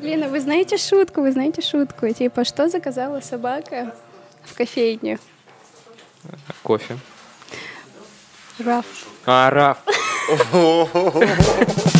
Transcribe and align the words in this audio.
Блин, 0.00 0.24
а 0.24 0.28
вы 0.28 0.40
знаете 0.40 0.76
шутку, 0.76 1.22
вы 1.22 1.32
знаете 1.32 1.60
шутку? 1.60 2.08
Типа, 2.08 2.44
что 2.44 2.68
заказала 2.68 3.20
собака 3.20 3.94
в 4.44 4.54
кофейню? 4.54 5.18
Кофе. 6.62 6.98
Раф. 8.58 8.86
А, 9.26 9.50
Раф. 9.50 9.78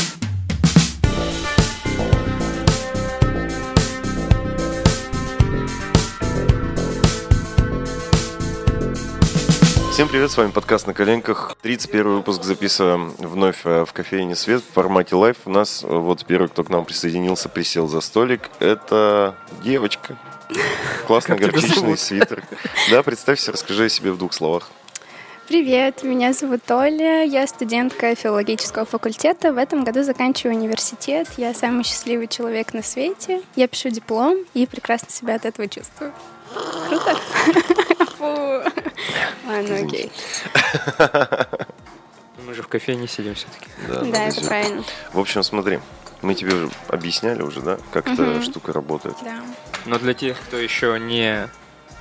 Всем 9.99 10.09
привет, 10.09 10.31
с 10.31 10.37
вами 10.37 10.53
подкаст 10.53 10.87
«На 10.87 10.95
коленках». 10.95 11.57
31 11.61 12.19
выпуск 12.19 12.45
записываем 12.45 13.11
вновь 13.19 13.63
э, 13.65 13.85
в 13.85 13.93
кофейне 13.93 14.37
«Свет» 14.37 14.63
в 14.63 14.73
формате 14.73 15.17
live. 15.17 15.39
У 15.45 15.51
нас 15.51 15.83
э, 15.83 15.89
вот 15.89 16.25
первый, 16.25 16.47
кто 16.47 16.63
к 16.63 16.69
нам 16.69 16.85
присоединился, 16.85 17.49
присел 17.49 17.89
за 17.89 18.01
столик. 18.01 18.49
Это 18.61 19.35
девочка. 19.65 20.17
Классный 21.09 21.37
горчичный 21.37 21.99
свитер. 21.99 22.45
Да, 22.93 23.03
представься, 23.03 23.51
расскажи 23.51 23.87
о 23.87 23.89
себе 23.89 24.13
в 24.13 24.19
двух 24.19 24.35
словах. 24.35 24.71
Привет, 25.49 26.05
меня 26.05 26.33
зовут 26.33 26.71
Оля, 26.71 27.25
я 27.25 27.45
студентка 27.49 28.15
филологического 28.15 28.85
факультета. 28.85 29.53
В 29.53 29.57
этом 29.57 29.83
году 29.83 30.05
заканчиваю 30.05 30.55
университет. 30.55 31.27
Я 31.37 31.53
самый 31.55 31.83
счастливый 31.83 32.29
человек 32.29 32.73
на 32.73 32.85
свете. 32.85 33.43
Я 33.57 33.67
пишу 33.67 33.89
диплом 33.89 34.37
и 34.55 34.65
прекрасно 34.67 35.11
себя 35.11 35.35
от 35.35 35.45
этого 35.45 35.67
чувствую. 35.67 36.13
Круто? 36.89 37.17
Фу. 38.19 38.25
Ладно, 39.47 39.77
окей. 39.87 40.11
Мы 42.47 42.55
же 42.55 42.63
в 42.63 42.69
кофейне 42.69 43.07
сидим 43.09 43.35
все-таки. 43.35 43.67
Да, 43.89 44.01
подожди. 44.01 44.39
это 44.41 44.49
правильно. 44.49 44.85
В 45.13 45.19
общем, 45.19 45.43
смотри, 45.43 45.81
мы 46.23 46.35
тебе 46.35 46.55
уже 46.55 46.71
объясняли 46.89 47.43
уже, 47.43 47.61
да, 47.61 47.79
как 47.93 48.09
эта 48.09 48.43
штука 48.43 48.73
работает. 48.73 49.17
Да. 49.23 49.41
Но 49.87 49.99
для 49.99 50.15
тех, 50.15 50.39
кто 50.41 50.57
еще 50.57 50.99
не 50.99 51.49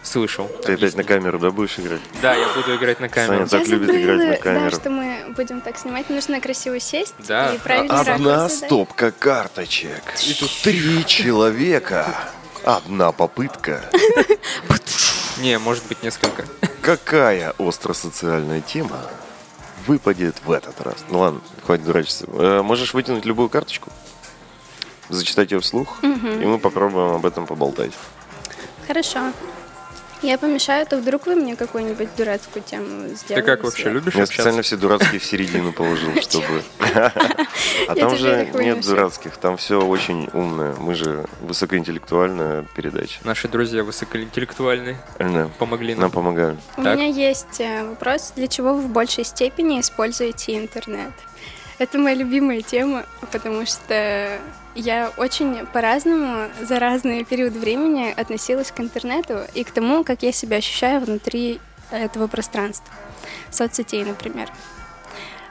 слышал. 0.03 0.47
Ты 0.65 0.73
опять 0.73 0.95
на 0.95 1.03
камеру, 1.03 1.37
да, 1.37 1.51
будешь 1.51 1.77
играть? 1.79 1.99
Да, 2.21 2.33
я 2.33 2.47
буду 2.53 2.75
играть 2.75 2.99
на 2.99 3.09
камеру. 3.09 3.45
Саня 3.47 3.47
так 3.47 3.67
Я 3.67 3.75
любит 3.75 3.89
играть 3.95 4.29
на 4.29 4.37
камеру. 4.37 4.71
Да, 4.71 4.77
что 4.77 4.89
мы 4.89 5.33
будем 5.35 5.61
так 5.61 5.77
снимать. 5.77 6.09
Нужно 6.09 6.39
красиво 6.39 6.79
сесть 6.79 7.13
Да. 7.27 7.53
и 7.53 7.57
правильно 7.57 7.99
Одна 7.99 8.49
стопка 8.49 9.11
карточек. 9.11 10.01
И 10.25 10.33
тут 10.33 10.49
три 10.63 11.05
человека. 11.05 12.07
Одна 12.63 13.11
попытка. 13.11 13.83
Не, 15.39 15.59
может 15.59 15.85
быть 15.87 16.01
несколько. 16.03 16.45
Какая 16.81 17.53
остросоциальная 17.59 18.61
тема 18.61 18.99
выпадет 19.85 20.37
в 20.43 20.51
этот 20.51 20.81
раз? 20.81 20.95
Ну 21.09 21.19
ладно, 21.19 21.41
хватит 21.65 21.85
дурачиться. 21.85 22.25
Э, 22.27 22.61
можешь 22.61 22.93
вытянуть 22.93 23.25
любую 23.25 23.49
карточку, 23.49 23.91
зачитать 25.09 25.51
ее 25.51 25.59
вслух, 25.59 25.99
и 26.03 26.07
мы 26.45 26.57
попробуем 26.57 27.15
об 27.15 27.25
этом 27.25 27.45
поболтать. 27.45 27.91
Хорошо. 28.87 29.31
Я 30.21 30.37
помешаю, 30.37 30.85
то 30.85 30.97
вдруг 30.97 31.27
вы 31.27 31.35
мне 31.35 31.55
какую-нибудь 31.55 32.09
дурацкую 32.17 32.63
тему 32.63 33.07
сделаете. 33.09 33.35
Ты 33.35 33.41
как 33.41 33.63
вообще 33.63 33.89
любишь 33.89 34.15
Я 34.15 34.23
общаться? 34.23 34.33
специально 34.33 34.61
все 34.61 34.77
дурацкие 34.77 35.19
в 35.19 35.25
середину 35.25 35.73
положил, 35.73 36.09
чтобы... 36.21 36.63
А 37.87 37.95
там 37.95 38.15
же 38.17 38.49
нет 38.53 38.81
дурацких, 38.85 39.37
там 39.37 39.57
все 39.57 39.81
очень 39.81 40.29
умное. 40.33 40.75
Мы 40.79 40.95
же 40.95 41.25
высокоинтеллектуальная 41.41 42.65
передача. 42.75 43.19
Наши 43.23 43.47
друзья 43.47 43.83
высокоинтеллектуальные 43.83 44.97
помогли 45.59 45.93
нам 45.93 46.03
нам. 46.03 46.11
помогают. 46.11 46.59
У 46.75 46.81
меня 46.81 47.05
есть 47.07 47.59
э, 47.59 47.85
вопрос, 47.87 48.33
для 48.35 48.47
чего 48.47 48.73
вы 48.73 48.81
в 48.81 48.89
большей 48.89 49.23
степени 49.23 49.79
используете 49.79 50.57
интернет? 50.57 51.11
Это 51.79 51.99
моя 51.99 52.15
любимая 52.15 52.61
тема, 52.61 53.05
потому 53.31 53.65
что 53.65 54.39
я 54.73 55.11
очень 55.17 55.65
по-разному 55.67 56.49
за 56.61 56.79
разные 56.79 57.23
периоды 57.23 57.59
времени 57.59 58.13
относилась 58.15 58.71
к 58.71 58.79
интернету 58.79 59.41
и 59.53 59.63
к 59.63 59.71
тому, 59.71 60.03
как 60.03 60.23
я 60.23 60.31
себя 60.31 60.57
ощущаю 60.57 61.01
внутри 61.01 61.59
этого 61.91 62.27
пространства, 62.27 62.91
соцсетей, 63.51 64.03
например. 64.03 64.51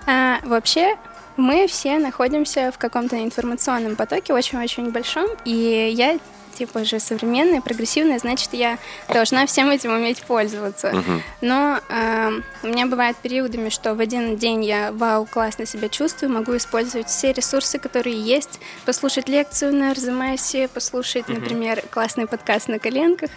А, 0.06 0.40
вообще, 0.44 0.96
мы 1.36 1.66
все 1.68 1.98
находимся 1.98 2.72
в 2.72 2.78
каком-то 2.78 3.22
информационном 3.22 3.94
потоке 3.94 4.32
очень-очень 4.32 4.90
большом, 4.90 5.28
и 5.44 5.92
я 5.94 6.18
типа 6.56 6.84
же 6.84 7.00
современная, 7.00 7.60
прогрессивная, 7.60 8.18
значит, 8.18 8.50
я 8.52 8.78
должна 9.08 9.46
всем 9.46 9.70
этим 9.70 9.92
уметь 9.94 10.22
пользоваться. 10.22 10.92
Мгм. 10.92 11.22
Но 11.40 11.80
эм, 11.88 12.44
у 12.62 12.68
меня 12.68 12.86
бывают 12.86 13.16
периодами, 13.18 13.68
что 13.68 13.94
в 13.94 14.00
один 14.00 14.36
день 14.36 14.64
я 14.64 14.92
вау, 14.92 15.26
классно 15.26 15.66
себя 15.66 15.88
чувствую, 15.88 16.32
могу 16.32 16.56
использовать 16.56 17.08
все 17.08 17.32
ресурсы, 17.32 17.78
которые 17.78 18.20
есть, 18.20 18.58
послушать 18.84 19.28
лекцию 19.28 19.74
на 19.74 19.90
Арзамасе, 19.90 20.68
послушать, 20.68 21.28
например, 21.28 21.82
классный 21.90 22.26
подкаст 22.26 22.68
на 22.68 22.78
коленках, 22.78 23.30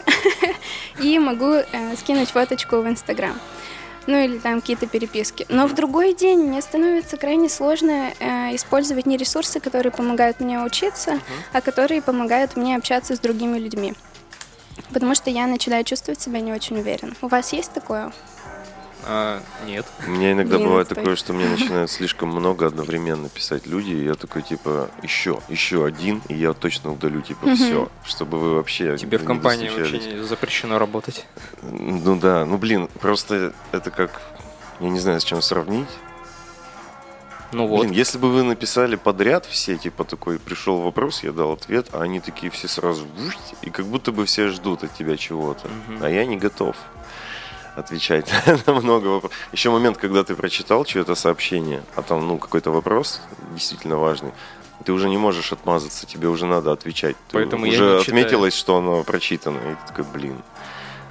и 1.02 1.20
могу 1.20 1.54
э, 1.54 1.66
скинуть 1.98 2.30
фоточку 2.30 2.78
в 2.78 2.88
Инстаграм. 2.88 3.38
Ну 4.10 4.18
или 4.18 4.40
там 4.40 4.60
какие-то 4.60 4.88
переписки. 4.88 5.46
Но 5.50 5.68
в 5.68 5.76
другой 5.76 6.16
день 6.16 6.40
мне 6.40 6.64
становится 6.64 7.16
крайне 7.16 7.48
сложно 7.48 8.12
э, 8.20 8.56
использовать 8.56 9.06
не 9.06 9.18
ресурсы, 9.18 9.60
которые 9.60 9.92
помогают 9.92 10.40
мне 10.40 10.60
учиться, 10.60 11.20
а 11.54 11.62
которые 11.62 12.02
помогают 12.02 12.56
мне 12.56 12.76
общаться 12.76 13.16
с 13.16 13.20
другими 13.20 13.60
людьми. 13.60 13.94
Потому 14.92 15.14
что 15.14 15.30
я 15.30 15.46
начинаю 15.46 15.84
чувствовать 15.84 16.20
себя 16.20 16.40
не 16.40 16.52
очень 16.52 16.80
уверенно. 16.80 17.14
У 17.22 17.28
вас 17.28 17.54
есть 17.54 17.72
такое? 17.72 18.12
А, 19.06 19.42
нет. 19.66 19.86
У 20.06 20.10
меня 20.12 20.34
иногда 20.34 20.58
Блин, 20.58 20.68
бывает 20.68 20.88
такое, 20.90 21.16
что 21.16 21.34
мне 21.34 21.48
начинают 21.48 21.90
слишком 21.90 22.30
много 22.30 22.68
одновременно 22.68 23.30
писать 23.30 23.66
люди, 23.66 23.92
и 23.92 24.06
я 24.06 24.16
такой, 24.16 24.42
типа, 24.42 24.90
еще, 25.02 25.40
еще 25.48 25.86
один, 25.86 26.22
и 26.28 26.36
я 26.36 26.54
точно 26.54 26.92
удалю, 26.92 27.22
типа, 27.22 27.56
все, 27.56 27.90
чтобы 28.06 28.40
вы 28.40 28.56
вообще 28.56 28.98
Тебе 28.98 29.18
в 29.18 29.22
не 29.22 29.28
компании 29.28 29.70
вообще 29.70 30.00
не 30.00 30.24
запрещено 30.24 30.80
работать. 30.80 31.26
Ну 31.62 32.18
да, 32.18 32.46
ну 32.46 32.58
блин, 32.58 32.90
просто 33.00 33.54
это 33.72 33.90
как, 33.92 34.22
я 34.80 34.90
не 34.90 35.00
знаю, 35.00 35.22
с 35.22 35.24
чем 35.24 35.42
сравнить. 35.42 35.90
Ну 37.52 37.66
вот. 37.68 37.82
Блин, 37.82 37.92
если 37.94 38.20
бы 38.20 38.32
вы 38.32 38.44
написали 38.44 38.96
подряд 38.96 39.46
все, 39.46 39.76
типа 39.78 40.04
такой, 40.04 40.38
пришел 40.38 40.82
вопрос, 40.82 41.24
я 41.24 41.32
дал 41.32 41.54
ответ, 41.54 41.88
а 41.94 42.02
они 42.02 42.20
такие 42.20 42.52
все 42.52 42.68
сразу, 42.68 43.08
и 43.64 43.70
как 43.72 43.86
будто 43.86 44.12
бы 44.12 44.26
все 44.26 44.50
ждут 44.50 44.84
от 44.84 44.94
тебя 44.94 45.18
чего-то, 45.18 45.68
Мгм. 45.88 46.04
а 46.04 46.10
я 46.10 46.26
не 46.26 46.38
готов 46.38 46.76
отвечать 47.80 48.32
на 48.66 48.74
много 48.74 49.08
вопросов. 49.08 49.38
Еще 49.52 49.70
момент, 49.70 49.98
когда 49.98 50.24
ты 50.24 50.36
прочитал 50.36 50.86
чье-то 50.86 51.16
сообщение, 51.16 51.84
а 51.96 52.02
там, 52.02 52.28
ну, 52.28 52.38
какой-то 52.38 52.72
вопрос 52.72 53.22
действительно 53.54 53.98
важный, 53.98 54.32
ты 54.86 54.94
уже 54.94 55.10
не 55.10 55.18
можешь 55.18 55.52
отмазаться, 55.52 56.06
тебе 56.06 56.28
уже 56.28 56.46
надо 56.46 56.72
отвечать. 56.72 57.16
Ты 57.28 57.34
Поэтому 57.34 57.66
я 57.66 57.74
уже 57.74 58.00
отметилось, 58.00 58.56
что 58.56 58.78
оно 58.78 59.04
прочитано, 59.04 59.58
и 59.58 59.76
ты 59.76 59.88
такой, 59.88 60.06
блин. 60.06 60.42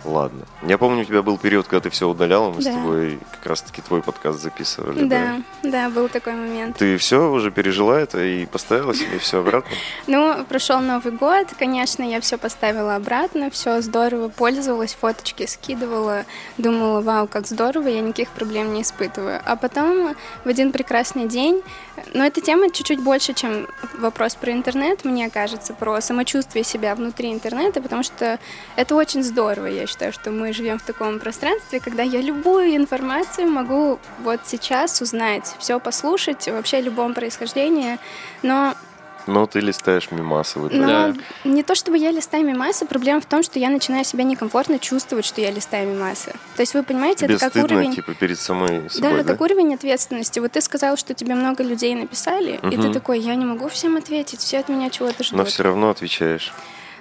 Ладно. 0.05 0.47
Я 0.63 0.79
помню, 0.79 1.03
у 1.03 1.05
тебя 1.05 1.23
был 1.23 1.39
период, 1.39 1.67
когда 1.67 1.81
ты 1.81 1.91
все 1.91 2.09
удаляла, 2.09 2.51
мы 2.53 2.63
с 2.63 2.65
Да. 2.65 2.73
тобой 2.73 3.19
как 3.33 3.47
раз-таки 3.47 3.83
твой 3.83 4.01
подкаст 4.03 4.41
записывали. 4.41 5.05
Да, 5.05 5.43
да, 5.65 5.91
был 5.91 6.09
такой 6.09 6.35
момент. 6.35 6.77
Ты 6.79 6.97
все 6.99 7.31
уже 7.31 7.51
пережила 7.51 7.99
это 7.99 8.23
и 8.23 8.47
поставила 8.47 8.95
себе 8.95 9.19
все 9.19 9.41
обратно? 9.41 9.71
Ну, 10.07 10.45
прошел 10.49 10.81
Новый 10.81 11.13
год, 11.13 11.49
конечно, 11.59 12.03
я 12.03 12.21
все 12.21 12.39
поставила 12.39 12.95
обратно, 12.97 13.51
все 13.51 13.81
здорово, 13.83 14.29
пользовалась, 14.29 14.95
фоточки 14.95 15.47
скидывала, 15.47 16.25
думала, 16.57 17.01
вау, 17.01 17.27
как 17.27 17.47
здорово, 17.47 17.89
я 17.89 18.01
никаких 18.01 18.31
проблем 18.31 18.73
не 18.73 18.83
испытываю. 18.83 19.41
А 19.45 19.57
потом 19.57 20.15
в 20.45 20.49
один 20.49 20.73
прекрасный 20.73 21.27
день, 21.27 21.63
но 22.15 22.25
эта 22.25 22.41
тема 22.41 22.71
чуть-чуть 22.71 23.01
больше, 23.03 23.35
чем 23.35 23.67
вопрос 23.99 24.35
про 24.37 24.53
интернет, 24.53 25.05
мне 25.05 25.29
кажется, 25.29 25.75
про 25.75 26.01
самочувствие 26.01 26.65
себя 26.65 26.95
внутри 26.95 27.33
интернета, 27.33 27.81
потому 27.83 28.03
что 28.03 28.39
это 28.77 28.95
очень 28.95 29.23
здорово, 29.23 29.67
я 29.67 29.88
считаю, 29.89 30.13
что 30.13 30.31
мы 30.31 30.53
живем 30.53 30.79
в 30.79 30.83
таком 30.83 31.19
пространстве, 31.19 31.81
когда 31.81 32.03
я 32.03 32.21
любую 32.21 32.77
информацию 32.77 33.51
могу 33.51 33.99
вот 34.21 34.41
сейчас 34.45 35.01
узнать, 35.01 35.55
все 35.59 35.81
послушать, 35.81 36.47
вообще 36.49 36.77
о 36.77 36.81
любом 36.83 37.15
происхождении, 37.15 37.99
но 38.43 38.75
Ну, 39.27 39.47
ты 39.47 39.61
листаешь 39.61 40.11
мимасы 40.11 40.59
в 40.59 40.69
итоге. 40.69 40.81
но 40.81 40.87
Да. 40.87 41.15
не 41.45 41.63
то 41.63 41.75
чтобы 41.75 41.99
я 41.99 42.11
листаю 42.13 42.45
мимасы, 42.47 42.87
проблема 42.87 43.21
в 43.21 43.27
том, 43.27 43.43
что 43.43 43.59
я 43.59 43.69
начинаю 43.69 44.05
себя 44.05 44.25
некомфортно 44.25 44.79
чувствовать, 44.79 45.27
что 45.27 45.41
я 45.43 45.51
листаю 45.51 45.89
мимасы. 45.89 46.33
То 46.57 46.63
есть 46.63 46.73
вы 46.73 46.83
понимаете, 46.83 47.27
Тебе 47.27 47.35
это 47.35 47.45
как 47.45 47.53
стыдно, 47.53 47.77
уровень... 47.77 47.95
типа, 47.95 48.15
перед 48.15 48.39
самой 48.39 48.83
Да, 48.85 48.89
собой, 48.89 49.23
да? 49.25 49.33
как 49.33 49.41
уровень 49.43 49.75
ответственности. 49.75 50.39
Вот 50.39 50.53
ты 50.53 50.63
сказал, 50.63 50.97
что 50.97 51.13
тебе 51.13 51.35
много 51.35 51.63
людей 51.63 51.95
написали, 51.95 52.59
и 52.71 52.77
ты 52.79 52.91
такой, 52.93 53.19
я 53.21 53.35
не 53.35 53.45
могу 53.45 53.69
всем 53.69 53.97
ответить, 53.99 54.41
все 54.41 54.61
от 54.61 54.69
меня 54.71 54.89
чего-то 54.89 55.23
ждут. 55.23 55.39
Но 55.39 55.45
все 55.45 55.63
равно 55.63 55.91
отвечаешь. 55.91 56.53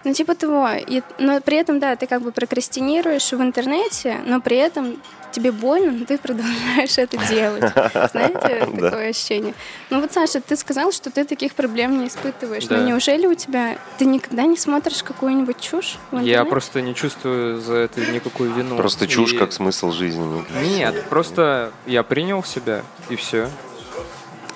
Ну, 0.08 0.14
типа 0.14 0.36
того. 0.36 0.70
И, 0.88 1.02
но 1.20 1.42
при 1.42 1.58
этом, 1.58 1.80
да, 1.80 1.98
ты 1.98 2.08
как 2.08 2.22
бы 2.22 2.32
прокрастинируешь 2.32 3.30
в 3.34 3.42
интернете, 3.42 4.20
но 4.26 4.40
при 4.40 4.56
этом 4.56 5.02
тебе 5.32 5.52
больно, 5.52 5.92
но 5.92 6.06
ты 6.06 6.18
продолжаешь 6.18 6.98
это 6.98 7.18
делать. 7.28 7.74
Знаете, 8.12 8.66
такое 8.80 9.10
ощущение. 9.10 9.54
Ну 9.90 10.00
вот, 10.00 10.14
Саша, 10.14 10.40
ты 10.40 10.56
сказал, 10.56 10.94
что 10.94 11.12
ты 11.12 11.26
таких 11.26 11.56
проблем 11.56 12.00
не 12.00 12.08
испытываешь. 12.08 12.66
Да. 12.68 12.78
Но 12.78 12.88
неужели 12.88 13.28
у 13.28 13.34
тебя... 13.34 13.78
Ты 13.98 14.06
никогда 14.06 14.44
не 14.46 14.56
смотришь 14.56 15.04
какую-нибудь 15.04 15.60
чушь 15.60 15.98
Я 16.22 16.46
просто 16.46 16.82
не 16.82 16.96
чувствую 16.96 17.60
за 17.60 17.76
это 17.76 18.00
никакую 18.00 18.54
вину. 18.54 18.78
Просто 18.78 19.08
чушь 19.08 19.34
И- 19.34 19.38
как 19.38 19.52
смысл 19.52 19.92
жизни. 19.92 20.46
Нет, 20.64 21.04
просто 21.10 21.74
я 21.86 22.04
принял 22.04 22.46
себя, 22.46 22.84
и 23.10 23.18
все. 23.18 23.50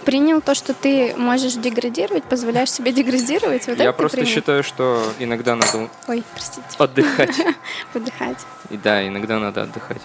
Принял 0.05 0.41
то, 0.41 0.55
что 0.55 0.73
ты 0.73 1.15
можешь 1.15 1.53
деградировать, 1.53 2.23
позволяешь 2.23 2.71
себе 2.71 2.91
деградировать. 2.91 3.67
Вот 3.67 3.77
Я 3.77 3.93
просто 3.93 4.17
принял? 4.17 4.33
считаю, 4.33 4.63
что 4.63 5.03
иногда 5.19 5.55
надо 5.55 5.89
Ой, 6.07 6.23
простите, 6.33 6.65
отдыхать. 6.77 7.35
выдыхать. 7.93 8.37
И 8.69 8.77
да, 8.77 9.07
иногда 9.07 9.39
надо 9.39 9.63
отдыхать. 9.63 10.01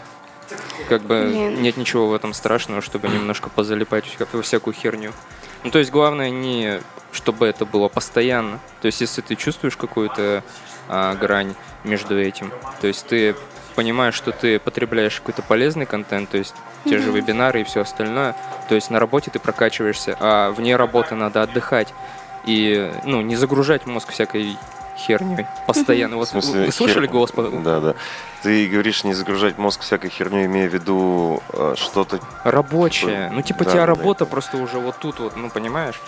Как 0.89 1.03
бы 1.03 1.25
Блин. 1.25 1.63
нет 1.63 1.77
ничего 1.77 2.09
в 2.09 2.15
этом 2.15 2.33
страшного, 2.33 2.81
чтобы 2.81 3.09
немножко 3.09 3.51
позалипать 3.51 4.05
во 4.33 4.43
всякую 4.43 4.75
херню. 4.75 5.13
Ну, 5.65 5.71
то 5.71 5.79
есть 5.79 5.91
главное 5.91 6.31
не 6.31 6.81
чтобы 7.17 7.47
это 7.47 7.65
было 7.65 7.89
постоянно. 7.89 8.61
То 8.83 8.87
есть 8.87 9.01
если 9.01 9.23
ты 9.23 9.35
чувствуешь 9.35 9.77
какую-то 9.77 10.45
а, 10.89 11.15
грань 11.15 11.55
между 11.83 12.19
этим, 12.19 12.53
то 12.81 12.87
есть 12.87 13.07
ты 13.07 13.35
понимаешь, 13.77 14.15
что 14.15 14.33
ты 14.33 14.59
потребляешь 14.59 15.21
какой-то 15.21 15.43
полезный 15.43 15.87
контент, 15.87 16.31
то 16.31 16.39
есть 16.39 16.55
те 16.85 16.99
же 16.99 17.13
вебинары 17.13 17.61
и 17.61 17.65
все 17.65 17.83
остальное, 17.83 18.35
то 18.69 18.75
есть 18.75 18.91
на 18.91 18.99
работе 18.99 19.31
ты 19.31 19.39
прокачиваешься, 19.39 20.17
а 20.19 20.51
вне 20.51 20.75
работы 20.75 21.15
надо 21.15 21.43
отдыхать 21.43 21.93
и 22.45 22.91
ну 23.05 23.21
не 23.21 23.37
загружать 23.37 23.87
мозг 23.87 24.11
всякой 24.11 24.57
херней 24.97 25.47
постоянно. 25.67 26.17
Вот 26.17 26.33
вы 26.33 26.43
слышали 26.73 27.07
хер- 27.07 27.11
голос? 27.11 27.31
по- 27.31 27.43
Да, 27.43 27.81
да. 27.81 27.95
Ты 28.43 28.67
говоришь 28.69 29.05
не 29.05 29.15
загружать 29.15 29.59
мозг 29.59 29.81
всякой 29.81 30.11
херней, 30.11 30.47
имея 30.47 30.69
в 30.69 30.73
виду 30.75 31.43
э, 31.53 31.75
что-то... 31.77 32.21
Рабочая. 32.45 33.31
Ну, 33.33 33.43
типа, 33.43 33.65
Да, 33.65 33.71
тебя 33.71 33.81
да, 33.81 33.87
работа 33.87 34.27
просто 34.27 34.57
уже 34.57 34.79
вот 34.79 34.97
тут 34.99 35.19
вот, 35.19 35.37
ну, 35.37 35.51
понимаешь? 35.51 36.01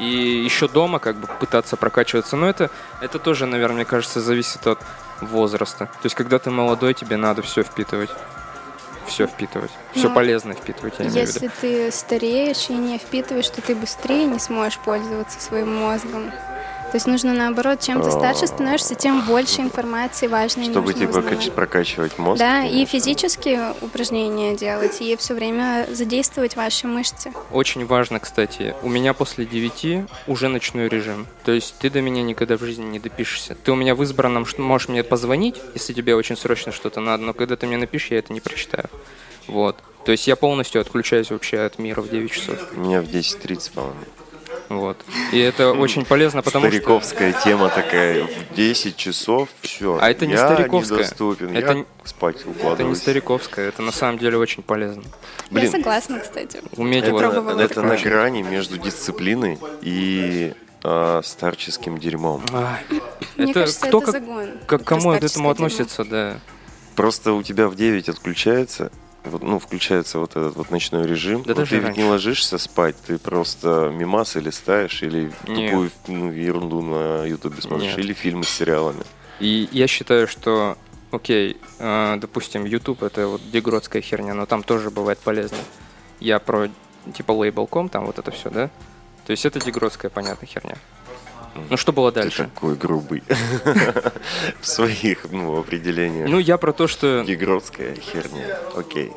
И 0.00 0.42
еще 0.44 0.68
дома 0.68 0.98
как 0.98 1.16
бы 1.16 1.26
пытаться 1.40 1.76
прокачиваться. 1.76 2.36
Но 2.36 2.48
это, 2.48 2.70
это 3.00 3.18
тоже, 3.18 3.46
наверное, 3.46 3.76
мне 3.76 3.84
кажется, 3.84 4.20
зависит 4.20 4.66
от 4.66 4.78
возраста. 5.20 5.86
То 5.86 6.04
есть, 6.04 6.14
когда 6.16 6.38
ты 6.38 6.50
молодой, 6.50 6.94
тебе 6.94 7.16
надо 7.16 7.42
все 7.42 7.62
впитывать. 7.62 8.10
Все 9.06 9.26
впитывать. 9.26 9.70
Все 9.94 10.08
Ну, 10.08 10.14
полезное 10.14 10.54
впитывать, 10.54 10.94
я 10.98 11.06
имею. 11.06 11.20
Если 11.20 11.48
ты 11.60 11.92
стареешь 11.92 12.68
и 12.68 12.74
не 12.74 12.98
впитываешь, 12.98 13.48
то 13.48 13.62
ты 13.62 13.74
быстрее 13.74 14.26
не 14.26 14.38
сможешь 14.38 14.78
пользоваться 14.80 15.40
своим 15.40 15.74
мозгом. 15.76 16.32
То 16.92 16.98
есть 16.98 17.06
нужно 17.06 17.34
наоборот, 17.34 17.80
чем 17.80 18.00
ты 18.00 18.10
старше 18.10 18.46
становишься, 18.46 18.94
тем 18.94 19.22
больше 19.26 19.60
информации 19.60 20.28
важной 20.28 20.64
Чтобы 20.64 20.92
нужно 20.92 21.00
типа 21.00 21.18
узнавать. 21.18 21.38
кач- 21.46 21.50
прокачивать 21.50 22.18
мозг. 22.18 22.38
Да, 22.38 22.64
и 22.64 22.84
физические 22.86 23.74
упражнения 23.82 24.56
делать, 24.56 25.00
и 25.00 25.16
все 25.16 25.34
время 25.34 25.86
задействовать 25.92 26.56
ваши 26.56 26.86
мышцы. 26.86 27.32
Очень 27.50 27.86
важно, 27.86 28.20
кстати, 28.20 28.74
у 28.82 28.88
меня 28.88 29.14
после 29.14 29.44
9 29.44 30.06
уже 30.26 30.48
ночной 30.48 30.88
режим. 30.88 31.26
То 31.44 31.52
есть 31.52 31.74
ты 31.78 31.90
до 31.90 32.00
меня 32.00 32.22
никогда 32.22 32.56
в 32.56 32.60
жизни 32.60 32.84
не 32.84 32.98
допишешься. 32.98 33.56
Ты 33.56 33.72
у 33.72 33.74
меня 33.74 33.94
в 33.94 34.02
избранном 34.02 34.46
что 34.46 34.62
можешь 34.62 34.88
мне 34.88 35.02
позвонить, 35.02 35.56
если 35.74 35.92
тебе 35.92 36.14
очень 36.14 36.36
срочно 36.36 36.72
что-то 36.72 37.00
надо, 37.00 37.24
но 37.24 37.32
когда 37.34 37.56
ты 37.56 37.66
мне 37.66 37.76
напишешь, 37.76 38.10
я 38.12 38.18
это 38.18 38.32
не 38.32 38.40
прочитаю. 38.40 38.88
Вот. 39.48 39.76
То 40.04 40.12
есть 40.12 40.28
я 40.28 40.36
полностью 40.36 40.80
отключаюсь 40.80 41.30
вообще 41.30 41.58
от 41.60 41.78
мира 41.80 42.00
в 42.00 42.08
9 42.08 42.30
часов. 42.30 42.58
У 42.76 42.80
меня 42.80 43.02
в 43.02 43.06
10.30, 43.06 43.72
по-моему. 43.72 43.96
Вот. 44.68 44.96
И 45.32 45.38
это 45.38 45.72
очень 45.72 46.04
полезно, 46.04 46.42
потому 46.42 46.66
что... 46.66 46.70
Стариковская 46.70 47.32
тема 47.44 47.68
такая. 47.68 48.24
В 48.24 48.54
10 48.54 48.96
часов 48.96 49.48
все. 49.62 49.98
А 50.00 50.10
это 50.10 50.26
не 50.26 50.32
я 50.34 50.46
стариковская. 50.46 50.98
недоступен. 50.98 51.56
Это 51.56 51.66
я 51.68 51.74
не- 51.74 51.86
спать 52.04 52.36
Это 52.40 52.50
укладываюсь. 52.50 52.96
не 52.98 53.00
стариковская, 53.02 53.68
это 53.68 53.82
на 53.82 53.92
самом 53.92 54.18
деле 54.18 54.38
очень 54.38 54.62
полезно. 54.62 55.02
Блин. 55.50 55.66
Я 55.66 55.70
согласна, 55.70 56.18
кстати. 56.20 56.60
Уметь 56.76 57.04
Это, 57.04 57.16
это 57.16 57.68
такое. 57.74 57.84
на 57.84 57.96
грани 57.96 58.42
между 58.42 58.78
дисциплиной 58.78 59.58
и 59.82 60.52
а, 60.82 61.20
старческим 61.22 61.98
дерьмом. 61.98 62.42
Ай, 62.52 62.80
Мне 63.36 63.50
это 63.52 63.60
кажется, 63.60 63.86
кто 63.86 63.98
это 63.98 64.06
как, 64.12 64.14
загон. 64.22 64.48
как 64.66 64.84
кому 64.84 65.12
к 65.12 65.14
этому 65.16 65.28
дерьмо. 65.28 65.50
относится, 65.50 66.04
да. 66.04 66.38
Просто 66.94 67.32
у 67.32 67.42
тебя 67.42 67.68
в 67.68 67.74
9 67.76 68.08
отключается, 68.08 68.90
вот, 69.30 69.42
ну, 69.42 69.58
включается 69.58 70.18
вот 70.18 70.32
этот 70.32 70.56
вот 70.56 70.70
ночной 70.70 71.06
режим. 71.06 71.42
Да 71.42 71.50
но 71.50 71.54
даже 71.56 71.70
ты 71.70 71.76
ведь 71.76 71.84
раньше. 71.86 72.00
не 72.00 72.08
ложишься 72.08 72.58
спать, 72.58 72.96
ты 73.06 73.18
просто 73.18 73.90
мимасы 73.92 74.40
листаешь 74.40 75.02
или 75.02 75.32
Нет. 75.46 75.70
тупую 75.70 75.90
ну, 76.08 76.32
ерунду 76.32 76.82
на 76.82 77.24
ютубе 77.24 77.60
смотришь, 77.62 77.90
Нет. 77.90 77.98
или 77.98 78.12
фильмы 78.12 78.44
с 78.44 78.48
сериалами. 78.48 79.04
И 79.40 79.68
я 79.72 79.86
считаю, 79.86 80.26
что, 80.26 80.78
окей, 81.10 81.58
э, 81.78 82.16
допустим, 82.18 82.64
YouTube 82.64 83.02
это 83.02 83.28
вот 83.28 83.40
дегродская 83.50 84.02
херня, 84.02 84.34
но 84.34 84.46
там 84.46 84.62
тоже 84.62 84.90
бывает 84.90 85.18
полезно. 85.18 85.58
Я 86.20 86.38
про 86.38 86.68
типа 87.12 87.32
лейбл.com, 87.32 87.88
там 87.88 88.06
вот 88.06 88.18
это 88.18 88.30
все, 88.30 88.50
да? 88.50 88.70
То 89.26 89.32
есть 89.32 89.44
это 89.44 89.60
дегродская, 89.60 90.10
понятная 90.10 90.46
херня. 90.46 90.76
Ну 91.68 91.76
что 91.76 91.92
было 91.92 92.12
Ты 92.12 92.20
дальше? 92.20 92.44
такой 92.44 92.74
грубый 92.74 93.22
в 94.60 94.66
своих 94.66 95.26
ну, 95.30 95.58
определениях. 95.58 96.28
Ну 96.28 96.38
я 96.38 96.56
про 96.58 96.72
то, 96.72 96.86
что 96.86 97.24
Дегродская 97.24 97.94
херня. 97.94 98.58
Окей. 98.74 99.12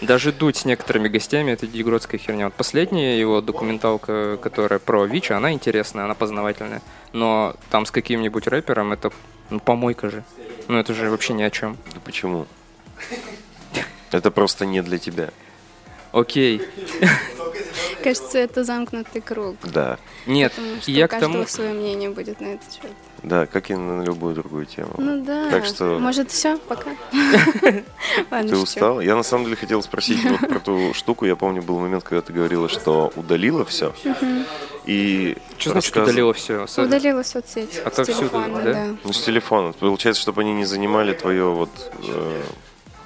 даже 0.00 0.32
дуть 0.32 0.56
с 0.56 0.64
некоторыми 0.64 1.08
гостями 1.08 1.52
это 1.52 1.66
дегродская 1.66 2.18
херня. 2.20 2.46
Вот 2.46 2.54
последняя 2.54 3.18
его 3.18 3.40
документалка, 3.40 4.38
которая 4.42 4.78
про 4.78 5.04
Вича, 5.04 5.36
она 5.36 5.52
интересная, 5.52 6.04
она 6.04 6.14
познавательная. 6.14 6.82
Но 7.12 7.54
там 7.70 7.86
с 7.86 7.90
каким-нибудь 7.90 8.46
рэпером 8.46 8.92
это 8.92 9.10
ну, 9.50 9.60
помойка 9.60 10.10
же. 10.10 10.24
Ну 10.68 10.78
это 10.78 10.94
же 10.94 11.10
вообще 11.10 11.34
ни 11.34 11.42
о 11.42 11.50
чем. 11.50 11.76
Да 11.94 12.00
почему? 12.04 12.46
Это 14.10 14.30
просто 14.30 14.66
не 14.66 14.82
для 14.82 14.98
тебя. 14.98 15.30
Окей. 16.12 16.62
Кажется, 18.02 18.38
это 18.38 18.64
замкнутый 18.64 19.20
круг. 19.20 19.56
Да. 19.64 19.98
Нет, 20.26 20.52
Потому 20.52 20.80
что 20.80 20.90
я 20.90 21.04
у 21.04 21.08
к 21.08 21.18
тому... 21.18 21.46
свое 21.46 21.72
мнение 21.72 22.10
будет 22.10 22.40
на 22.40 22.46
этот 22.54 22.72
счет. 22.72 22.90
Да, 23.22 23.46
как 23.46 23.70
и 23.70 23.74
на 23.76 24.02
любую 24.02 24.34
другую 24.34 24.66
тему. 24.66 24.94
Ну 24.98 25.24
да. 25.24 25.48
Так 25.50 25.64
что- 25.64 25.98
Может, 26.00 26.30
все, 26.30 26.58
пока. 26.58 26.90
Ты 28.30 28.56
устал? 28.56 29.00
Я 29.00 29.14
на 29.14 29.22
самом 29.22 29.44
деле 29.44 29.56
хотел 29.56 29.82
спросить 29.82 30.24
вот 30.24 30.40
про 30.48 30.58
ту 30.58 30.92
штуку. 30.94 31.24
Я 31.24 31.36
помню, 31.36 31.62
был 31.62 31.78
момент, 31.78 32.02
когда 32.02 32.20
ты 32.22 32.32
говорила, 32.32 32.68
что 32.68 33.12
удалила 33.14 33.64
все. 33.64 33.94
И 34.86 35.36
Что 35.58 35.70
значит 35.70 35.96
удалила 35.96 36.32
все? 36.34 36.66
Удалила 36.76 37.22
соцсеть 37.22 37.74
с 37.74 37.78
Отовсюду, 37.86 38.18
телефона, 38.18 38.62
да? 38.62 38.72
да. 38.72 38.86
Ну, 39.04 39.12
с 39.12 39.22
телефона. 39.22 39.72
Получается, 39.72 40.20
чтобы 40.20 40.40
они 40.40 40.52
не 40.54 40.64
занимали 40.64 41.12
твое 41.12 41.44
вот... 41.44 41.70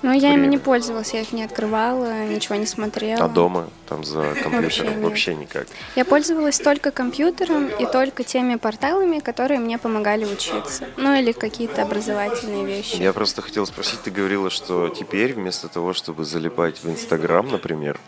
Но 0.03 0.13
я 0.13 0.35
ими 0.35 0.47
не 0.47 0.59
пользовалась, 0.59 1.15
я 1.15 1.21
их 1.23 1.33
не 1.33 1.43
открывала, 1.43 2.25
ничего 2.27 2.57
не 2.57 2.67
смотрела. 2.67 3.25
а 3.25 3.29
дома, 3.29 3.69
там 3.89 4.05
за 4.05 4.35
компьютером, 4.43 4.63
Вообще 4.63 4.85
вообще 5.01 5.35
никак. 5.35 5.67
Я 5.95 6.05
пользовалась 6.05 6.59
только 6.59 6.91
компьютером 6.91 7.69
и 7.69 7.87
только 7.87 8.25
теми 8.25 8.57
порталами, 8.57 9.19
которые 9.21 9.61
мне 9.61 9.79
помогали 9.79 10.25
учиться. 10.25 10.87
Ну 10.97 11.15
или 11.15 11.33
какие-то 11.33 11.83
образовательные 11.83 12.65
вещи. 12.65 12.97
Я 12.97 13.13
просто 13.13 13.43
хотел 13.43 13.67
спросить, 13.67 14.03
ты 14.03 14.11
говорила, 14.11 14.51
что 14.51 14.89
теперь 14.89 15.35
вместо 15.35 15.69
того, 15.69 15.93
чтобы 15.93 16.25
залипать 16.25 16.83
в 16.83 16.89
Инстаграм, 16.91 17.49
например, 17.49 17.99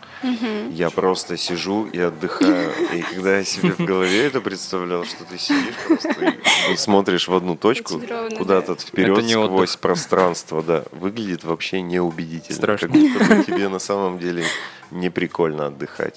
я 0.71 0.89
просто 0.89 1.37
сижу 1.37 1.85
и 1.87 1.99
отдыхаю. 1.99 2.71
И 2.93 3.01
когда 3.01 3.37
я 3.37 3.43
себе 3.43 3.71
в 3.71 3.79
голове 3.79 4.25
это 4.25 4.41
представлял, 4.41 5.05
что 5.05 5.23
ты 5.25 5.37
сидишь 5.37 5.75
просто 5.87 6.33
и 6.71 6.77
смотришь 6.77 7.27
в 7.27 7.33
одну 7.33 7.55
точку, 7.55 8.01
куда-то 8.37 8.75
вперед 8.75 9.29
сквозь 9.29 9.75
пространство, 9.75 10.61
да, 10.61 10.83
выглядит 10.91 11.43
вообще 11.43 11.78
неубедительно. 11.81 12.55
Страшно. 12.55 12.87
Как 12.87 12.97
будто 12.97 13.35
бы 13.35 13.43
тебе 13.43 13.69
на 13.69 13.79
самом 13.79 14.19
деле 14.19 14.43
не 14.91 15.09
прикольно 15.09 15.67
отдыхать. 15.67 16.15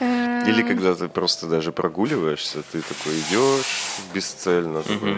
Эм, 0.00 0.48
Или 0.48 0.62
когда 0.62 0.94
ты 0.94 1.08
просто 1.08 1.46
даже 1.46 1.70
прогуливаешься, 1.72 2.62
ты 2.72 2.82
такой 2.82 3.18
идешь 3.20 4.00
бесцельно, 4.12 4.82
такой. 4.82 5.16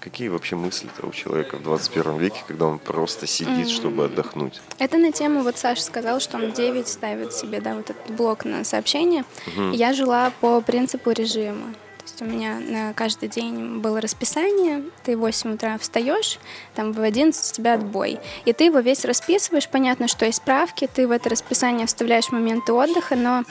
Какие 0.00 0.28
вообще 0.28 0.54
мысли-то 0.54 1.04
у 1.04 1.10
человека 1.10 1.56
в 1.56 1.64
21 1.64 2.18
веке, 2.18 2.44
когда 2.46 2.66
он 2.66 2.78
просто 2.78 3.26
сидит, 3.26 3.68
чтобы 3.68 4.04
отдохнуть? 4.04 4.60
Это 4.78 4.98
на 4.98 5.10
тему, 5.10 5.42
вот 5.42 5.58
Саша 5.58 5.82
сказал, 5.82 6.20
что 6.20 6.36
он 6.36 6.52
9 6.52 6.86
ставит 6.86 7.32
себе, 7.34 7.60
да, 7.60 7.74
вот 7.74 7.90
этот 7.90 8.14
блок 8.14 8.44
на 8.44 8.62
сообщение. 8.62 9.24
Я 9.72 9.92
жила 9.92 10.30
по 10.40 10.60
принципу 10.60 11.10
режима. 11.10 11.74
Есть 12.18 12.22
у 12.32 12.34
меня 12.34 12.58
на 12.60 12.94
каждый 12.94 13.28
день 13.28 13.80
было 13.80 14.00
расписание, 14.00 14.82
ты 15.04 15.18
в 15.18 15.20
8 15.20 15.52
утра 15.54 15.76
встаешь, 15.76 16.38
там 16.74 16.92
в 16.92 17.00
11 17.02 17.52
у 17.52 17.54
тебя 17.54 17.74
отбой. 17.74 18.18
И 18.46 18.54
ты 18.54 18.64
его 18.64 18.78
весь 18.78 19.04
расписываешь, 19.04 19.68
понятно, 19.68 20.08
что 20.08 20.24
есть 20.24 20.38
справки, 20.38 20.88
ты 20.90 21.06
в 21.06 21.10
это 21.10 21.28
расписание 21.28 21.86
вставляешь 21.86 22.30
моменты 22.30 22.72
отдыха, 22.72 23.16
но 23.16 23.42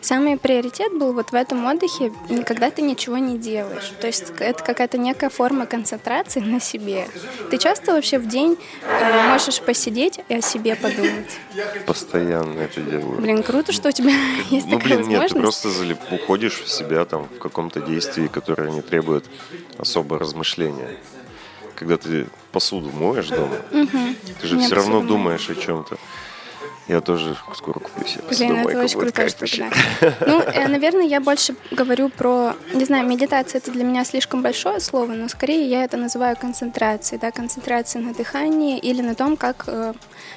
самый 0.00 0.36
приоритет 0.36 0.98
был 0.98 1.12
вот 1.12 1.30
в 1.30 1.34
этом 1.36 1.64
отдыхе, 1.64 2.12
когда 2.44 2.72
ты 2.72 2.82
ничего 2.82 3.18
не 3.18 3.38
делаешь. 3.38 3.92
То 4.00 4.08
есть 4.08 4.32
это 4.40 4.64
какая-то 4.64 4.98
некая 4.98 5.30
форма 5.30 5.66
концентрации 5.66 6.40
на 6.40 6.58
себе. 6.58 7.06
Ты 7.52 7.58
часто 7.58 7.92
вообще 7.92 8.18
в 8.18 8.26
день 8.26 8.56
э, 8.82 9.28
можешь 9.30 9.60
посидеть 9.60 10.18
и 10.28 10.34
о 10.34 10.40
себе 10.42 10.74
подумать. 10.74 11.38
Постоянно 11.86 12.58
это 12.62 12.80
делаю. 12.80 13.20
Блин, 13.20 13.44
круто, 13.44 13.70
что 13.70 13.90
у 13.90 13.92
тебя 13.92 14.10
есть 14.50 14.66
Ну, 14.66 14.78
такая 14.80 14.96
блин, 14.98 15.08
нет, 15.08 15.28
ты 15.28 15.34
возможность. 15.38 15.62
просто 15.62 15.68
залип- 15.68 15.98
уходишь 16.10 16.60
в 16.62 16.68
себя 16.68 17.04
там 17.04 17.28
в 17.28 17.38
каком-то 17.38 17.80
действии, 17.80 18.07
которое 18.28 18.70
не 18.70 18.82
требует 18.82 19.24
особо 19.78 20.18
размышления. 20.18 20.96
Когда 21.74 21.96
ты 21.96 22.26
посуду 22.50 22.90
моешь 22.90 23.28
дома, 23.28 23.56
ты 24.40 24.46
же 24.46 24.56
Я 24.56 24.66
все 24.66 24.74
равно 24.74 25.00
думаешь 25.02 25.48
о 25.50 25.54
чем-то. 25.54 25.98
Я 26.88 27.02
тоже 27.02 27.36
скоро 27.54 27.80
куплю 27.80 28.06
себе 28.06 28.22
Блин, 28.30 28.66
это 28.66 28.80
очень 28.80 28.98
крутая 28.98 29.28
штука, 29.28 29.70
да. 30.00 30.14
Ну, 30.26 30.40
э, 30.40 30.68
наверное, 30.68 31.04
я 31.04 31.20
больше 31.20 31.54
говорю 31.70 32.08
про, 32.08 32.54
не 32.72 32.86
знаю, 32.86 33.06
медитация 33.06 33.58
это 33.58 33.70
для 33.70 33.84
меня 33.84 34.04
слишком 34.04 34.40
большое 34.40 34.80
слово, 34.80 35.12
но 35.12 35.28
скорее 35.28 35.68
я 35.68 35.84
это 35.84 35.98
называю 35.98 36.34
концентрацией, 36.36 37.20
да, 37.20 37.30
концентрацией 37.30 38.04
на 38.04 38.14
дыхании 38.14 38.78
или 38.78 39.02
на 39.02 39.14
том, 39.14 39.36
как 39.36 39.64
э, 39.66 39.92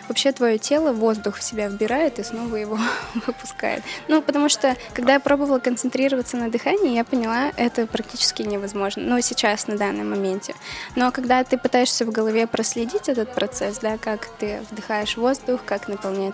вообще 0.10 0.34
твое 0.34 0.58
тело 0.58 0.92
воздух 0.92 1.38
в 1.38 1.44
себя 1.44 1.70
вбирает 1.70 2.20
и 2.20 2.24
снова 2.24 2.58
его 2.58 2.78
выпускает. 3.26 3.82
Ну, 4.10 4.22
потому 4.22 4.50
что, 4.50 4.76
когда 4.94 5.14
я 5.14 5.20
пробовала 5.22 5.60
концентрироваться 5.60 6.36
на 6.36 6.52
дыхании, 6.52 6.96
я 6.96 7.06
поняла, 7.06 7.54
это 7.56 7.88
практически 7.88 8.42
невозможно. 8.42 9.04
Ну, 9.04 9.22
сейчас, 9.22 9.68
на 9.68 9.78
данном 9.78 10.10
моменте. 10.10 10.54
Но 10.98 11.12
когда 11.12 11.46
ты 11.46 11.58
пытаешься 11.58 12.06
в 12.06 12.12
голове 12.12 12.46
проследить 12.46 13.08
этот 13.08 13.34
процесс, 13.34 13.78
да, 13.80 13.98
как 13.98 14.28
ты 14.38 14.62
вдыхаешь 14.70 15.16
воздух, 15.16 15.62
как 15.66 15.88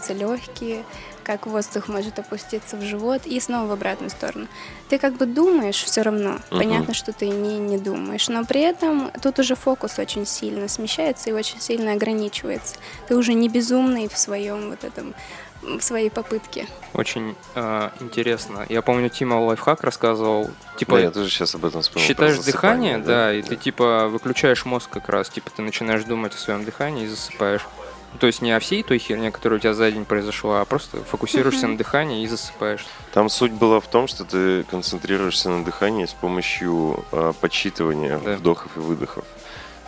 наполняются 0.07 0.13
легкие, 0.13 0.83
как 1.23 1.45
воздух 1.45 1.87
может 1.87 2.19
опуститься 2.19 2.77
в 2.77 2.81
живот 2.81 3.25
и 3.25 3.39
снова 3.39 3.67
в 3.67 3.71
обратную 3.71 4.09
сторону. 4.09 4.47
Ты 4.89 4.97
как 4.97 5.17
бы 5.17 5.25
думаешь 5.25 5.83
все 5.83 6.01
равно. 6.01 6.39
Мгм. 6.49 6.59
Понятно, 6.59 6.93
что 6.93 7.11
ты 7.11 7.27
не, 7.29 7.57
не 7.57 7.77
думаешь. 7.77 8.29
Но 8.29 8.45
при 8.45 8.61
этом 8.61 9.11
тут 9.21 9.39
уже 9.39 9.55
фокус 9.55 9.99
очень 9.99 10.25
сильно 10.25 10.67
смещается 10.67 11.29
и 11.29 11.33
очень 11.33 11.59
сильно 11.59 11.93
ограничивается. 11.93 12.75
Ты 13.07 13.15
уже 13.15 13.33
не 13.33 13.49
безумный 13.49 14.07
в 14.07 14.17
своем 14.17 14.69
вот 14.69 14.83
этом 14.83 15.13
в 15.63 15.81
своей 15.81 16.11
попытке. 16.11 16.67
Очень 16.93 17.35
э, 17.55 17.89
интересно. 17.99 18.65
Я 18.69 18.83
помню, 18.83 19.09
Тима 19.09 19.33
лайфхак 19.33 19.83
рассказывал. 19.83 20.51
Типа, 20.77 20.97
Да, 20.97 21.01
я 21.01 21.11
тоже 21.11 21.29
сейчас 21.29 21.55
об 21.55 21.65
этом 21.65 21.81
вспомнил. 21.81 22.07
считаешь 22.07 22.37
дыхание, 22.37 22.99
да, 22.99 23.33
и 23.33 23.41
ты 23.41 23.55
типа 23.55 24.07
выключаешь 24.07 24.65
мозг 24.65 24.89
как 24.91 25.09
раз. 25.09 25.29
Типа 25.29 25.49
ты 25.49 25.63
начинаешь 25.63 26.03
думать 26.03 26.35
о 26.35 26.37
своем 26.37 26.63
дыхании 26.63 27.05
и 27.05 27.07
засыпаешь. 27.07 27.65
Ну, 28.13 28.19
То 28.19 28.27
есть 28.27 28.41
не 28.41 28.51
о 28.51 28.59
всей 28.59 28.83
той 28.83 28.97
херне, 28.99 29.31
которая 29.31 29.59
у 29.59 29.61
тебя 29.61 29.73
за 29.73 29.91
день 29.91 30.05
произошла, 30.05 30.61
а 30.61 30.65
просто 30.65 31.03
фокусируешься 31.03 31.67
на 31.67 31.77
дыхании 31.77 32.23
и 32.23 32.27
засыпаешь. 32.27 32.85
Там 33.13 33.29
суть 33.29 33.51
была 33.51 33.79
в 33.79 33.87
том, 33.87 34.07
что 34.07 34.23
ты 34.23 34.63
концентрируешься 34.63 35.49
на 35.49 35.63
дыхании 35.63 36.05
с 36.05 36.13
помощью 36.13 37.03
а, 37.11 37.33
подсчитывания 37.33 38.17
Да. 38.19 38.35
вдохов 38.37 38.71
и 38.75 38.79
выдохов. 38.79 39.25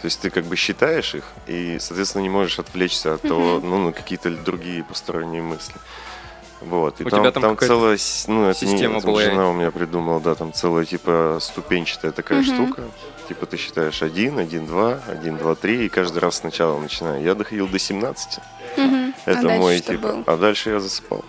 То 0.02 0.06
есть 0.06 0.22
ты 0.22 0.30
как 0.30 0.46
бы 0.46 0.56
считаешь 0.56 1.14
их, 1.16 1.26
и, 1.48 1.78
соответственно, 1.80 2.22
не 2.24 2.30
можешь 2.30 2.58
отвлечься 2.60 3.16
от 3.16 3.22
того, 3.22 3.60
ну, 3.62 3.78
на 3.80 3.92
какие-то 3.92 4.30
другие 4.32 4.84
посторонние 4.84 5.42
мысли. 5.42 5.76
Вот. 6.62 7.00
И 7.00 7.04
У 7.06 7.10
там, 7.10 7.22
тебя 7.22 7.32
там 7.32 7.44
там 7.44 7.58
целая, 7.58 7.98
ну, 8.28 8.50
это 8.50 8.66
не- 8.66 8.72
система 8.72 8.98
это 8.98 9.08
была. 9.08 9.22
жена 9.22 9.50
у 9.50 9.54
меня 9.54 9.72
придумала, 9.72 10.20
да, 10.20 10.36
там 10.36 10.52
целая, 10.54 10.86
типа, 10.86 11.38
ступенчатая 11.42 12.12
такая 12.12 12.42
Мгм. 12.42 12.54
штука. 12.68 12.84
Типа 13.28 13.46
ты 13.46 13.58
считаешь 13.58 14.02
один, 14.02 14.40
один, 14.40 14.66
два, 14.66 15.00
один, 15.08 15.38
два, 15.38 15.56
три, 15.56 15.86
и 15.86 15.90
каждый 15.90 16.18
раз 16.20 16.38
сначала 16.38 16.78
начинаю. 16.80 17.24
Я 17.24 17.36
доходил 17.36 17.68
до 17.68 17.80
17. 17.80 18.40
Мгм. 18.76 19.14
Это 19.26 19.40
а 19.54 19.58
мой, 19.58 19.80
типа, 19.80 20.08
было? 20.08 20.24
а 20.26 20.36
дальше 20.38 20.72
я 20.72 20.80
засыпал. 20.80 21.24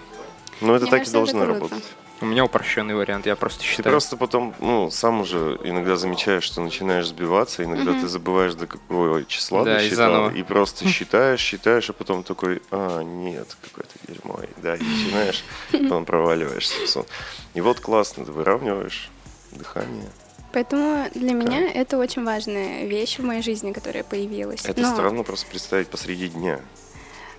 Ну, 0.61 0.75
это 0.75 0.83
Мне 0.85 0.91
так 0.91 1.01
кажется, 1.01 1.11
и 1.11 1.21
должно 1.21 1.47
работать. 1.47 1.85
У 2.23 2.27
меня 2.27 2.45
упрощенный 2.45 2.95
вариант, 2.95 3.25
я 3.25 3.35
просто 3.35 3.61
Ты 3.61 3.67
считаю. 3.67 3.93
просто 3.95 4.17
потом, 4.19 4.55
ну, 4.61 4.91
сам 4.91 5.23
уже 5.23 5.59
иногда 5.65 5.97
замечаешь, 5.97 6.45
что 6.45 6.61
начинаешь 6.61 7.09
сбиваться, 7.09 7.65
иногда 7.65 7.93
Мгм. 7.93 8.01
ты 8.01 8.09
забываешь 8.09 8.55
до 8.55 8.67
какого 8.67 9.25
числа 9.25 9.65
Да, 9.65 9.79
ты 9.79 9.87
и 9.87 9.91
заново. 9.91 10.31
и 10.31 10.43
просто 10.43 10.87
считаешь, 10.87 11.41
считаешь, 11.41 11.89
а 11.89 11.95
потом 11.95 12.23
такой, 12.23 12.61
а, 12.71 13.01
нет, 13.03 13.57
какое-то 13.63 13.95
дерьмо, 14.07 14.39
и, 14.43 14.61
да, 14.61 14.77
и 14.77 14.83
начинаешь, 14.83 15.45
потом 15.73 16.05
проваливаешься 16.05 16.75
в 16.85 16.89
сон. 16.89 17.07
И 17.55 17.61
вот 17.63 17.81
классно, 17.81 18.27
ты 18.27 18.33
выравниваешь 18.33 19.09
дыхание. 19.53 20.11
Поэтому 20.53 21.09
для 21.15 21.33
меня 21.33 21.71
это 21.73 21.97
очень 21.97 22.25
важная 22.25 22.85
вещь 22.85 23.19
в 23.19 23.25
моей 23.25 23.41
жизни, 23.41 23.73
которая 23.73 24.03
появилась. 24.05 24.65
Это 24.67 24.83
Но, 24.83 24.93
странно 24.93 25.23
просто 25.23 25.47
представить 25.47 25.89
посреди 25.89 26.29
дня. 26.29 26.61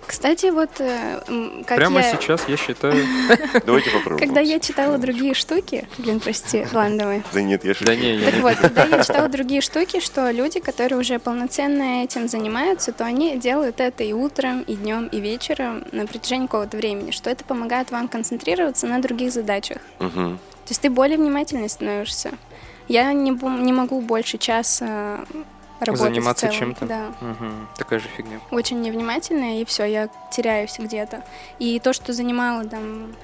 Кстати, 0.06 0.46
вот 0.50 0.70
э, 0.80 1.62
как 1.66 1.78
Прямо 1.78 2.00
я... 2.00 2.12
сейчас 2.12 2.48
я 2.48 2.56
считаю... 2.56 3.06
Давайте 3.66 3.90
попробуем. 3.90 4.18
Когда 4.18 4.40
я 4.40 4.60
читала 4.60 4.98
другие 4.98 5.34
штуки, 5.34 5.88
блин, 5.98 6.20
прости, 6.20 6.66
ладно, 6.72 6.98
давай. 6.98 7.22
Да 7.32 7.42
нет, 7.42 7.64
я 7.64 7.74
шучу. 7.74 7.86
Да 7.86 7.96
не, 7.96 8.16
я 8.16 8.30
Так 8.30 8.40
вот, 8.40 8.56
когда 8.56 8.84
я 8.84 9.02
читала 9.02 9.28
другие 9.28 9.60
штуки, 9.60 10.00
что 10.00 10.30
люди, 10.30 10.60
которые 10.60 10.98
уже 10.98 11.18
полноценно 11.18 12.04
этим 12.04 12.28
занимаются, 12.28 12.92
то 12.92 13.04
они 13.04 13.36
делают 13.36 13.80
это 13.80 14.04
и 14.04 14.12
утром, 14.12 14.62
и 14.62 14.74
днем, 14.74 15.06
и 15.06 15.20
вечером 15.20 15.84
на 15.92 16.06
протяжении 16.06 16.46
какого-то 16.46 16.76
времени, 16.76 17.10
что 17.10 17.30
это 17.30 17.44
помогает 17.44 17.90
вам 17.90 18.08
концентрироваться 18.08 18.86
на 18.86 19.00
других 19.00 19.32
задачах. 19.32 19.78
То 19.98 20.68
есть 20.68 20.80
ты 20.80 20.90
более 20.90 21.18
внимательный 21.18 21.68
становишься. 21.68 22.32
Я 22.88 23.12
не, 23.12 23.30
не 23.30 23.72
могу 23.72 24.00
больше 24.00 24.38
часа 24.38 25.24
работать 25.84 26.06
Заниматься 26.14 26.48
чем-то? 26.48 26.86
Да. 26.86 27.14
Мгм, 27.20 27.68
Такая 27.76 27.98
же 28.00 28.08
фигня. 28.08 28.40
Очень 28.50 28.80
невнимательная, 28.80 29.60
и 29.60 29.64
все, 29.64 29.84
я 29.84 30.08
теряюсь 30.30 30.76
где-то. 30.78 31.24
И 31.58 31.78
то, 31.80 31.92
что 31.92 32.12
занимало 32.12 32.64
там, 32.64 33.14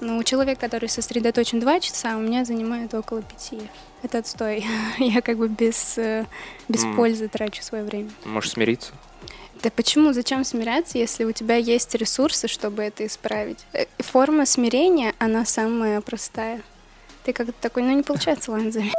ну, 0.00 0.22
человек, 0.22 0.58
который 0.58 0.88
сосредоточен 0.88 1.60
два 1.60 1.80
часа, 1.80 2.16
у 2.16 2.20
меня 2.20 2.44
занимает 2.44 2.92
около 2.94 3.22
пяти. 3.22 3.60
Это 4.02 4.18
отстой. 4.18 4.64
Я 4.98 5.22
как 5.22 5.38
бы 5.38 5.48
без, 5.48 5.96
э, 5.98 6.26
без 6.68 6.84
М. 6.84 6.96
пользы 6.96 7.28
трачу 7.28 7.62
свое 7.62 7.82
время. 7.84 8.10
Можешь 8.24 8.52
смириться. 8.52 8.92
Да 9.62 9.70
почему, 9.70 10.12
зачем 10.12 10.44
смиряться, 10.44 10.98
если 10.98 11.24
у 11.24 11.32
тебя 11.32 11.56
есть 11.56 11.94
ресурсы, 11.94 12.46
чтобы 12.46 12.82
это 12.82 13.06
исправить? 13.06 13.64
Э, 13.72 13.86
Форма 13.98 14.44
смирения, 14.44 15.14
она 15.18 15.44
самая 15.46 16.00
простая. 16.02 16.60
Ты 17.24 17.32
как-то 17.32 17.54
такой, 17.60 17.82
ну 17.82 17.90
не 17.96 18.02
получается, 18.02 18.52
ладно, 18.52 18.70
займи». 18.70 18.92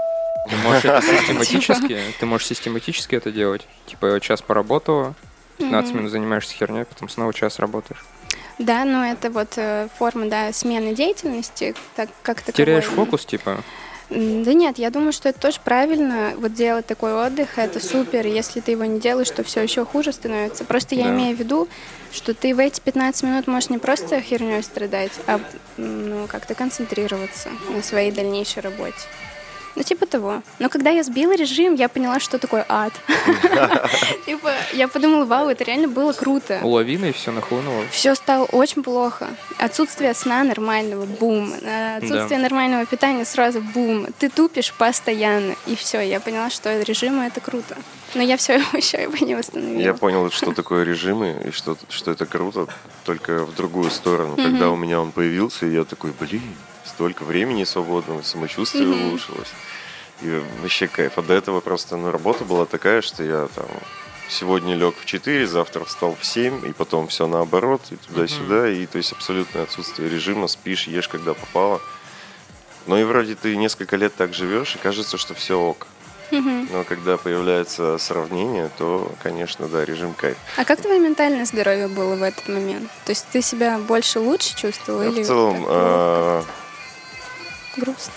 Ты 0.49 0.55
можешь 0.57 0.85
это 0.85 1.01
систематически, 1.17 1.99
ты 2.19 2.25
можешь 2.25 2.47
систематически 2.47 3.15
это 3.15 3.31
делать. 3.31 3.65
Типа 3.85 4.19
час 4.21 4.41
поработала, 4.41 5.13
15 5.57 5.89
Мгм. 5.91 5.99
минут 5.99 6.11
занимаешься 6.11 6.53
херней, 6.55 6.85
потом 6.85 7.09
снова 7.09 7.33
час 7.33 7.59
работаешь. 7.59 8.03
Да, 8.59 8.85
но 8.85 9.05
это 9.05 9.29
вот 9.29 9.53
э, 9.57 9.87
форма, 9.97 10.25
да, 10.27 10.51
смены 10.51 10.93
деятельности, 10.95 11.75
так 11.95 12.09
как 12.23 12.41
таковой. 12.41 12.53
Теряешь 12.65 12.85
фокус, 12.85 13.23
типа, 13.25 13.63
Да 14.09 14.53
нет, 14.53 14.77
я 14.79 14.89
думаю, 14.89 15.11
что 15.11 15.27
это 15.29 15.39
тоже 15.39 15.59
правильно. 15.63 16.33
Вот 16.37 16.53
делать 16.53 16.85
такой 16.87 17.13
отдых, 17.13 17.57
это 17.57 17.79
супер. 17.79 18.25
Если 18.25 18.61
ты 18.61 18.71
его 18.71 18.85
не 18.85 18.99
делаешь, 19.01 19.29
то 19.29 19.43
все 19.43 19.61
еще 19.61 19.85
хуже 19.85 20.13
становится. 20.13 20.63
Просто 20.63 20.95
я 20.95 21.05
Да. 21.05 21.09
имею 21.11 21.35
в 21.35 21.39
виду, 21.39 21.67
что 22.11 22.33
ты 22.33 22.55
в 22.55 22.59
эти 22.59 22.79
15 22.79 23.23
минут 23.23 23.47
можешь 23.47 23.69
не 23.69 23.79
просто 23.79 24.21
херней 24.21 24.63
страдать, 24.63 25.11
а 25.27 25.39
ну, 25.75 26.25
как-то 26.27 26.55
концентрироваться 26.55 27.49
на 27.69 27.83
своей 27.83 28.11
дальнейшей 28.11 28.61
работе. 28.61 28.95
Ну, 29.77 29.83
типа 29.83 30.07
того. 30.07 30.41
Но 30.57 30.69
когда 30.69 30.89
я 30.89 31.03
сбила 31.03 31.35
режим, 31.35 31.75
я 31.75 31.87
поняла, 31.87 32.19
что 32.19 32.39
такое 32.39 32.65
ад. 32.67 32.93
Типа, 34.25 34.51
я 34.73 34.87
подумала, 34.87 35.23
вау, 35.25 35.49
это 35.49 35.63
реально 35.63 35.87
было 35.87 36.13
круто. 36.13 36.59
лавина 36.63 37.05
и 37.05 37.11
все 37.11 37.31
нахлынуло. 37.31 37.83
Все 37.91 38.15
стало 38.15 38.45
очень 38.45 38.81
плохо. 38.81 39.27
Отсутствие 39.59 40.15
сна 40.15 40.43
нормального, 40.43 41.05
бум. 41.05 41.53
Отсутствие 41.97 42.39
нормального 42.39 42.87
питания 42.87 43.23
сразу 43.23 43.61
бум. 43.61 44.07
Ты 44.17 44.29
тупишь 44.29 44.73
постоянно. 44.73 45.53
И 45.67 45.75
все, 45.75 45.99
я 46.01 46.19
поняла, 46.19 46.49
что 46.49 46.81
режим 46.81 47.21
это 47.21 47.39
круто. 47.39 47.77
Но 48.15 48.23
я 48.23 48.37
все 48.37 48.53
еще 48.73 49.03
его 49.03 49.23
не 49.23 49.35
восстановила. 49.35 49.79
Я 49.79 49.93
понял, 49.93 50.31
что 50.31 50.53
такое 50.53 50.85
режимы 50.85 51.35
и 51.45 51.51
что, 51.51 51.77
что 51.89 52.09
это 52.09 52.25
круто, 52.25 52.65
только 53.05 53.45
в 53.45 53.53
другую 53.53 53.91
сторону. 53.91 54.37
Когда 54.37 54.71
у 54.71 54.75
меня 54.75 54.99
он 54.99 55.11
появился, 55.11 55.67
я 55.67 55.83
такой, 55.83 56.13
блин, 56.19 56.41
столько 56.97 57.23
времени 57.25 57.63
свободного, 57.63 58.23
самочувствие 58.23 58.87
Мгм. 58.87 59.09
улучшилось. 59.09 59.51
И 60.23 60.41
вообще 60.63 60.87
кайф. 60.87 61.19
А 61.19 61.21
до 61.21 61.35
этого 61.35 61.59
просто 61.59 61.95
ну, 61.95 62.09
работа 62.09 62.43
была 62.43 62.65
такая, 62.65 63.03
что 63.03 63.23
я 63.23 63.47
там 63.53 63.67
сегодня 64.29 64.73
лег 64.73 64.95
в 64.99 65.05
4, 65.05 65.45
завтра 65.45 65.85
встал 65.85 66.17
в 66.19 66.25
7, 66.25 66.67
и 66.67 66.73
потом 66.73 67.07
все 67.07 67.27
наоборот, 67.27 67.81
и 67.91 67.97
туда-сюда. 67.97 68.69
И 68.69 68.87
то 68.87 68.97
есть 68.97 69.11
абсолютное 69.11 69.61
отсутствие 69.63 70.09
режима, 70.09 70.47
спишь, 70.47 70.87
ешь, 70.87 71.07
когда 71.07 71.35
попало. 71.35 71.81
Но 72.87 72.97
и 72.97 73.03
вроде 73.03 73.35
ты 73.35 73.55
несколько 73.55 73.95
лет 73.95 74.15
так 74.15 74.33
живешь, 74.33 74.73
и 74.75 74.79
кажется, 74.79 75.17
что 75.19 75.35
все 75.35 75.53
ок. 75.59 75.85
Мгм. 76.31 76.67
Но 76.73 76.83
когда 76.83 77.17
появляется 77.17 77.97
сравнение, 77.99 78.71
то, 78.75 79.11
конечно, 79.21 79.67
да, 79.67 79.85
режим 79.85 80.13
кайф. 80.13 80.35
А 80.57 80.65
как 80.65 80.81
твое 80.81 80.99
ментальное 80.99 81.45
здоровье 81.45 81.87
было 81.87 82.15
в 82.15 82.23
этот 82.23 82.47
момент? 82.49 82.89
То 83.05 83.11
есть 83.11 83.27
ты 83.31 83.43
себя 83.43 83.77
больше 83.77 84.19
лучше 84.19 84.55
чувствовал? 84.57 85.03
или 85.03 85.21
в 85.21 85.27
целом, 85.27 85.63
а, 85.67 86.43
грустно? 87.77 88.13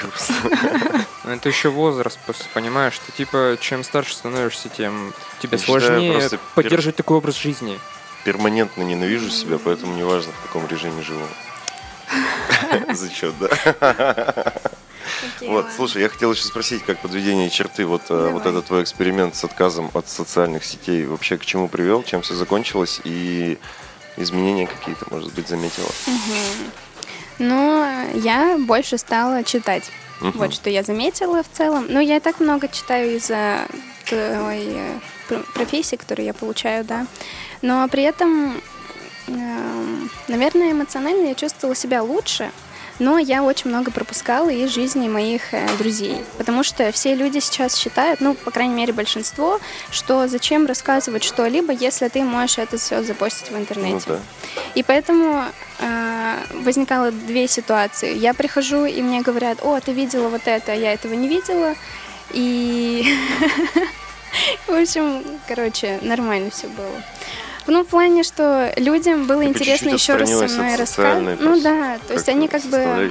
грустно. 0.00 0.36
Ну, 1.24 1.32
Это 1.32 1.50
еще 1.50 1.68
возраст, 1.68 2.18
просто 2.24 2.44
понимаешь, 2.54 2.94
что 2.94 3.12
типа 3.12 3.58
чем 3.60 3.84
старше 3.84 4.14
становишься, 4.14 4.70
тем 4.70 5.12
тебе 5.40 5.58
сложнее 5.58 6.30
поддерживать 6.54 6.96
такой 6.96 7.18
образ 7.18 7.36
жизни. 7.36 7.78
Перманентно 8.24 8.82
ненавижу 8.82 9.30
себя, 9.30 9.58
поэтому 9.62 9.94
неважно, 9.96 10.32
в 10.32 10.46
каком 10.46 10.66
режиме 10.66 11.02
живу. 11.02 11.26
Зачет, 12.94 13.34
да? 13.38 14.52
Вот, 15.42 15.66
слушай, 15.74 16.02
я 16.02 16.08
хотел 16.08 16.32
еще 16.32 16.44
спросить, 16.44 16.84
как 16.84 16.98
подведение 17.00 17.50
черты, 17.50 17.84
вот, 17.84 18.02
э, 18.04 18.16
Давай. 18.16 18.32
вот 18.32 18.46
этот 18.46 18.66
твой 18.66 18.82
эксперимент 18.82 19.34
с 19.34 19.44
отказом 19.44 19.90
от 19.92 20.08
социальных 20.08 20.64
сетей 20.64 21.04
вообще 21.04 21.36
к 21.36 21.44
чему 21.44 21.68
привел, 21.68 22.02
чем 22.02 22.22
все 22.22 22.34
закончилось 22.34 23.00
и 23.04 23.58
изменения 24.16 24.66
какие-то, 24.66 25.06
может 25.10 25.32
быть, 25.34 25.48
заметила? 25.48 25.88
Но 27.40 27.90
я 28.14 28.56
больше 28.58 28.96
стала 28.98 29.42
читать. 29.42 29.90
Мгм. 30.20 30.38
Вот 30.38 30.54
что 30.54 30.70
я 30.70 30.82
заметила 30.84 31.42
в 31.42 31.50
целом. 31.50 31.86
Но 31.88 31.98
я 31.98 32.16
и 32.16 32.20
так 32.20 32.38
много 32.38 32.68
читаю 32.68 33.16
из-за 33.16 33.66
той 34.08 34.64
э, 34.66 34.98
пр- 35.28 35.44
профессии, 35.54 35.96
которую 35.96 36.26
я 36.26 36.34
получаю, 36.34 36.84
да. 36.84 37.06
Но 37.62 37.88
при 37.88 38.04
этом 38.04 38.60
Эм, 39.30 40.10
Наверное, 40.28 40.72
эмоционально 40.72 41.28
я 41.28 41.34
чувствовала 41.34 41.74
себя 41.76 42.02
лучше, 42.02 42.50
но 43.00 43.18
я 43.18 43.42
очень 43.42 43.70
много 43.70 43.90
пропускала 43.90 44.50
из 44.50 44.72
жизни 44.72 45.08
моих 45.08 45.52
э, 45.52 45.66
друзей, 45.78 46.22
потому 46.38 46.62
что 46.62 46.92
все 46.92 47.14
люди 47.14 47.38
сейчас 47.40 47.74
считают, 47.74 48.20
ну, 48.20 48.34
по 48.34 48.50
крайней 48.50 48.74
мере, 48.74 48.92
большинство, 48.92 49.58
что 49.90 50.28
зачем 50.28 50.66
рассказывать 50.66 51.24
что-либо, 51.24 51.72
если 51.72 52.08
ты 52.08 52.22
можешь 52.22 52.58
это 52.58 52.76
все 52.76 53.02
запостить 53.02 53.50
в 53.50 53.56
интернете. 53.56 54.04
Ну 54.06 54.14
да. 54.14 54.62
И 54.74 54.82
поэтому 54.82 55.44
э, 55.78 56.36
возникало 56.52 57.10
две 57.10 57.48
ситуации. 57.48 58.16
Я 58.16 58.34
прихожу, 58.34 58.84
и 58.84 59.00
мне 59.02 59.22
говорят, 59.22 59.58
о, 59.62 59.80
ты 59.80 59.92
видела 59.92 60.28
вот 60.28 60.42
это, 60.44 60.72
а 60.72 60.74
я 60.74 60.92
этого 60.92 61.14
не 61.14 61.26
видела. 61.26 61.74
И, 62.32 63.16
в 64.66 64.74
общем, 64.74 65.24
короче, 65.48 65.98
нормально 66.02 66.50
все 66.50 66.68
было. 66.68 67.02
Ну, 67.70 67.84
в 67.84 67.86
плане, 67.86 68.24
что 68.24 68.72
людям 68.76 69.26
было 69.26 69.38
по 69.38 69.44
интересно 69.44 69.90
еще 69.90 70.16
раз 70.16 70.28
со 70.28 70.46
мной 70.48 70.74
рассказывать. 70.74 71.40
Ну 71.40 71.60
да, 71.60 71.98
то 72.06 72.14
есть 72.14 72.26
как-то 72.26 72.32
они 72.32 72.48
как 72.48 72.62
бы. 72.64 73.10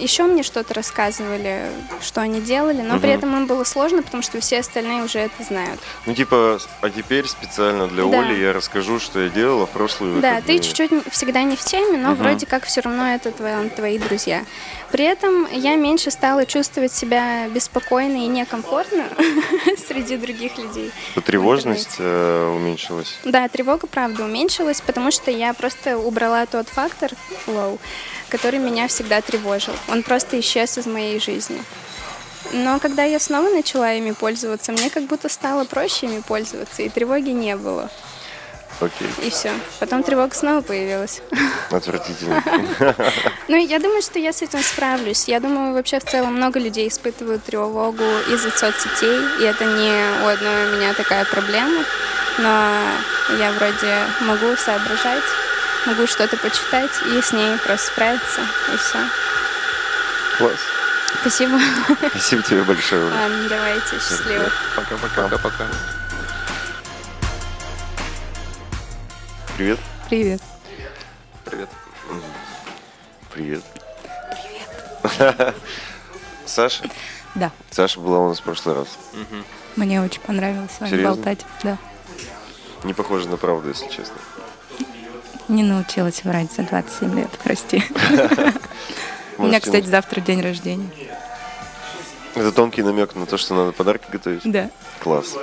Еще 0.00 0.24
мне 0.24 0.42
что-то 0.42 0.74
рассказывали, 0.74 1.66
что 2.00 2.20
они 2.20 2.40
делали, 2.40 2.80
но 2.82 2.98
при 2.98 3.08
Мгм. 3.08 3.18
этом 3.18 3.36
им 3.36 3.46
было 3.46 3.64
сложно, 3.64 4.02
потому 4.02 4.22
что 4.22 4.40
все 4.40 4.60
остальные 4.60 5.04
уже 5.04 5.18
это 5.20 5.42
знают. 5.42 5.80
Ну, 6.06 6.14
типа, 6.14 6.58
а 6.80 6.90
теперь 6.90 7.26
специально 7.28 7.86
для 7.88 8.04
Да. 8.04 8.20
Оли 8.20 8.40
я 8.40 8.52
расскажу, 8.52 8.98
что 9.00 9.20
я 9.20 9.28
делала 9.28 9.66
в 9.66 9.70
прошлую 9.70 10.20
Да, 10.20 10.36
выходные. 10.36 10.58
ты 10.58 10.64
чуть-чуть 10.64 10.90
всегда 11.10 11.42
не 11.42 11.56
в 11.56 11.60
теме, 11.64 11.98
но 11.98 12.10
Мгм. 12.10 12.16
вроде 12.22 12.46
как 12.46 12.64
все 12.64 12.80
равно 12.80 13.14
это 13.14 13.30
твои, 13.32 13.68
твои 13.70 13.98
друзья. 13.98 14.44
При 14.90 15.04
этом 15.04 15.46
я 15.52 15.76
меньше 15.76 16.10
стала 16.10 16.46
чувствовать 16.46 16.92
себя 16.92 17.48
беспокойно 17.48 18.24
и 18.24 18.26
некомфортно 18.26 19.04
среди 19.88 20.16
других 20.16 20.58
людей. 20.58 20.90
Типа, 21.14 21.20
Тревожность 21.26 21.96
э, 21.98 22.52
уменьшилась. 22.54 23.18
Да, 23.24 23.48
тревога, 23.48 23.86
правда, 23.86 24.24
уменьшилась, 24.24 24.80
потому 24.80 25.10
что 25.10 25.30
я 25.30 25.52
просто 25.54 25.96
убрала 25.98 26.46
тот 26.46 26.68
фактор, 26.68 27.10
flow, 27.46 27.78
который 28.30 28.58
меня 28.58 28.88
всегда 28.88 29.20
тревожил. 29.20 29.74
Он 29.88 30.02
просто 30.02 30.40
исчез 30.40 30.78
из 30.78 30.86
моей 30.86 31.20
жизни. 31.20 31.62
Но 32.52 32.78
когда 32.80 33.04
я 33.04 33.20
снова 33.20 33.50
начала 33.50 33.92
ими 33.92 34.12
пользоваться, 34.12 34.72
мне 34.72 34.88
как 34.90 35.04
будто 35.04 35.28
стало 35.28 35.64
проще 35.64 36.06
ими 36.06 36.20
пользоваться, 36.20 36.82
и 36.82 36.88
тревоги 36.88 37.30
не 37.30 37.56
было. 37.56 37.90
Окей, 38.80 39.08
И 39.22 39.30
все. 39.30 39.52
Потом 39.78 40.02
тревога 40.02 40.34
снова 40.34 40.62
появилась. 40.62 41.20
отвратительно. 41.70 42.42
Ну, 43.48 43.56
я 43.56 43.78
думаю, 43.80 44.00
что 44.00 44.18
я 44.18 44.32
с 44.32 44.42
этим 44.42 44.60
справлюсь. 44.60 45.24
Я 45.26 45.40
думаю, 45.40 45.74
вообще 45.74 45.98
в 45.98 46.04
целом 46.04 46.36
много 46.36 46.60
людей 46.60 46.88
испытывают 46.88 47.42
тревогу 47.44 48.04
из-за 48.32 48.50
соцсетей, 48.50 49.18
и 49.40 49.42
это 49.42 49.64
не 49.64 50.24
у 50.24 50.28
одной 50.28 50.66
у 50.66 50.76
меня 50.76 50.94
такая 50.94 51.24
проблема. 51.24 51.84
Но 52.38 52.72
я 53.38 53.52
вроде 53.52 54.06
могу 54.20 54.56
соображать, 54.56 55.24
могу 55.86 56.06
что-то 56.06 56.36
почитать 56.36 56.90
и 57.06 57.20
с 57.20 57.32
ней 57.32 57.56
просто 57.58 57.86
справиться, 57.92 58.40
и 58.72 58.76
все. 58.76 58.98
Класс. 60.38 60.58
Спасибо. 61.20 61.58
Спасибо 62.10 62.42
тебе 62.42 62.62
большое. 62.62 63.04
Ладно, 63.10 63.48
давайте, 63.48 63.98
счастливо. 64.00 64.50
Пока-пока. 64.76 65.22
Пока-пока. 65.28 65.66
Привет. 69.56 69.78
Привет. 70.08 70.42
Привет. 71.44 71.68
Привет. 73.32 73.62
Привет. 75.02 75.54
Саша? 76.46 76.84
Да, 77.34 77.50
Саша 77.70 78.00
была 78.00 78.18
у 78.20 78.28
нас 78.28 78.40
в 78.40 78.42
прошлый 78.42 78.74
раз. 78.74 78.88
Мне 79.76 80.00
очень 80.00 80.20
понравилось 80.20 80.70
с 80.76 80.80
вами 80.80 80.90
Серьезно? 80.90 81.14
болтать. 81.14 81.46
Да. 81.62 81.78
Не 82.84 82.94
похоже 82.94 83.28
на 83.28 83.36
правду, 83.36 83.68
если 83.68 83.86
честно. 83.88 84.16
Не 85.50 85.64
научилась 85.64 86.22
врать 86.22 86.52
за 86.52 86.62
27 86.62 87.18
лет, 87.18 87.30
прости. 87.42 87.82
У 89.38 89.42
меня, 89.46 89.58
кстати, 89.58 89.86
завтра 89.86 90.20
день 90.20 90.42
рождения. 90.42 90.88
Это 92.36 92.52
тонкий 92.52 92.84
намек 92.84 93.16
на 93.16 93.26
то, 93.26 93.36
что 93.36 93.54
надо 93.54 93.72
подарки 93.72 94.06
готовить. 94.12 94.42
Да. 94.44 94.70
Класс. 95.00 95.36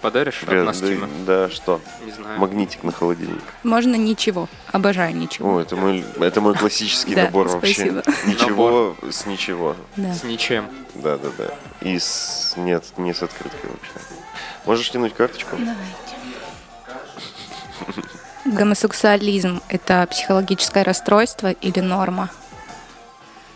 Подаришь 0.00 0.44
от 0.44 0.52
нас, 0.64 0.78
Да, 0.80 0.86
Тима? 0.86 1.08
да, 1.26 1.50
что? 1.50 1.80
Не 2.04 2.12
знаю. 2.12 2.38
Магнитик 2.38 2.84
на 2.84 2.92
холодильник. 2.92 3.42
Можно 3.64 3.96
ничего. 3.96 4.48
Обожаю 4.70 5.16
ничего. 5.16 5.56
О, 5.56 5.60
это 5.60 5.74
мой, 5.74 6.04
это 6.20 6.40
мой 6.40 6.54
классический 6.54 7.16
набор 7.16 7.48
вообще. 7.48 8.02
Ничего 8.26 8.96
с 9.10 9.26
ничего. 9.26 9.74
Да. 9.96 10.14
С 10.14 10.22
ничем. 10.22 10.68
Да, 10.94 11.18
да, 11.18 11.30
да. 11.36 11.54
И 11.80 11.98
с... 11.98 12.54
Нет, 12.56 12.84
не 12.96 13.12
с 13.12 13.24
открыткой 13.24 13.70
вообще. 13.70 13.90
Можешь 14.66 14.88
тянуть 14.90 15.14
карточку? 15.14 15.56
Гомосексуализм– 18.52 19.62
это 19.68 20.06
психологическое 20.10 20.82
расстройство 20.82 21.50
или 21.52 21.80
норма? 21.80 22.28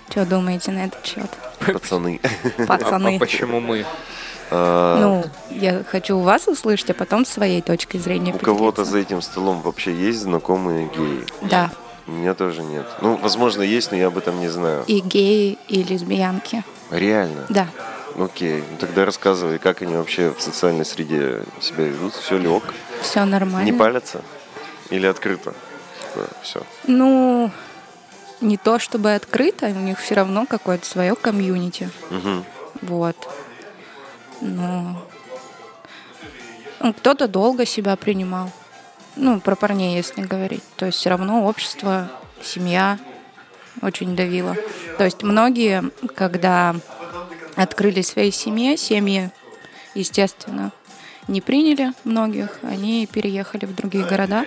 Что 0.09 0.25
думаете 0.25 0.71
на 0.73 0.87
этот 0.87 1.05
счет? 1.05 1.31
Пацаны. 1.61 2.21
А, 2.59 2.67
Пацаны. 2.67 3.17
а 3.17 3.19
почему 3.19 3.61
мы? 3.61 3.85
А, 4.51 4.99
Ну, 5.01 5.25
я 5.51 5.83
хочу 5.85 6.17
у 6.17 6.21
вас 6.23 6.49
услышать, 6.49 6.91
а 6.91 6.95
потом 6.95 7.27
с 7.27 7.29
своей 7.31 7.61
точки 7.61 7.99
зрения 7.99 8.33
У 8.33 8.39
кого-то 8.39 8.85
за 8.85 8.99
этим 8.99 9.21
столом 9.21 9.61
вообще 9.61 9.93
есть 9.95 10.21
знакомые 10.21 10.89
геи? 10.97 11.25
Да, 11.43 11.71
У 12.07 12.13
меня 12.13 12.33
тоже 12.35 12.63
нет. 12.63 12.87
Ну, 13.03 13.17
возможно, 13.17 13.61
есть, 13.63 13.91
но 13.91 13.99
я 13.99 14.07
об 14.07 14.17
этом 14.17 14.41
не 14.41 14.49
знаю. 14.49 14.85
и 14.87 15.01
геи, 15.01 15.59
и 15.69 15.83
лесбиянки. 15.83 16.65
Реально? 16.91 17.45
Да. 17.51 17.67
Окей. 18.19 18.65
Ну, 18.71 18.77
тогда 18.79 19.05
рассказывай, 19.05 19.59
как 19.59 19.83
они 19.83 19.95
вообще 19.95 20.31
в 20.33 20.41
социальной 20.41 20.87
среде 20.87 21.43
себя 21.61 21.85
ведут. 21.85 22.15
Все 22.15 22.39
ли 22.39 22.49
ок? 22.49 22.63
Все 23.03 23.25
нормально. 23.27 23.67
Не 23.67 23.73
палятся? 23.77 24.23
Или 24.91 25.07
открыто? 25.07 25.55
все. 26.43 26.63
Ну, 26.87 27.51
не 28.41 28.57
то 28.57 28.79
чтобы 28.79 29.15
открыто, 29.15 29.67
у 29.67 29.81
них 29.81 29.99
все 29.99 30.15
равно 30.15 30.47
какое-то 30.47 30.87
свое 30.87 31.15
комьюнити. 31.15 31.91
Угу. 32.11 32.45
Вот. 32.83 33.17
Но 34.41 35.07
ну, 36.81 36.93
кто-то 36.93 37.29
долго 37.29 37.65
себя 37.65 37.97
принимал. 37.97 38.51
Ну, 39.17 39.41
про 39.41 39.57
парней, 39.57 39.97
если 39.97 40.23
говорить. 40.23 40.63
То 40.77 40.87
есть 40.87 40.99
все 40.99 41.11
равно 41.11 41.47
общество, 41.47 42.11
семья 42.43 42.99
очень 43.81 44.15
давило. 44.15 44.57
То 44.99 45.05
есть 45.05 45.23
многие, 45.23 45.91
когда 46.15 46.77
открыли 47.55 48.03
свои 48.03 48.31
семьи, 48.31 48.77
семьи, 48.77 49.31
естественно, 49.95 50.73
не 51.29 51.41
приняли 51.41 51.93
многих, 52.05 52.59
они 52.63 53.07
переехали 53.07 53.65
в 53.65 53.75
другие 53.75 54.05
города 54.05 54.45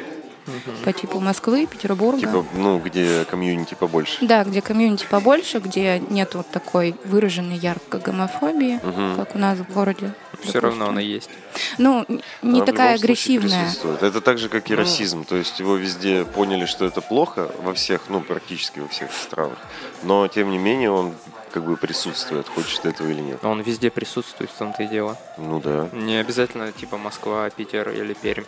по 0.83 0.93
типу 0.93 1.19
Москвы, 1.19 1.65
Петербурга. 1.67 2.19
Типа, 2.19 2.45
ну, 2.53 2.79
где 2.79 3.25
комьюнити 3.25 3.75
побольше. 3.75 4.17
Да, 4.25 4.43
где 4.43 4.61
комьюнити 4.61 5.05
побольше, 5.09 5.59
где 5.59 5.99
нет 6.09 6.35
вот 6.35 6.49
такой 6.49 6.95
выраженной 7.05 7.57
яркой 7.57 7.99
гомофобии, 8.01 8.79
Мгм. 8.83 9.15
как 9.17 9.35
у 9.35 9.37
нас 9.39 9.57
в 9.59 9.71
городе. 9.73 10.13
Все 10.43 10.59
равно 10.59 10.87
она 10.89 11.01
есть. 11.01 11.29
Ну, 11.77 12.05
не 12.41 12.59
Она 12.59 12.65
такая 12.65 12.95
агрессивная. 12.95 13.63
присутствует. 13.65 14.03
Это 14.03 14.21
так 14.21 14.37
же, 14.37 14.47
как 14.49 14.69
и 14.69 14.75
расизм. 14.75 15.25
То 15.25 15.35
есть 15.35 15.59
его 15.59 15.75
везде 15.75 16.23
поняли, 16.25 16.65
что 16.65 16.85
это 16.85 17.01
плохо 17.01 17.51
во 17.61 17.73
всех, 17.73 18.03
ну, 18.09 18.21
практически 18.21 18.79
во 18.79 18.87
всех 18.87 19.11
странах. 19.11 19.57
Но, 20.03 20.27
тем 20.27 20.49
не 20.51 20.57
менее, 20.57 20.91
он 20.91 21.13
как 21.51 21.65
бы 21.65 21.75
присутствует, 21.77 22.47
хочешь 22.47 22.77
ты 22.79 22.89
этого 22.89 23.07
или 23.09 23.21
нет. 23.21 23.43
Он 23.43 23.59
везде 23.61 23.89
присутствует, 23.89 24.49
в 24.51 24.53
том-то 24.57 24.83
и 24.83 24.87
дело. 24.87 25.17
Ну 25.37 25.59
да. 25.59 25.89
Не 25.93 26.17
обязательно 26.17 26.71
типа 26.71 26.97
Москва, 26.97 27.49
Питер 27.49 27.89
или 27.89 28.13
Пермь. 28.13 28.43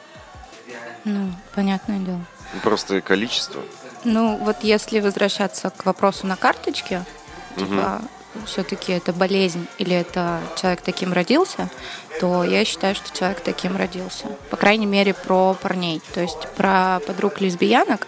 Ну, 1.03 1.31
понятное 1.55 1.99
дело. 1.99 2.21
Просто 2.63 3.01
количество. 3.01 3.61
Ну, 4.03 4.37
вот 4.37 4.57
если 4.63 4.99
возвращаться 4.99 5.69
к 5.69 5.85
вопросу 5.85 6.27
на 6.27 6.35
карточке, 6.35 7.03
типа, 7.57 8.01
все-таки 8.45 8.93
это 8.93 9.11
болезнь 9.13 9.67
или 9.77 9.95
это 9.95 10.39
человек 10.55 10.81
таким 10.81 11.13
родился, 11.13 11.69
то 12.19 12.43
я 12.43 12.63
считаю, 12.65 12.95
что 12.95 13.15
человек 13.17 13.41
таким 13.41 13.75
родился. 13.75 14.27
По 14.49 14.57
крайней 14.57 14.85
мере, 14.85 15.13
про 15.13 15.53
парней. 15.53 16.01
То 16.13 16.21
есть 16.21 16.47
про 16.55 16.99
подруг 17.05 17.41
лесбиянок 17.41 18.07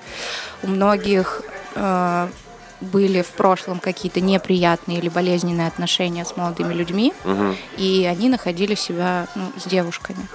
у 0.62 0.68
многих 0.68 1.42
э, 1.76 2.30
были 2.82 3.22
в 3.22 3.30
прошлом 3.32 3.80
какие-то 3.80 4.22
неприятные 4.22 5.00
или 5.00 5.10
болезненные 5.10 5.68
отношения 5.68 6.26
с 6.26 6.36
молодыми 6.38 6.74
людьми, 6.74 7.14
Мгм. 7.24 7.56
и 7.78 8.08
они 8.10 8.30
находили 8.30 8.76
себя 8.76 9.28
ну, 9.36 9.52
с 9.58 9.68
девушками. 9.68 10.26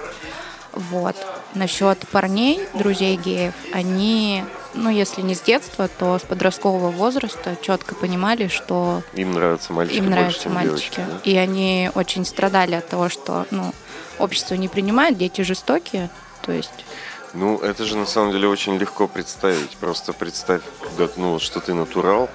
Вот. 0.79 1.15
Насчет 1.55 1.99
парней, 2.09 2.61
друзей 2.73 3.17
геев, 3.17 3.53
они, 3.73 4.43
ну, 4.73 4.89
если 4.89 5.21
не 5.21 5.35
с 5.35 5.41
детства, 5.41 5.87
то 5.87 6.17
с 6.17 6.21
подросткового 6.21 6.89
возраста 6.89 7.57
четко 7.61 7.95
понимали, 7.95 8.47
что 8.47 9.01
Им 9.13 9.33
нравятся 9.33 9.73
мальчики 9.73 9.97
им 9.97 10.05
больше, 10.05 10.19
нравятся 10.19 10.43
чем 10.43 10.53
мальчики. 10.53 10.95
девочки. 10.95 11.01
да? 11.25 11.29
И 11.31 11.35
они 11.35 11.91
очень 11.95 12.25
страдали 12.25 12.75
от 12.75 12.87
того, 12.87 13.09
что, 13.09 13.45
ну, 13.51 13.73
общество 14.19 14.55
не 14.55 14.67
принимает, 14.69 15.17
дети 15.17 15.41
жестокие. 15.41 16.09
То 16.43 16.51
есть, 16.53 16.85
Ну, 17.33 17.59
это 17.59 17.85
же 17.85 17.95
на 17.97 18.05
самом 18.07 18.31
деле 18.31 18.47
очень 18.47 18.77
легко 18.77 19.07
представить. 19.07 19.77
Просто 19.77 20.13
представь, 20.13 20.61
когда, 20.81 21.07
ну, 21.15 21.37
что 21.39 21.59
ты 21.59 21.73
натурал. 21.75 22.27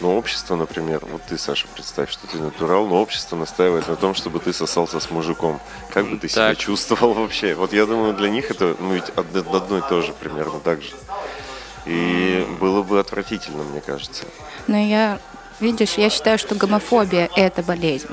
Но 0.00 0.16
общество, 0.16 0.56
например, 0.56 1.00
вот 1.10 1.22
ты, 1.22 1.38
Саша, 1.38 1.66
представь, 1.74 2.10
что 2.10 2.26
ты 2.26 2.38
натурал, 2.38 2.86
но 2.86 3.00
общество 3.00 3.36
настаивает 3.36 3.88
на 3.88 3.96
том, 3.96 4.14
чтобы 4.14 4.40
ты 4.40 4.52
сосался 4.52 4.98
с 5.00 5.10
мужиком. 5.10 5.60
Как 5.92 6.06
бы 6.08 6.18
ты 6.18 6.28
себя 6.28 6.48
Так. 6.48 6.58
чувствовал 6.58 7.14
вообще? 7.14 7.54
Вот 7.54 7.72
я 7.72 7.86
думаю, 7.86 8.12
для 8.14 8.28
них 8.28 8.50
это, 8.50 8.76
ну, 8.80 8.92
ведь 8.94 9.10
од- 9.16 9.36
одно 9.54 9.78
и 9.78 9.82
то 9.88 10.02
же 10.02 10.12
примерно 10.12 10.58
так 10.60 10.82
же. 10.82 10.90
И 11.86 12.46
было 12.60 12.82
бы 12.82 12.98
отвратительно, 12.98 13.62
мне 13.62 13.80
кажется. 13.80 14.24
Но 14.66 14.76
я, 14.78 15.20
видишь, 15.60 15.94
я 15.94 16.10
считаю, 16.10 16.38
что 16.38 16.54
гомофобия– 16.54 17.30
это 17.36 17.62
болезнь. 17.62 18.08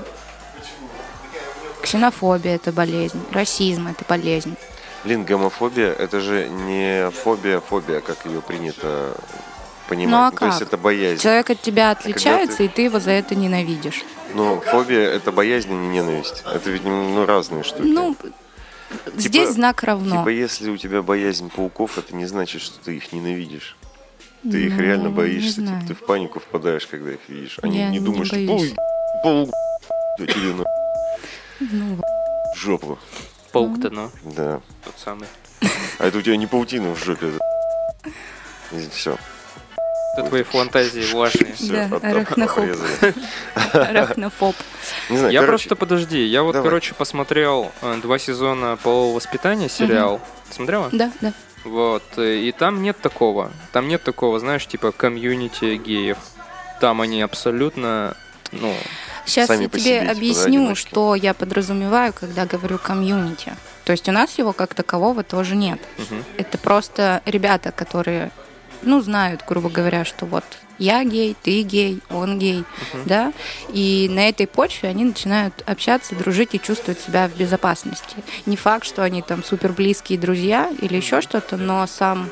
Ксенофобия– 1.82 2.56
это 2.56 2.72
болезнь. 2.72 3.20
Расизм– 3.32 3.88
это 3.90 4.06
болезнь. 4.08 4.56
Блин, 5.04 5.24
гомофобия 5.24 5.92
это 5.94 6.20
же 6.22 6.48
не 6.48 7.10
фобия, 7.10 7.60
фобия, 7.60 8.02
как 8.02 8.26
ее 8.26 8.40
принято 8.42 9.16
понимать. 9.88 10.32
Ну, 10.32 10.38
а 10.38 10.40
То 10.40 10.46
есть 10.48 10.60
как? 10.60 10.68
это 10.68 10.78
боязнь. 10.78 11.22
Человек 11.22 11.50
от 11.50 11.62
тебя 11.62 11.92
отличается, 11.92 12.58
ты- 12.58 12.66
и 12.66 12.68
ты 12.68 12.82
его 12.84 13.00
за 13.00 13.12
это 13.12 13.36
ненавидишь. 13.36 14.04
Ну, 14.34 14.62
фобия 14.62 15.10
это 15.10 15.32
боязнь, 15.32 15.70
а 15.70 15.74
не 15.74 15.88
ненависть. 15.90 16.44
Это 16.46 16.70
ведь 16.70 16.84
ну, 16.84 17.26
разные 17.26 17.64
штуки. 17.64 17.88
Ну, 17.88 18.16
здесь 19.16 19.50
знак 19.52 19.84
равно. 19.84 20.20
Типа, 20.20 20.30
если 20.30 20.70
у 20.70 20.78
тебя 20.78 21.02
боязнь 21.02 21.50
пауков, 21.50 21.98
это 21.98 22.16
не 22.16 22.26
значит, 22.26 22.62
что 22.62 22.80
ты 22.80 22.96
их 22.98 23.12
ненавидишь. 23.12 23.76
Ты 24.44 24.66
их 24.66 24.78
реально 24.80 25.10
Ну, 25.10 25.16
боишься, 25.16 25.62
типа, 25.62 25.82
ты 25.88 25.94
в 25.94 26.00
панику 26.06 26.40
впадаешь, 26.40 26.88
когда 26.88 27.12
их 27.12 27.20
видишь. 27.28 27.60
А 27.62 27.68
не, 27.68 27.78
Я 27.80 27.90
не 27.90 28.00
не 28.00 28.06
думаешь, 28.06 28.30
паук, 28.32 28.64
паук, 29.24 29.50
тебе 30.18 30.54
на 30.56 30.64
Ну, 31.60 32.00
жопу. 32.56 32.98
Паук-то, 33.52 33.90
ну, 33.92 34.10
Да. 34.24 34.62
тот 34.84 34.94
самый. 34.98 35.28
А 36.00 36.08
это 36.08 36.18
у 36.18 36.22
тебя 36.24 36.38
не 36.38 36.48
паутина 36.48 36.96
в 36.96 37.04
жопе. 37.04 37.28
Все. 38.94 39.18
Это 40.18 40.28
твои 40.28 40.44
фантазии 40.44 41.10
влажные. 41.14 41.54
Все, 41.54 41.88
Да, 41.88 41.98
арахнофоб. 42.10 42.66
арахнофоб. 43.74 44.56
Не 45.10 45.18
знаю, 45.18 45.34
Я 45.34 45.40
короче, 45.42 45.68
просто, 45.70 45.76
подожди, 45.76 46.24
я 46.26 46.44
вот, 46.44 46.54
давай. 46.54 46.70
короче, 46.70 46.94
посмотрел 46.94 47.72
э, 47.82 48.00
два 48.02 48.20
сезона 48.20 48.78
полового 48.82 49.16
воспитания, 49.16 49.70
сериал. 49.70 50.20
Ты 50.50 50.56
смотрела? 50.56 50.90
Да, 50.92 51.12
да. 51.22 51.34
Вот, 51.64 52.04
э, 52.18 52.38
и 52.38 52.52
там 52.52 52.82
нет 52.82 52.98
такого. 53.00 53.52
Там 53.72 53.88
нет 53.88 54.04
такого, 54.04 54.40
знаешь, 54.40 54.66
типа 54.68 54.92
комьюнити 54.92 55.76
геев. 55.78 56.18
Там 56.82 57.00
они 57.02 57.22
абсолютно, 57.22 58.16
ну, 58.52 58.74
Сейчас 59.26 59.48
Сами 59.48 59.64
я 59.64 59.70
тебе 59.70 59.80
себе, 59.80 59.94
типа, 60.00 60.06
да, 60.06 60.12
объясню, 60.12 60.62
одиночки. 60.62 60.88
что 60.90 61.16
я 61.16 61.34
подразумеваю, 61.34 62.12
когда 62.12 62.46
говорю 62.46 62.80
комьюнити. 62.80 63.54
То 63.86 63.92
есть 63.92 64.10
у 64.10 64.12
нас 64.12 64.38
его 64.38 64.52
как 64.52 64.74
такового 64.74 65.24
тоже 65.24 65.56
нет. 65.56 65.80
мгм. 65.98 66.24
Это 66.38 66.58
просто 66.58 67.22
ребята, 67.26 67.72
которые, 67.72 68.32
ну, 68.84 69.02
знают, 69.02 69.44
грубо 69.48 69.70
говоря, 69.70 70.06
что 70.06 70.26
вот 70.26 70.44
я 70.78 71.04
гей, 71.04 71.36
ты 71.44 71.62
гей, 71.62 72.02
он 72.10 72.40
гей, 72.40 72.64
да, 73.06 73.34
и 73.70 74.08
на 74.12 74.28
этой 74.30 74.48
почве 74.48 74.90
они 74.90 75.04
начинают 75.06 75.64
общаться, 75.68 76.16
дружить 76.16 76.56
и 76.56 76.60
чувствовать 76.60 77.00
себя 77.00 77.28
в 77.28 77.38
безопасности. 77.38 78.16
Не 78.46 78.58
факт, 78.58 78.86
что 78.86 79.04
они 79.04 79.22
там 79.22 79.44
супер 79.44 79.74
близкие 79.74 80.18
друзья 80.18 80.72
или 80.82 80.96
еще 80.96 81.22
что-то, 81.22 81.58
но 81.58 81.86
сам 81.86 82.30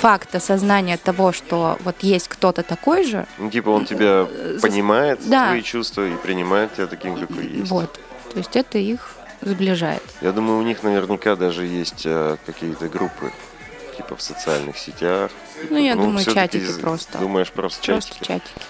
факт 0.00 0.34
осознания 0.34 0.96
того, 0.96 1.32
что 1.32 1.78
вот 1.82 1.96
есть 2.00 2.28
кто-то 2.28 2.62
такой 2.62 3.04
же, 3.04 3.26
ну, 3.38 3.50
типа 3.50 3.70
он 3.70 3.84
тебя 3.84 4.22
Зас- 4.22 4.60
понимает, 4.60 5.20
да. 5.28 5.48
твои 5.48 5.62
чувства, 5.62 6.06
и 6.06 6.14
принимает 6.16 6.74
тебя 6.74 6.86
таким, 6.86 7.16
какой 7.16 7.46
есть. 7.46 7.70
вот, 7.70 7.92
то 8.32 8.38
есть 8.38 8.54
это 8.56 8.78
их 8.78 9.10
сближает. 9.40 10.02
Я 10.20 10.32
думаю, 10.32 10.58
у 10.58 10.62
них 10.62 10.82
наверняка 10.82 11.36
даже 11.36 11.64
есть 11.66 12.02
э, 12.04 12.36
какие-то 12.46 12.88
группы, 12.88 13.32
типа 13.98 14.16
в 14.16 14.22
социальных 14.22 14.78
сетях. 14.78 15.30
Ну, 15.70 15.76
я 15.76 15.94
думаю, 15.94 16.18
всё-таки 16.18 16.58
чатики 16.58 16.70
из- 16.70 16.78
просто. 16.78 17.18
Думаешь, 17.18 17.50
просто 17.50 17.84
Просто 17.84 18.10
чатики? 18.14 18.26
чатики. 18.26 18.60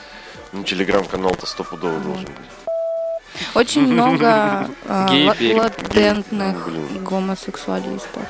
Ну, 0.52 0.64
телеграм-канал-то 0.64 1.46
стопудово 1.46 2.00
должен 2.00 2.24
быть. 2.24 3.46
Очень 3.54 3.82
много 3.92 4.68
берег. 5.10 5.58
латентных 5.62 7.02
гомосексуалистов. 7.02 8.22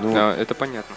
Ну, 0.00 0.16
это 0.30 0.54
понятно. 0.54 0.96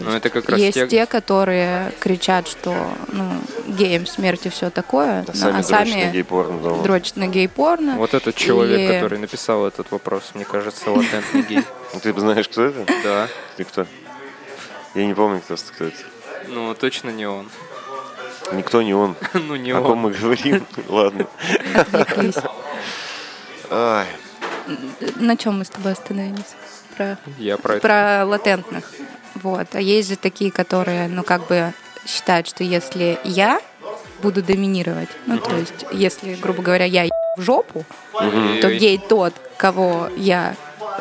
То 0.00 0.04
Ну, 0.04 0.12
есть 0.12 0.16
это 0.26 0.30
как 0.30 0.48
раз 0.48 0.58
есть 0.60 0.74
те- 0.74 0.86
те... 0.88 1.06
которые 1.06 1.92
кричат, 2.00 2.48
что 2.48 2.74
ну, 3.12 3.24
геям 3.68 4.06
смерть 4.06 4.46
и 4.46 4.48
все 4.48 4.70
такое, 4.70 5.20
а 5.20 5.24
но- 5.26 5.34
сами 5.34 5.50
а 5.60 5.62
дрочат 5.62 5.70
на 5.70 5.86
сами 6.02 6.12
гей-порно 6.12 6.58
дома. 6.58 6.82
дрочат 6.82 7.16
на 7.16 7.26
гей-порно. 7.28 7.94
Вот 7.96 8.14
этот 8.14 8.34
человек, 8.34 8.80
И- 8.80 8.94
который 8.94 9.18
написал 9.18 9.66
этот 9.66 9.90
вопрос, 9.90 10.32
мне 10.34 10.44
кажется, 10.44 10.90
латентный 10.90 11.42
гей. 11.42 11.62
Ты 12.02 12.12
знаешь, 12.18 12.48
кто 12.48 12.64
это? 12.64 12.84
Да. 13.04 13.28
Ты 13.56 13.64
кто? 13.64 13.86
Я 14.94 15.06
не 15.06 15.14
помню, 15.14 15.40
кто, 15.40 15.54
это. 15.54 15.96
Ну, 16.48 16.74
точно 16.74 17.10
не 17.10 17.26
он. 17.26 17.48
Никто 18.52 18.82
не 18.82 18.94
он. 18.94 19.16
Ну, 19.34 19.56
не 19.56 19.70
О 19.72 19.80
ком 19.80 19.92
он. 19.92 19.98
мы 19.98 20.10
говорим? 20.10 20.66
Ладно. 20.88 21.26
Отвлеклись. 21.74 22.34
На 25.16 25.36
чем 25.36 25.58
мы 25.58 25.64
с 25.64 25.68
тобой 25.70 25.92
остановились? 25.92 26.54
Про, 26.96 27.18
Я 27.38 27.58
про 27.58 27.74
это. 27.74 27.82
про 27.82 28.24
латентных. 28.24 28.90
Вот. 29.34 29.66
А 29.74 29.80
есть 29.80 30.08
же 30.08 30.16
такие, 30.16 30.50
которые, 30.50 31.08
ну, 31.08 31.22
как 31.22 31.46
бы 31.46 31.72
считают, 32.06 32.46
что 32.46 32.62
если 32.64 33.18
я 33.24 33.60
буду 34.22 34.42
доминировать, 34.42 35.08
ну, 35.26 35.38
то 35.38 35.56
есть, 35.56 35.86
если, 35.92 36.34
грубо 36.34 36.62
говоря, 36.62 36.84
я 36.84 37.08
в 37.36 37.40
жопу, 37.40 37.84
то 38.12 38.24
Ой-ой-ой. 38.24 38.78
гей 38.78 38.98
тот, 38.98 39.34
кого 39.56 40.08
я 40.16 40.54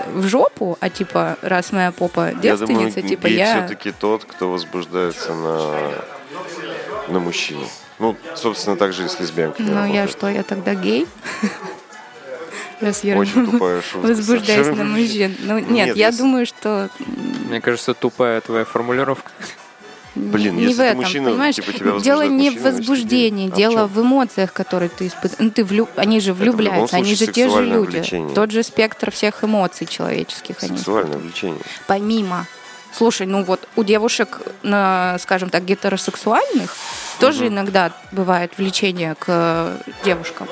в 0.08 0.28
жопу, 0.28 0.78
а 0.82 0.90
типа, 0.90 1.38
раз 1.42 1.72
моя 1.72 1.92
попа 1.92 2.28
я 2.42 2.58
думаю, 2.58 2.88
девственница, 2.88 3.02
типа 3.02 3.28
я... 3.28 3.66
все-таки 3.66 3.92
тот, 3.92 4.26
кто 4.26 4.50
возбуждается 4.50 5.34
на, 5.34 5.92
на 7.08 7.20
мужчину. 7.20 7.68
Ну, 8.00 8.18
собственно, 8.36 8.76
так 8.76 8.92
же 8.94 9.06
и 9.06 9.08
с 9.08 9.20
лесбиянками 9.20 9.70
Ну, 9.70 9.94
я 9.94 10.08
что, 10.08 10.28
я 10.28 10.44
тогда 10.44 10.74
гей? 10.74 11.08
Раз 12.84 13.04
я 13.04 13.18
Очень 13.18 13.46
тупая 13.52 13.82
шутка. 13.82 14.08
возбуждаюсь 14.08 14.78
на 14.78 14.84
мужчин. 14.84 15.36
Ну, 15.40 15.60
нет, 15.60 15.70
Нет, 15.88 15.96
я 15.98 16.08
если- 16.08 16.20
думаю, 16.20 16.46
что 16.46 16.90
Мне 17.48 17.62
кажется, 17.62 17.94
тупая 17.94 18.42
твоя 18.42 18.66
формулировка. 18.66 19.32
Блин, 20.16 20.58
не 20.58 20.64
если 20.64 20.74
в 20.76 20.78
ты 20.78 20.84
этом, 20.84 20.98
мужчина, 21.02 21.30
понимаешь? 21.32 21.56
типа, 21.56 21.74
тебя 21.74 22.00
дело 22.00 22.22
не 22.22 22.30
мужчина, 22.30 22.58
в 22.58 22.62
значит, 22.62 22.78
возбуждении, 22.80 23.50
А 23.50 23.52
в 23.52 23.58
дело 23.58 23.74
чем? 23.74 23.88
в 23.88 24.02
эмоциях, 24.02 24.54
которые 24.54 24.90
ты 24.90 25.08
испытываешь. 25.08 25.40
Ну, 25.40 25.50
ты 25.50 25.64
влю- 25.64 25.90
Они 25.96 26.20
же 26.20 26.34
в 26.34 26.38
влюбляются, 26.38 26.98
они 26.98 27.16
же 27.16 27.26
те 27.26 27.50
же 27.50 27.66
люди. 27.66 27.98
влечение. 27.98 28.36
Тот 28.36 28.52
же 28.52 28.62
спектр 28.62 29.10
всех 29.10 29.44
эмоций 29.44 29.88
человеческих. 29.88 30.58
они 30.62 30.78
Сексуальное 30.78 31.18
влечение. 31.18 31.62
помимо. 31.88 32.46
Слушай, 32.96 33.26
ну 33.26 33.44
вот 33.44 33.68
у 33.76 33.84
девушек, 33.84 34.40
на, 34.62 35.18
скажем 35.20 35.50
так, 35.50 35.66
гетеросексуальных 35.66 36.76
тоже 37.20 37.48
иногда 37.48 37.92
бывает 38.12 38.52
влечение 38.60 39.16
к 39.18 39.78
девушкам. 40.06 40.48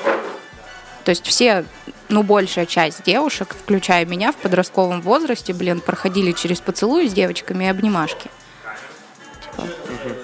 То 1.04 1.10
есть 1.10 1.26
все, 1.26 1.64
ну 2.08 2.22
большая 2.22 2.66
часть 2.66 3.02
девушек, 3.04 3.56
включая 3.58 4.04
меня 4.04 4.32
в 4.32 4.36
подростковом 4.36 5.00
возрасте, 5.00 5.52
блин, 5.52 5.80
проходили 5.80 6.32
через 6.32 6.60
поцелуи 6.60 7.08
с 7.08 7.12
девочками 7.12 7.64
и 7.64 7.68
обнимашки. 7.68 8.30
Типа, 9.42 9.68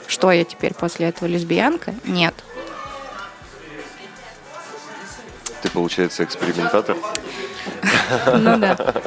что 0.06 0.30
я 0.30 0.44
теперь 0.44 0.74
после 0.74 1.08
этого 1.08 1.28
лесбиянка? 1.28 1.94
Нет. 2.04 2.34
Ты, 5.62 5.70
получается, 5.70 6.24
экспериментатор? 6.24 6.96
Ну 8.34 8.58
да. 8.58 8.76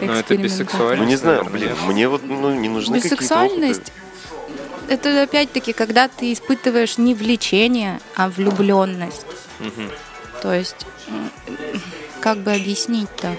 Ну, 0.00 0.12
это 0.12 0.34
Экспериментатор. 0.34 0.66
бисексуально. 0.66 1.02
Ну, 1.04 1.08
не 1.08 1.16
знаю, 1.16 1.44
блин, 1.44 1.72
мне 1.86 2.08
вот 2.08 2.24
ну, 2.24 2.52
не 2.52 2.68
нужны 2.68 3.00
какие-то 3.00 3.16
Бисексуальность 3.16 3.92
это 4.88 5.22
опять-таки, 5.22 5.72
когда 5.72 6.08
ты 6.08 6.32
испытываешь 6.32 6.98
не 6.98 7.14
влечение, 7.14 8.00
а 8.16 8.28
влюбленность. 8.28 9.26
То 10.44 10.52
есть, 10.52 10.86
как 12.20 12.36
бы 12.36 12.52
объяснить-то? 12.52 13.34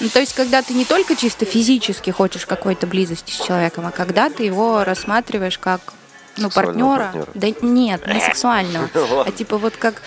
Ну, 0.00 0.08
то 0.08 0.18
есть, 0.18 0.34
когда 0.34 0.62
ты 0.62 0.72
не 0.72 0.86
только 0.86 1.14
чисто 1.14 1.44
физически 1.44 2.08
хочешь 2.08 2.46
какой-то 2.46 2.86
близости 2.86 3.32
с 3.32 3.44
человеком, 3.44 3.84
а 3.86 3.90
когда 3.90 4.30
ты 4.30 4.44
его 4.44 4.82
рассматриваешь 4.82 5.58
как 5.58 5.92
ну, 6.38 6.48
партнера. 6.48 7.10
партнера. 7.12 7.28
Да 7.34 7.48
нет, 7.60 8.06
не 8.06 8.18
сексуального, 8.18 8.88
а 9.26 9.30
типа 9.30 9.58
вот 9.58 9.76
как 9.76 10.00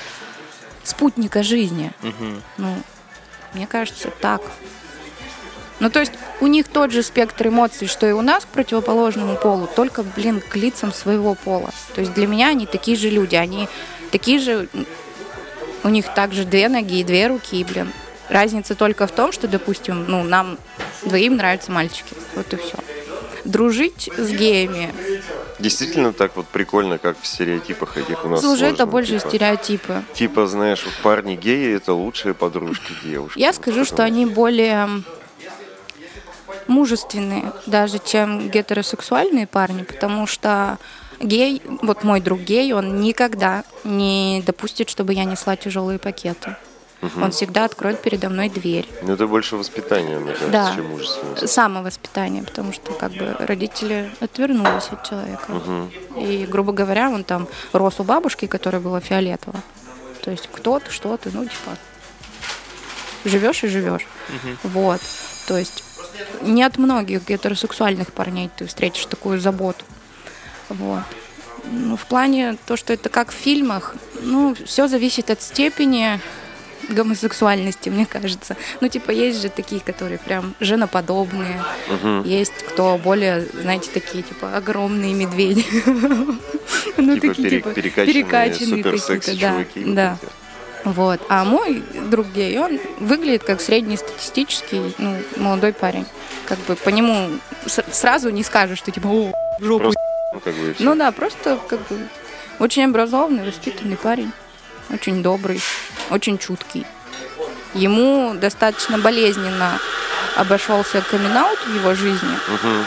спутника 0.84 1.43
жизни. 1.43 1.91
Ну, 2.58 2.76
мне 3.54 3.67
кажется, 3.67 4.10
так. 4.19 4.41
Ну, 5.80 5.91
то 5.91 6.00
есть 6.00 6.13
у 6.41 6.48
них 6.48 6.69
тот 6.69 6.91
же 6.91 7.04
спектр 7.04 7.50
эмоций, 7.50 7.88
что 7.88 8.08
и 8.08 8.13
у 8.13 8.22
нас 8.22 8.45
к 8.45 8.48
противоположному 8.48 9.36
полу, 9.36 9.69
только, 9.76 10.02
блин, 10.02 10.41
к 10.41 10.56
лицам 10.56 10.91
своего 10.91 11.36
пола. 11.36 11.69
То 11.93 12.02
есть 12.02 12.13
для 12.15 12.26
меня 12.26 12.48
они 12.48 12.65
такие 12.65 12.98
же 12.98 13.12
люди, 13.12 13.36
они 13.36 13.69
такие 14.10 14.39
же, 14.39 14.67
у 15.83 15.89
них 15.89 16.13
также 16.13 16.45
две 16.45 16.69
ноги 16.69 16.99
и 16.99 17.03
две 17.03 17.27
руки, 17.27 17.63
блин. 17.63 17.91
Разница 18.29 18.75
только 18.75 19.07
в 19.07 19.11
том, 19.11 19.31
что, 19.31 19.47
допустим, 19.47 20.05
ну, 20.07 20.23
нам 20.23 20.57
двоим 21.03 21.37
нравятся 21.37 21.71
мальчики. 21.71 22.13
Вот 22.35 22.53
и 22.53 22.57
все. 22.57 22.77
Дружить 23.43 24.09
с 24.15 24.29
геями, 24.29 24.93
Действительно 25.59 26.13
так 26.13 26.37
вот 26.37 26.47
прикольно, 26.47 26.97
как 26.97 27.19
в 27.19 27.27
стереотипах 27.27 27.97
этих 27.97 28.23
у 28.23 28.29
нас 28.29 28.39
это 28.39 28.55
сложно, 28.55 28.85
больше 28.85 29.17
типа, 29.19 29.27
стереотипы. 29.27 30.03
Типа, 30.13 30.47
знаешь, 30.47 30.85
вот 30.85 30.93
парни 31.03 31.35
геи 31.35 31.75
это 31.75 31.93
лучшие 31.93 32.33
подружки 32.33 32.93
девушки. 33.03 33.37
Я 33.37 33.47
Вот 33.47 33.55
скажу, 33.57 33.83
что 33.83 34.03
они 34.03 34.25
более 34.25 34.87
мужественные 36.67 37.51
даже, 37.65 37.99
чем 37.99 38.49
гетеросексуальные 38.49 39.47
парни, 39.47 39.83
потому 39.83 40.27
что 40.27 40.77
гей, 41.19 41.62
вот 41.82 42.03
мой 42.03 42.21
друг 42.21 42.39
гей, 42.41 42.73
он 42.73 43.01
никогда 43.01 43.63
не 43.84 44.43
допустит, 44.45 44.89
чтобы 44.89 45.13
я 45.13 45.23
несла 45.25 45.55
тяжелые 45.55 45.99
пакеты. 45.99 46.55
Он 47.21 47.32
всегда 47.32 47.63
откроет 47.63 48.01
передо 48.01 48.27
мной 48.29 48.49
дверь. 48.49 48.86
Ну, 49.03 49.13
это 49.13 49.25
больше 49.25 49.55
воспитание, 49.55 50.19
мне 50.19 50.34
кажется, 50.34 50.51
Да. 50.51 50.73
чем 50.75 50.88
мужественность. 50.89 51.49
Самовоспитание, 51.49 52.43
потому 52.43 52.73
что 52.73 52.91
как 52.91 53.13
бы 53.13 53.38
родители 53.39 54.12
отвернулись 54.19 54.89
от 54.91 55.08
человека. 55.08 55.88
И, 56.17 56.45
грубо 56.49 56.73
говоря, 56.73 57.10
он 57.10 57.23
там 57.23 57.47
рос 57.71 57.99
у 57.99 58.03
бабушки, 58.03 58.47
которая 58.47 58.82
была 58.82 58.99
фиолетово. 58.99 59.62
То 60.21 60.32
есть 60.32 60.49
кто 60.51 60.79
ты, 60.79 60.91
что 60.91 61.15
ты, 61.15 61.29
ну, 61.34 61.43
типа, 61.45 61.77
живешь 63.23 63.63
и 63.63 63.67
живешь. 63.67 64.05
Вот. 64.63 64.99
То 65.47 65.58
есть 65.58 65.84
не 66.41 66.63
от 66.63 66.77
многих 66.77 67.25
гетеросексуальных 67.25 68.12
парней 68.12 68.49
ты 68.58 68.65
встретишь 68.65 69.05
такую 69.05 69.39
заботу. 69.39 69.86
Вот. 70.69 71.03
Ну, 71.71 71.97
в 71.97 72.05
плане 72.05 72.58
то, 72.65 72.77
что 72.77 72.93
это 72.93 73.10
как 73.10 73.32
в 73.32 73.36
фильмах, 73.36 73.95
ну, 74.21 74.55
все 74.65 74.88
зависит 74.88 75.29
от 75.29 75.41
степени 75.41 76.19
гомосексуальности, 76.89 77.89
мне 77.89 78.05
кажется. 78.05 78.55
Ну, 78.82 78.88
типа, 78.88 79.12
есть 79.12 79.41
же 79.41 79.49
такие, 79.49 79.82
которые 79.82 80.17
прям 80.17 80.55
женоподобные. 80.60 81.62
Есть 82.25 82.53
кто 82.67 82.97
более, 82.97 83.45
знаете, 83.62 83.89
такие, 83.93 84.23
типа, 84.23 84.55
огромные 84.55 85.13
медведи. 85.13 85.65
Ну, 86.97 87.15
Типа 87.17 87.27
такие, 87.34 87.49
типа, 87.49 87.71
перекачанные, 87.71 88.84
какие-то, 88.84 89.39
да, 89.39 89.53
вот 89.53 89.93
Да. 89.95 90.17
эти. 90.21 90.32
Вот. 90.84 91.21
А 91.29 91.45
мой 91.45 91.82
друг 92.10 92.27
гей, 92.27 92.58
он 92.60 92.79
выглядит 92.99 93.43
как 93.43 93.62
среднестатистический, 93.62 94.93
ну, 94.97 95.15
молодой 95.38 95.73
парень. 95.73 96.05
Как 96.45 96.60
бы 96.60 96.75
по 96.75 96.89
нему 96.89 97.29
сразу 97.65 98.29
не 98.29 98.43
скажешь, 98.43 98.77
что 98.79 98.91
типа, 98.91 99.08
о, 99.08 99.32
жопу. 99.60 99.79
Просто, 99.79 99.99
ну, 100.33 100.39
как 100.39 100.53
бы. 100.53 100.75
Ну 100.79 100.95
да, 100.95 101.11
просто 101.11 101.59
как 101.67 101.79
бы 101.87 102.07
очень 102.59 102.85
образованный, 102.85 103.45
воспитанный 103.45 103.97
парень. 103.97 104.31
Очень 104.89 105.21
добрый, 105.21 105.61
очень 106.09 106.37
чуткий. 106.37 106.85
Ему 107.73 108.33
достаточно 108.33 108.97
болезненно 108.97 109.79
обошелся 110.35 111.01
камин 111.01 111.31
в 111.65 111.75
его 111.75 111.93
жизни. 111.93 112.37
Мгм. 112.47 112.85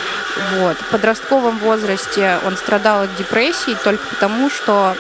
Вот. 0.58 0.76
В 0.78 0.86
подростковом 0.90 1.58
возрасте 1.58 2.38
он 2.46 2.56
страдал 2.56 3.02
от 3.02 3.16
депрессии 3.16 3.76
только 3.84 4.04
потому, 4.06 4.50
что 4.50 4.96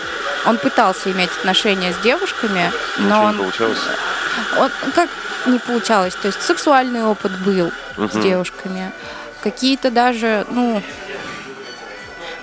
он 0.46 0.58
пытался 0.58 1.10
иметь 1.12 1.30
отношения 1.38 1.92
с 1.92 1.98
девушками, 1.98 2.70
но 2.98 3.24
он, 3.24 3.32
не 3.32 3.38
получалось? 3.38 3.78
он 4.58 4.70
как 4.94 5.08
не 5.46 5.58
получалось. 5.58 6.14
То 6.14 6.28
есть 6.28 6.42
сексуальный 6.42 7.04
опыт 7.04 7.32
был 7.40 7.72
с 7.96 8.14
Мгм. 8.14 8.22
девушками. 8.22 8.92
Какие-то 9.42 9.90
даже, 9.90 10.46
ну, 10.50 10.82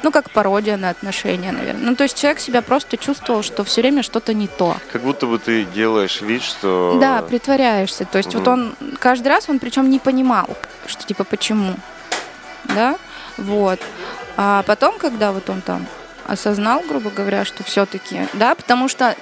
ну, 0.03 0.12
как 0.12 0.29
пародия 0.31 0.77
на 0.77 0.89
отношения, 0.89 1.51
наверное. 1.51 1.89
Ну, 1.89 1.95
то 1.95 2.03
есть 2.03 2.19
человек 2.19 2.39
себя 2.39 2.62
просто 2.62 2.97
чувствовал, 2.97 3.43
что 3.43 3.63
все 3.63 3.81
время 3.81 4.03
что-то 4.03 4.33
не 4.33 4.47
то. 4.47 4.75
Как 4.91 5.01
будто 5.01 5.25
бы 5.25 5.39
ты 5.39 5.65
делаешь 5.65 6.21
вид, 6.21 6.41
что... 6.41 6.97
Да, 6.99 7.21
притворяешься. 7.21 8.05
То 8.05 8.17
есть 8.17 8.33
вот 8.35 8.47
он 8.47 8.75
каждый 8.99 9.27
раз 9.27 9.49
он 9.49 9.59
причем 9.59 9.89
не 9.89 9.99
понимал, 9.99 10.47
что 10.85 11.05
типа 11.05 11.23
почему. 11.23 11.75
Да? 12.63 12.97
Вот. 13.38 13.79
А 14.38 14.63
потом, 14.63 14.97
когда 14.97 15.31
вот 15.31 15.49
он 15.49 15.62
там 15.62 15.85
осознал, 16.29 16.81
грубо 16.88 17.09
говоря, 17.09 17.43
что 17.43 17.63
все-таки, 17.63 18.27
да, 18.33 18.53
потому 18.53 18.88
что 18.88 19.15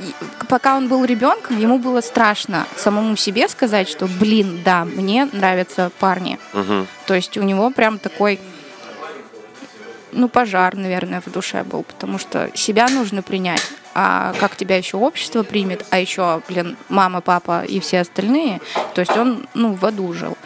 пока 0.49 0.75
он 0.75 0.89
был 0.89 1.05
ребенком, 1.05 1.57
ему 1.57 1.79
было 1.79 2.01
страшно 2.01 2.67
самому 2.75 3.15
себе 3.15 3.47
сказать, 3.47 3.87
что, 3.87 4.07
блин, 4.07 4.61
да, 4.65 4.83
мне 4.83 5.27
нравятся 5.31 5.89
парни. 5.99 6.37
Мгм. 6.53 6.87
То 7.05 7.13
есть 7.13 7.37
у 7.37 7.43
него 7.43 7.69
прям 7.71 7.97
такой, 7.97 8.39
ну, 10.17 10.29
пожар, 10.29 10.75
наверное, 10.75 11.21
в 11.21 11.31
душе 11.31 11.63
был, 11.63 11.83
потому 11.83 12.17
что 12.17 12.49
себя 12.55 12.87
нужно 12.89 13.21
принять. 13.21 13.61
А 13.93 14.33
как 14.39 14.55
тебя 14.55 14.77
еще 14.77 14.97
общество 14.97 15.43
примет, 15.43 15.85
а 15.89 15.99
еще, 15.99 16.41
блин, 16.47 16.77
мама, 16.89 17.21
папа 17.21 17.63
и 17.63 17.79
все 17.79 18.01
остальные, 18.01 18.61
то 18.93 19.01
есть 19.01 19.15
он, 19.15 19.47
ну, 19.53 19.73
в 19.73 19.85
аду 19.85 20.11
жил. 20.13 20.37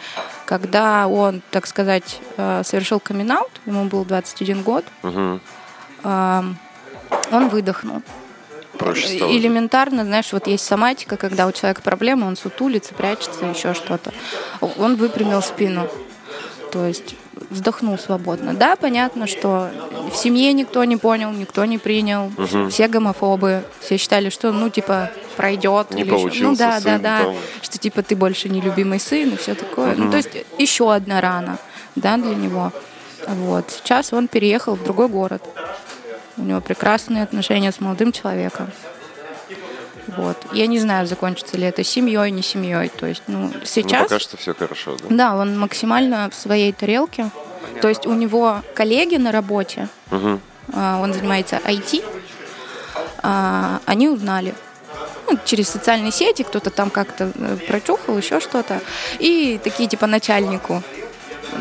Когда 0.46 1.06
он, 1.06 1.42
так 1.50 1.66
сказать, 1.66 2.20
э, 2.36 2.62
совершил 2.64 3.00
камин 3.00 3.32
ему 3.66 3.84
был 3.84 4.04
21 4.04 4.62
год, 4.62 4.84
эм, 5.02 5.40
он 7.30 7.48
выдохнул. 7.48 8.02
Проще 8.78 9.16
стало. 9.16 9.30
Элементарно, 9.30 10.04
знаешь, 10.04 10.32
вот 10.32 10.46
есть 10.46 10.64
соматика, 10.64 11.16
когда 11.16 11.46
у 11.46 11.52
человека 11.52 11.82
проблемы, 11.82 12.26
он 12.26 12.36
сутулится, 12.36 12.94
прячется, 12.94 13.44
еще 13.46 13.74
что-то. 13.74 14.12
Он 14.60 14.96
выпрямил 14.96 15.42
спину. 15.42 15.88
То 16.72 16.86
есть 16.86 17.16
вздохнул 17.50 17.98
свободно. 17.98 18.54
Да, 18.54 18.76
понятно, 18.76 19.26
что 19.26 19.70
в 20.12 20.16
семье 20.16 20.52
никто 20.52 20.82
не 20.84 20.96
понял, 20.96 21.30
никто 21.32 21.64
не 21.64 21.78
принял. 21.78 22.30
Все 22.70 22.88
гомофобы, 22.88 23.64
все 23.80 23.96
считали, 23.96 24.30
что, 24.30 24.52
ну, 24.52 24.68
типа, 24.70 25.10
пройдет. 25.36 25.90
Не 25.92 26.02
или 26.02 26.08
еще- 26.08 26.12
Ну 26.14 26.20
получился 26.22 26.58
да, 26.58 26.70
да, 26.74 26.80
сын, 26.80 27.02
да. 27.02 27.18
там. 27.22 27.36
Что, 27.62 27.78
типа, 27.78 28.02
ты 28.02 28.16
больше 28.16 28.48
не 28.48 28.60
любимый 28.60 29.00
сын 29.00 29.30
и 29.30 29.36
все 29.36 29.54
такое. 29.54 29.94
Ну, 29.96 30.10
то 30.10 30.16
есть 30.18 30.30
еще 30.58 30.92
одна 30.92 31.20
рана, 31.20 31.58
да, 31.96 32.16
для 32.16 32.34
него. 32.34 32.72
Вот. 33.26 33.70
Сейчас 33.70 34.12
он 34.12 34.28
переехал 34.28 34.74
в 34.74 34.82
другой 34.82 35.08
город. 35.08 35.42
У 36.36 36.42
него 36.42 36.60
прекрасные 36.60 37.22
отношения 37.22 37.70
с 37.72 37.80
молодым 37.80 38.10
человеком. 38.12 38.70
Вот. 40.16 40.36
Я 40.52 40.66
не 40.66 40.78
знаю, 40.78 41.06
закончится 41.06 41.56
ли 41.56 41.64
это 41.64 41.84
семьей, 41.84 42.30
не 42.30 42.42
семьей. 42.42 42.88
То 42.88 43.06
есть, 43.06 43.22
ну, 43.26 43.50
Ну, 43.52 43.52
сейчас... 43.64 44.02
пока 44.02 44.18
что 44.18 44.36
все 44.36 44.54
хорошо, 44.54 44.96
да? 44.96 45.04
Да, 45.08 45.36
он 45.36 45.58
максимально 45.58 46.28
в 46.30 46.34
своей 46.34 46.72
тарелке. 46.72 47.30
То 47.80 47.88
есть 47.88 48.06
у 48.06 48.14
него 48.14 48.62
коллеги 48.74 49.16
на 49.16 49.32
работе, 49.32 49.88
а, 50.72 51.00
он 51.00 51.12
занимается 51.14 51.56
IT, 51.64 52.04
а, 53.22 53.80
они 53.86 54.08
узнали. 54.08 54.54
Ну, 55.30 55.38
через 55.44 55.68
социальные 55.68 56.12
сети 56.12 56.42
кто-то 56.42 56.70
там 56.70 56.90
как-то 56.90 57.30
э, 57.34 57.56
прочухал, 57.66 58.18
еще 58.18 58.40
что-то. 58.40 58.80
И 59.18 59.58
такие 59.62 59.88
типа 59.88 60.06
начальнику 60.06 60.82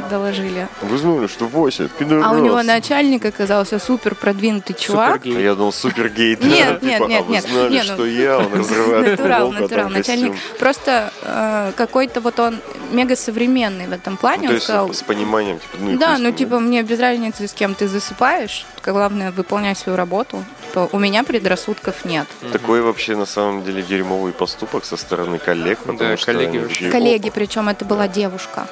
доложили. 0.09 0.67
Вы 0.81 0.97
знали, 0.97 1.27
что 1.27 1.47
Вася 1.47 1.87
пидорас. 1.87 2.25
А 2.27 2.31
у 2.31 2.39
него 2.39 2.61
начальник 2.63 3.25
оказался 3.25 3.79
супер 3.79 4.15
продвинутый 4.15 4.75
чувак. 4.75 5.09
А 5.09 5.17
Супергей. 5.17 5.43
я 5.43 5.55
думал, 5.55 5.71
супергей. 5.73 6.35
да, 6.35 6.47
Нет, 6.47 6.79
типа, 6.79 6.85
нет, 6.85 7.07
нет, 7.07 7.21
а 7.21 7.23
вы 7.23 7.31
нет. 7.33 7.43
знали, 7.49 7.77
ну, 7.77 7.83
что 7.83 8.05
я, 8.05 8.37
он 8.39 8.53
разрывает 8.53 9.11
Натурал, 9.11 9.49
а 9.49 9.59
натурал, 9.61 9.89
начальник. 9.89 10.33
Просто 10.59 11.11
э, 11.23 11.71
какой-то 11.75 12.21
вот 12.21 12.39
он 12.39 12.59
мега 12.91 13.15
современный 13.15 13.87
в 13.87 13.91
этом 13.91 14.17
плане. 14.17 14.43
Ну, 14.43 14.43
то 14.43 14.49
он 14.49 14.55
есть 14.55 14.63
сказал, 14.65 14.93
с 14.93 15.03
пониманием, 15.03 15.59
типа, 15.59 15.77
ну 15.79 15.97
да, 15.97 16.17
ну 16.17 16.31
типа 16.31 16.59
мне 16.59 16.83
без 16.83 16.99
разницы, 16.99 17.47
с 17.47 17.53
кем 17.53 17.75
ты 17.75 17.87
засыпаешь. 17.87 18.65
Главное, 18.85 19.31
выполнять 19.31 19.77
свою 19.77 19.97
работу. 19.97 20.43
Типа, 20.67 20.89
у 20.91 20.99
меня 20.99 21.23
предрассудков 21.23 22.05
нет. 22.05 22.27
Такой 22.51 22.81
вообще 22.81 23.15
на 23.15 23.25
самом 23.25 23.63
деле 23.63 23.81
дерьмовый 23.81 24.31
поступок 24.31 24.85
со 24.85 24.97
стороны 24.97 25.37
коллег, 25.37 25.79
потому 25.79 25.99
Да, 25.99 26.17
что 26.17 26.27
коллеги 26.27 26.57
вообще. 26.57 26.89
Коллеги, 26.89 27.29
причем 27.29 27.69
это 27.69 27.85
была 27.85 28.07
девушка. 28.07 28.67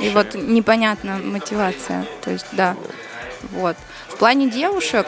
И 0.00 0.10
вот 0.10 0.34
непонятна 0.34 1.18
мотивация. 1.22 2.06
То 2.22 2.30
есть, 2.30 2.46
да. 2.52 2.76
Вот. 3.52 3.76
В 4.08 4.16
плане 4.16 4.50
девушек, 4.50 5.06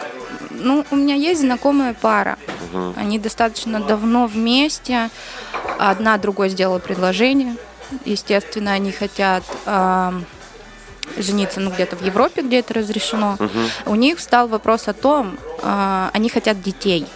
ну, 0.50 0.84
у 0.90 0.96
меня 0.96 1.14
есть 1.14 1.40
знакомая 1.40 1.94
пара. 1.94 2.38
Они 2.96 3.18
достаточно 3.18 3.80
давно 3.80 4.26
вместе. 4.26 5.10
Одна 5.78 6.18
другой 6.18 6.48
сделала 6.50 6.78
предложение. 6.78 7.56
Естественно, 8.04 8.72
они 8.72 8.92
хотят 8.92 9.42
ам, 9.64 10.26
жениться, 11.16 11.60
ну, 11.60 11.70
где-то 11.70 11.96
в 11.96 12.02
Европе, 12.02 12.42
где 12.42 12.58
это 12.58 12.74
разрешено. 12.74 13.38
У 13.86 13.94
них 13.94 14.18
встал 14.18 14.46
вопрос 14.48 14.88
о 14.88 14.92
том, 14.92 15.38
а, 15.62 16.10
они 16.12 16.28
хотят 16.28 16.60
детей. 16.60 17.06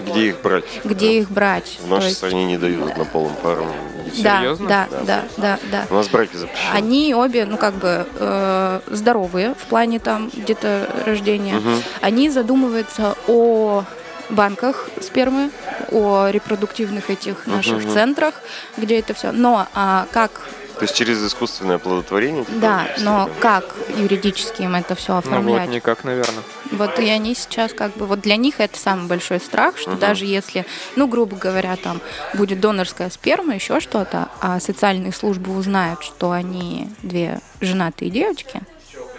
Где 0.00 0.28
их 0.28 0.42
брать? 0.42 0.64
Где 0.84 1.20
их 1.20 1.30
брать? 1.30 1.78
В 1.80 1.88
нашей 1.88 2.06
есть- 2.06 2.16
стране 2.18 2.44
не 2.44 2.58
дают 2.58 2.90
однополым 2.90 3.34
парам 3.36 3.66
детей. 3.68 3.93
Да, 4.22 4.38
Серьезно? 4.38 4.68
да, 4.68 4.88
Да. 4.90 5.00
да, 5.04 5.24
да, 5.36 5.58
да. 5.70 5.86
У 5.90 5.94
нас 5.94 6.08
браки 6.08 6.36
запрещены. 6.36 6.70
Они 6.72 7.14
обе, 7.14 7.44
ну 7.44 7.56
как 7.56 7.74
бы 7.74 8.06
э, 8.18 8.80
здоровые 8.86 9.54
в 9.54 9.66
плане 9.66 9.98
там 9.98 10.30
где-то 10.32 10.88
рождения. 11.06 11.60
Они 12.00 12.30
задумываются 12.30 13.16
о 13.26 13.84
банках 14.30 14.88
спермы, 15.00 15.50
о 15.90 16.28
репродуктивных 16.30 17.10
этих 17.10 17.46
наших 17.46 17.86
центрах, 17.92 18.34
где 18.76 18.98
это 18.98 19.12
все. 19.14 19.32
Но 19.32 19.66
а, 19.74 20.06
как, 20.12 20.48
То 20.78 20.82
есть 20.82 20.94
через 20.94 21.24
искусственное 21.24 21.76
оплодотворение? 21.76 22.44
да, 22.48 22.88
но 22.98 23.30
как 23.40 23.74
юридически 23.96 24.62
им 24.62 24.74
это 24.74 24.94
все 24.94 25.12
Ну 25.12 25.14
вот, 25.16 25.26
оформлять? 25.26 25.70
никак, 25.70 26.04
наверное. 26.04 26.42
Вот 26.72 26.98
и 26.98 27.08
они 27.08 27.34
сейчас 27.34 27.72
как 27.72 27.96
бы, 27.96 28.06
вот 28.06 28.20
для 28.20 28.36
них 28.36 28.56
это 28.58 28.78
самый 28.78 29.06
большой 29.06 29.38
страх, 29.40 29.78
что 29.78 29.92
даже 29.92 30.24
если, 30.24 30.66
ну, 30.96 31.06
грубо 31.06 31.36
говоря, 31.36 31.76
там 31.76 32.00
будет 32.34 32.60
донорская 32.60 33.10
сперма, 33.10 33.54
еще 33.54 33.78
что-то, 33.80 34.28
а 34.40 34.58
социальные 34.60 35.12
службы 35.12 35.56
узнают, 35.56 36.02
что 36.02 36.32
они 36.32 36.88
две 37.02 37.40
женатые 37.60 38.10
девочки 38.10 38.60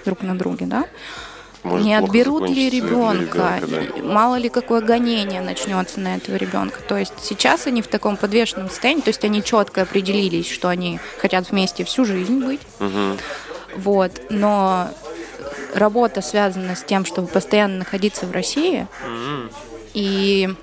друг 0.04 0.22
на 0.22 0.38
друге, 0.38 0.66
да, 0.66 0.86
Может 1.66 1.86
не 1.86 1.96
отберут 1.96 2.48
ли 2.48 2.70
ребенка, 2.70 3.60
ребенка, 3.60 3.94
да. 3.98 4.04
мало 4.04 4.36
ли 4.36 4.50
какое 4.50 4.82
гонение 4.82 5.42
начнется 5.42 6.00
на 6.00 6.16
этого 6.16 6.36
ребенка. 6.36 6.80
То 6.88 6.96
есть 6.96 7.14
сейчас 7.22 7.66
они 7.66 7.82
в 7.82 7.88
таком 7.88 8.18
подвешенном 8.18 8.70
состоянии, 8.70 9.02
то 9.02 9.10
есть 9.10 9.26
они 9.26 9.44
четко 9.44 9.82
определились, 9.82 10.48
что 10.48 10.70
они 10.70 11.00
хотят 11.18 11.50
вместе 11.50 11.84
всю 11.84 12.06
жизнь 12.06 12.46
быть. 12.46 12.62
Мгм. 12.80 13.18
Вот, 13.78 14.12
но 14.30 14.90
работа 15.74 16.22
связана 16.22 16.76
с 16.76 16.84
тем, 16.84 17.04
чтобы 17.04 17.28
постоянно 17.28 17.80
находиться 17.80 18.28
в 18.28 18.32
России 18.32 18.88
М. 19.04 19.50
и 19.94 20.54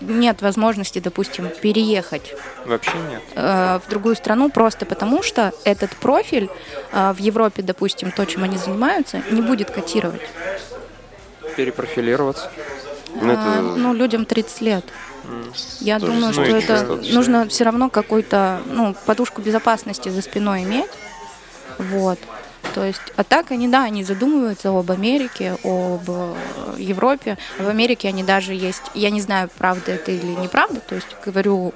нет 0.00 0.42
возможности, 0.42 0.98
допустим, 0.98 1.48
переехать 1.48 2.34
Вообще 2.66 2.96
нет. 3.10 3.22
э, 3.34 3.80
в 3.84 3.88
другую 3.88 4.14
страну 4.16 4.50
просто 4.50 4.86
потому, 4.86 5.22
что 5.22 5.52
этот 5.64 5.90
профиль 5.96 6.48
э, 6.92 7.12
в 7.12 7.18
Европе, 7.18 7.62
допустим, 7.62 8.10
то, 8.12 8.24
чем 8.24 8.44
они 8.44 8.56
занимаются, 8.58 9.22
не 9.30 9.40
будет 9.42 9.70
котировать. 9.70 10.22
Перепрофилироваться. 11.56 12.50
Ну, 13.14 13.30
это- 13.32 13.40
А, 13.42 13.60
ну, 13.60 13.94
людям 13.94 14.24
30 14.26 14.60
лет. 14.60 14.84
Я 15.80 15.98
Тоже 16.00 16.12
думаю, 16.12 16.32
что 16.32 16.42
ну, 16.42 16.56
это 16.56 16.66
достаточно. 16.66 17.14
нужно 17.14 17.48
все 17.48 17.64
равно 17.64 17.88
какую-то 17.88 18.60
ну, 18.66 18.94
подушку 19.06 19.40
безопасности 19.40 20.08
за 20.10 20.20
спиной 20.20 20.64
иметь. 20.64 20.90
Вот. 21.78 22.18
То 22.74 22.84
есть, 22.84 23.00
а 23.16 23.22
так 23.22 23.52
они, 23.52 23.68
да, 23.68 23.84
они 23.84 24.02
задумываются 24.02 24.70
об 24.76 24.90
Америке, 24.90 25.56
об 25.62 26.02
э, 26.08 26.34
Европе. 26.78 27.38
В 27.56 27.68
Америке 27.68 28.08
они 28.08 28.24
даже 28.24 28.52
есть, 28.52 28.82
я 28.94 29.10
не 29.10 29.20
знаю, 29.20 29.48
правда 29.56 29.92
это 29.92 30.10
или 30.10 30.32
неправда, 30.32 30.80
то 30.80 30.96
есть 30.96 31.06
говорю 31.24 31.72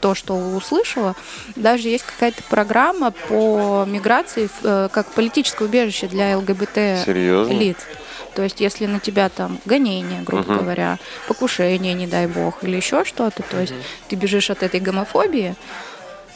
то, 0.00 0.16
что 0.16 0.34
услышала, 0.34 1.14
даже 1.54 1.88
есть 1.88 2.04
какая-то 2.04 2.42
программа 2.50 3.12
по 3.28 3.84
миграции, 3.86 4.50
э, 4.64 4.88
как 4.90 5.06
политическое 5.12 5.64
убежище 5.64 6.08
для 6.08 6.36
ЛГБТ 6.36 7.04
Серьезно? 7.06 7.52
лиц. 7.52 7.76
То 8.34 8.42
есть, 8.42 8.60
если 8.60 8.86
на 8.86 8.98
тебя 8.98 9.28
там 9.28 9.60
гонение, 9.64 10.22
грубо 10.22 10.42
Мгм. 10.54 10.58
говоря, 10.58 10.98
покушение, 11.28 11.94
не 11.94 12.08
дай 12.08 12.26
бог, 12.26 12.64
или 12.64 12.76
еще 12.76 13.04
что-то, 13.04 13.44
то 13.44 13.60
есть 13.60 13.74
ты 14.08 14.16
бежишь 14.16 14.50
от 14.50 14.64
этой 14.64 14.80
гомофобии, 14.80 15.54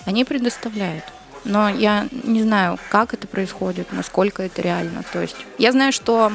они 0.05 0.25
предоставляют. 0.25 1.03
Но 1.46 1.68
я 1.68 2.09
не 2.24 2.42
знаю, 2.42 2.78
как 2.90 3.14
это 3.14 3.26
происходит, 3.28 3.92
насколько 3.92 4.42
это 4.42 4.61
реально. 4.62 5.04
То 5.12 5.22
есть 5.22 5.37
я 5.59 5.70
знаю, 5.70 5.92
что 5.92 6.32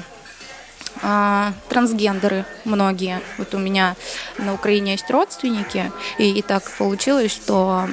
а, 1.01 1.53
трансгендеры 1.69 2.45
многие. 2.63 3.21
Вот 3.37 3.53
у 3.53 3.57
меня 3.57 3.95
на 4.37 4.53
Украине 4.53 4.93
есть 4.93 5.09
родственники, 5.09 5.91
и, 6.17 6.31
и 6.31 6.41
так 6.41 6.63
получилось, 6.77 7.31
что 7.31 7.89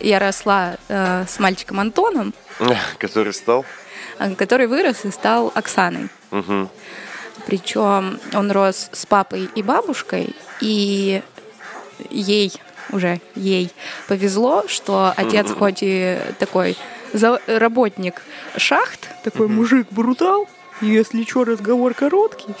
я 0.00 0.18
росла 0.18 0.76
э, 0.88 1.24
с 1.26 1.38
мальчиком 1.38 1.80
Антоном, 1.80 2.34
Который 2.98 3.32
стал? 3.32 3.64
а, 4.18 4.34
который 4.34 4.66
вырос 4.66 5.04
и 5.04 5.10
стал 5.10 5.52
Оксаной. 5.54 6.08
Мгм. 6.30 6.68
Причем 7.46 8.18
он 8.34 8.50
рос 8.50 8.90
с 8.92 9.06
папой 9.06 9.48
и 9.54 9.62
бабушкой, 9.62 10.34
и 10.60 11.22
ей, 12.10 12.52
уже 12.92 13.20
ей 13.34 13.70
повезло, 14.08 14.64
что 14.68 15.12
отец 15.16 15.50
хоть 15.50 15.78
и 15.82 16.18
такой 16.38 16.76
за- 17.12 17.40
работник 17.46 18.22
шахт, 18.56 19.08
такой 19.24 19.48
мужик-брутал, 19.48 20.48
если 20.82 21.24
что, 21.24 21.44
разговор 21.44 21.94
короткий, 21.94 22.54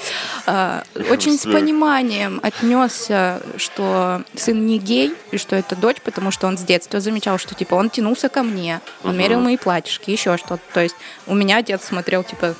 а, 0.46 0.84
очень 1.10 1.38
с 1.38 1.42
пониманием 1.42 2.40
отнесся, 2.42 3.42
что 3.58 4.22
сын 4.34 4.64
не 4.66 4.78
гей, 4.78 5.12
и 5.32 5.36
что 5.36 5.54
это 5.54 5.76
дочь, 5.76 6.00
потому 6.02 6.30
что 6.30 6.46
он 6.46 6.56
с 6.56 6.62
детства 6.62 7.00
замечал, 7.00 7.36
что 7.36 7.54
типа 7.54 7.74
он 7.74 7.90
тянулся 7.90 8.28
ко 8.30 8.42
мне, 8.42 8.80
он 9.04 9.18
мерил 9.18 9.40
мои 9.40 9.58
платьишки, 9.58 10.10
еще 10.10 10.36
что-то. 10.38 10.60
То 10.72 10.80
есть 10.80 10.96
у 11.26 11.34
меня 11.34 11.58
отец 11.58 11.84
смотрел, 11.84 12.24
типа, 12.24 12.54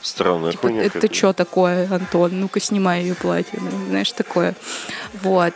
Странная 0.00 0.52
Типа, 0.52 0.68
хуйня. 0.68 0.84
это 0.84 1.12
что 1.12 1.32
такое, 1.32 1.92
Антон? 1.92 2.40
Ну-ка, 2.40 2.60
снимай 2.60 3.02
ее 3.02 3.14
платье. 3.14 3.58
Ну, 3.60 3.70
знаешь, 3.88 4.12
такое. 4.12 4.54
Вот. 5.22 5.52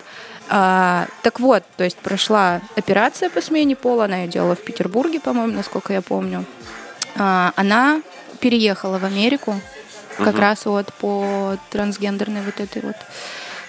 А, 0.48 1.06
так 1.22 1.40
вот, 1.40 1.64
то 1.76 1.84
есть 1.84 1.96
прошла 1.98 2.60
операция 2.76 3.30
по 3.30 3.40
смене 3.40 3.76
пола, 3.76 4.04
она 4.04 4.18
ее 4.18 4.28
делала 4.28 4.54
в 4.54 4.62
Петербурге, 4.62 5.20
по-моему, 5.20 5.52
насколько 5.54 5.92
я 5.92 6.02
помню. 6.02 6.44
А, 7.16 7.52
она 7.56 8.02
переехала 8.40 8.98
в 8.98 9.04
Америку, 9.04 9.60
как 10.18 10.38
раз 10.38 10.66
вот 10.66 10.92
по 10.94 11.56
трансгендерной 11.70 12.42
вот 12.42 12.60
этой 12.60 12.82
вот 12.82 12.96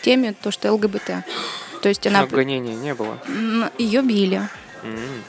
теме, 0.01 0.33
то, 0.33 0.51
что 0.51 0.71
ЛГБТ. 0.73 1.23
То 1.81 1.89
есть 1.89 2.05
она... 2.07 2.21
Но 2.21 2.27
гонения 2.27 2.75
не 2.75 2.93
было. 2.93 3.17
Ее 3.77 4.01
били, 4.01 4.41
М. 4.83 5.23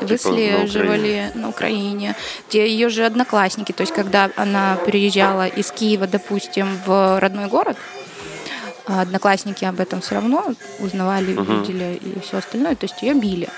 выслеживали 0.00 1.32
на 1.34 1.48
Украине. 1.48 2.14
Где 2.48 2.68
ее 2.68 2.88
же 2.88 3.04
одноклассники, 3.04 3.72
то 3.72 3.82
есть 3.82 3.92
когда 3.92 4.30
она 4.36 4.76
переезжала 4.86 5.46
из 5.46 5.70
Киева, 5.72 6.06
допустим, 6.06 6.78
в 6.86 7.18
родной 7.20 7.46
город, 7.46 7.76
одноклассники 8.98 9.64
об 9.64 9.78
этом 9.80 10.00
все 10.00 10.16
равно 10.16 10.54
узнавали, 10.78 11.34
Мгм. 11.34 11.60
видели 11.62 12.00
и 12.02 12.20
все 12.20 12.38
остальное, 12.38 12.74
то 12.76 12.84
есть 12.86 13.02
ее 13.02 13.14
били. 13.14 13.48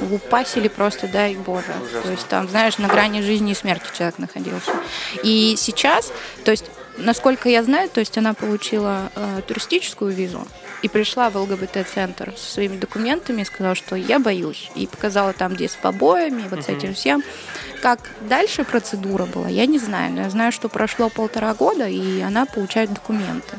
Лупасили 0.00 0.68
просто, 0.68 1.08
дай 1.08 1.34
боже. 1.34 1.74
Ужасно. 1.82 2.00
То 2.02 2.10
есть 2.10 2.26
там, 2.28 2.48
знаешь, 2.48 2.78
на 2.78 2.88
грани 2.88 3.20
жизни 3.20 3.52
и 3.52 3.54
смерти 3.54 3.84
человек 3.96 4.18
находился. 4.18 4.72
И 5.22 5.54
сейчас, 5.58 6.10
то 6.44 6.50
есть, 6.50 6.64
насколько 6.96 7.50
я 7.50 7.62
знаю, 7.62 7.90
то 7.90 8.00
есть 8.00 8.16
она 8.16 8.32
получила 8.32 9.10
э, 9.14 9.42
туристическую 9.46 10.12
визу 10.14 10.46
и 10.80 10.88
пришла 10.88 11.28
в 11.28 11.36
ЛГБТ-центр 11.36 12.32
со 12.38 12.50
своими 12.52 12.78
документами 12.78 13.42
и 13.42 13.44
сказала, 13.44 13.74
что 13.74 13.94
я 13.94 14.18
боюсь. 14.18 14.70
И 14.74 14.86
показала 14.86 15.34
там, 15.34 15.52
где 15.54 15.68
с 15.68 15.74
побоями, 15.74 16.44
вот 16.50 16.64
с 16.64 16.68
этим 16.70 16.94
всем. 16.94 17.22
Как 17.82 18.00
дальше 18.22 18.64
процедура 18.64 19.26
была, 19.26 19.48
я 19.48 19.66
не 19.66 19.78
знаю. 19.78 20.12
Но 20.14 20.22
я 20.22 20.30
знаю, 20.30 20.50
что 20.52 20.70
прошло 20.70 21.10
полтора 21.10 21.52
года, 21.52 21.86
и 21.86 22.22
она 22.22 22.46
получает 22.46 22.90
документы. 22.94 23.58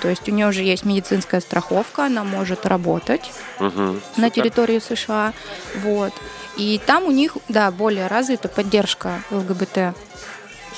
То 0.00 0.08
есть 0.08 0.28
у 0.28 0.32
нее 0.32 0.46
уже 0.48 0.62
есть 0.62 0.84
медицинская 0.84 1.40
страховка, 1.40 2.06
она 2.06 2.22
может 2.24 2.66
работать 2.66 3.30
Мгм. 3.58 4.00
на 4.16 4.30
территории 4.30 4.78
США. 4.78 5.32
Вот. 5.76 6.12
И 6.56 6.80
там 6.84 7.04
у 7.04 7.10
них, 7.10 7.36
да, 7.48 7.70
более 7.70 8.06
развита 8.06 8.48
поддержка 8.48 9.20
ЛГБТ 9.30 9.76
Ну, 9.76 9.94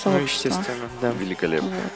сообщества. 0.03 0.49
естественно, 0.49 0.89
да. 1.03 1.11
Великолепно. 1.11 1.69
Вот. 1.69 1.93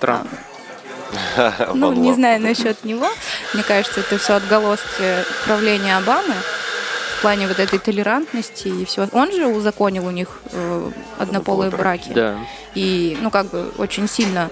Трамп. 0.00 0.28
Ну, 1.74 1.92
не 1.92 2.12
знаю 2.14 2.40
насчет 2.40 2.84
него. 2.84 3.08
Мне 3.54 3.62
кажется, 3.62 4.00
это 4.00 4.16
все 4.18 4.34
отголоски 4.34 5.24
правления 5.44 5.96
Обамы 5.96 6.34
в 7.18 7.20
плане 7.22 7.48
вот 7.48 7.58
этой 7.58 7.78
толерантности 7.78 8.68
и 8.68 8.84
все. 8.84 9.08
Он 9.12 9.32
же 9.32 9.46
узаконил 9.46 10.06
у 10.06 10.10
них 10.10 10.28
э, 10.52 10.90
однополые 11.18 11.70
браки. 11.70 12.12
Да. 12.14 12.36
И, 12.74 13.18
ну, 13.20 13.30
как 13.30 13.46
бы 13.50 13.72
очень 13.78 14.08
сильно 14.08 14.50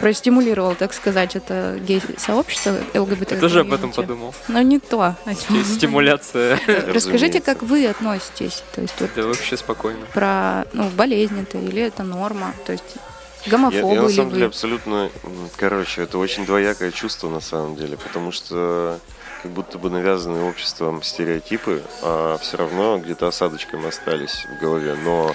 простимулировал, 0.00 0.74
так 0.74 0.92
сказать, 0.92 1.36
это 1.36 1.78
гей-сообщество 1.80 2.76
ЛГБТ. 2.94 3.32
Я 3.32 3.36
тоже 3.38 3.60
об 3.60 3.72
этом 3.72 3.92
подумал. 3.92 4.34
Но 4.48 4.62
не 4.62 4.78
то. 4.78 5.14
чём. 5.26 5.64
Стимуляция. 5.64 6.58
Расскажите, 6.88 7.40
как 7.40 7.62
вы 7.62 7.86
относитесь? 7.86 8.62
То 8.74 8.80
есть 8.80 8.94
вот 9.00 9.10
Да 9.14 9.22
вообще 9.22 9.56
спокойно. 9.56 10.04
про 10.14 10.64
ну, 10.72 10.88
болезнь 10.88 11.40
это 11.40 11.58
или 11.58 11.82
это 11.82 12.02
норма? 12.02 12.54
То 12.66 12.72
есть 12.72 12.96
Я, 13.44 13.52
гомофобы 13.52 13.94
я 13.94 14.02
на 14.02 14.06
ли 14.08 14.14
самом 14.14 14.30
деле 14.30 14.42
вы? 14.42 14.48
абсолютно... 14.48 15.10
Короче, 15.56 16.02
это 16.02 16.18
очень 16.18 16.46
двоякое 16.46 16.90
чувство 16.90 17.28
на 17.28 17.40
самом 17.40 17.76
деле, 17.76 17.96
потому 17.96 18.32
что 18.32 18.98
как 19.42 19.52
будто 19.52 19.78
бы 19.78 19.88
навязанные 19.90 20.44
обществом 20.48 21.02
стереотипы, 21.02 21.82
а 22.02 22.36
все 22.38 22.56
равно 22.58 22.98
где-то 22.98 23.26
осадочками 23.28 23.88
остались 23.88 24.46
в 24.56 24.60
голове. 24.60 24.94
Но 25.02 25.34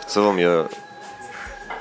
в 0.00 0.04
целом 0.10 0.38
я 0.38 0.68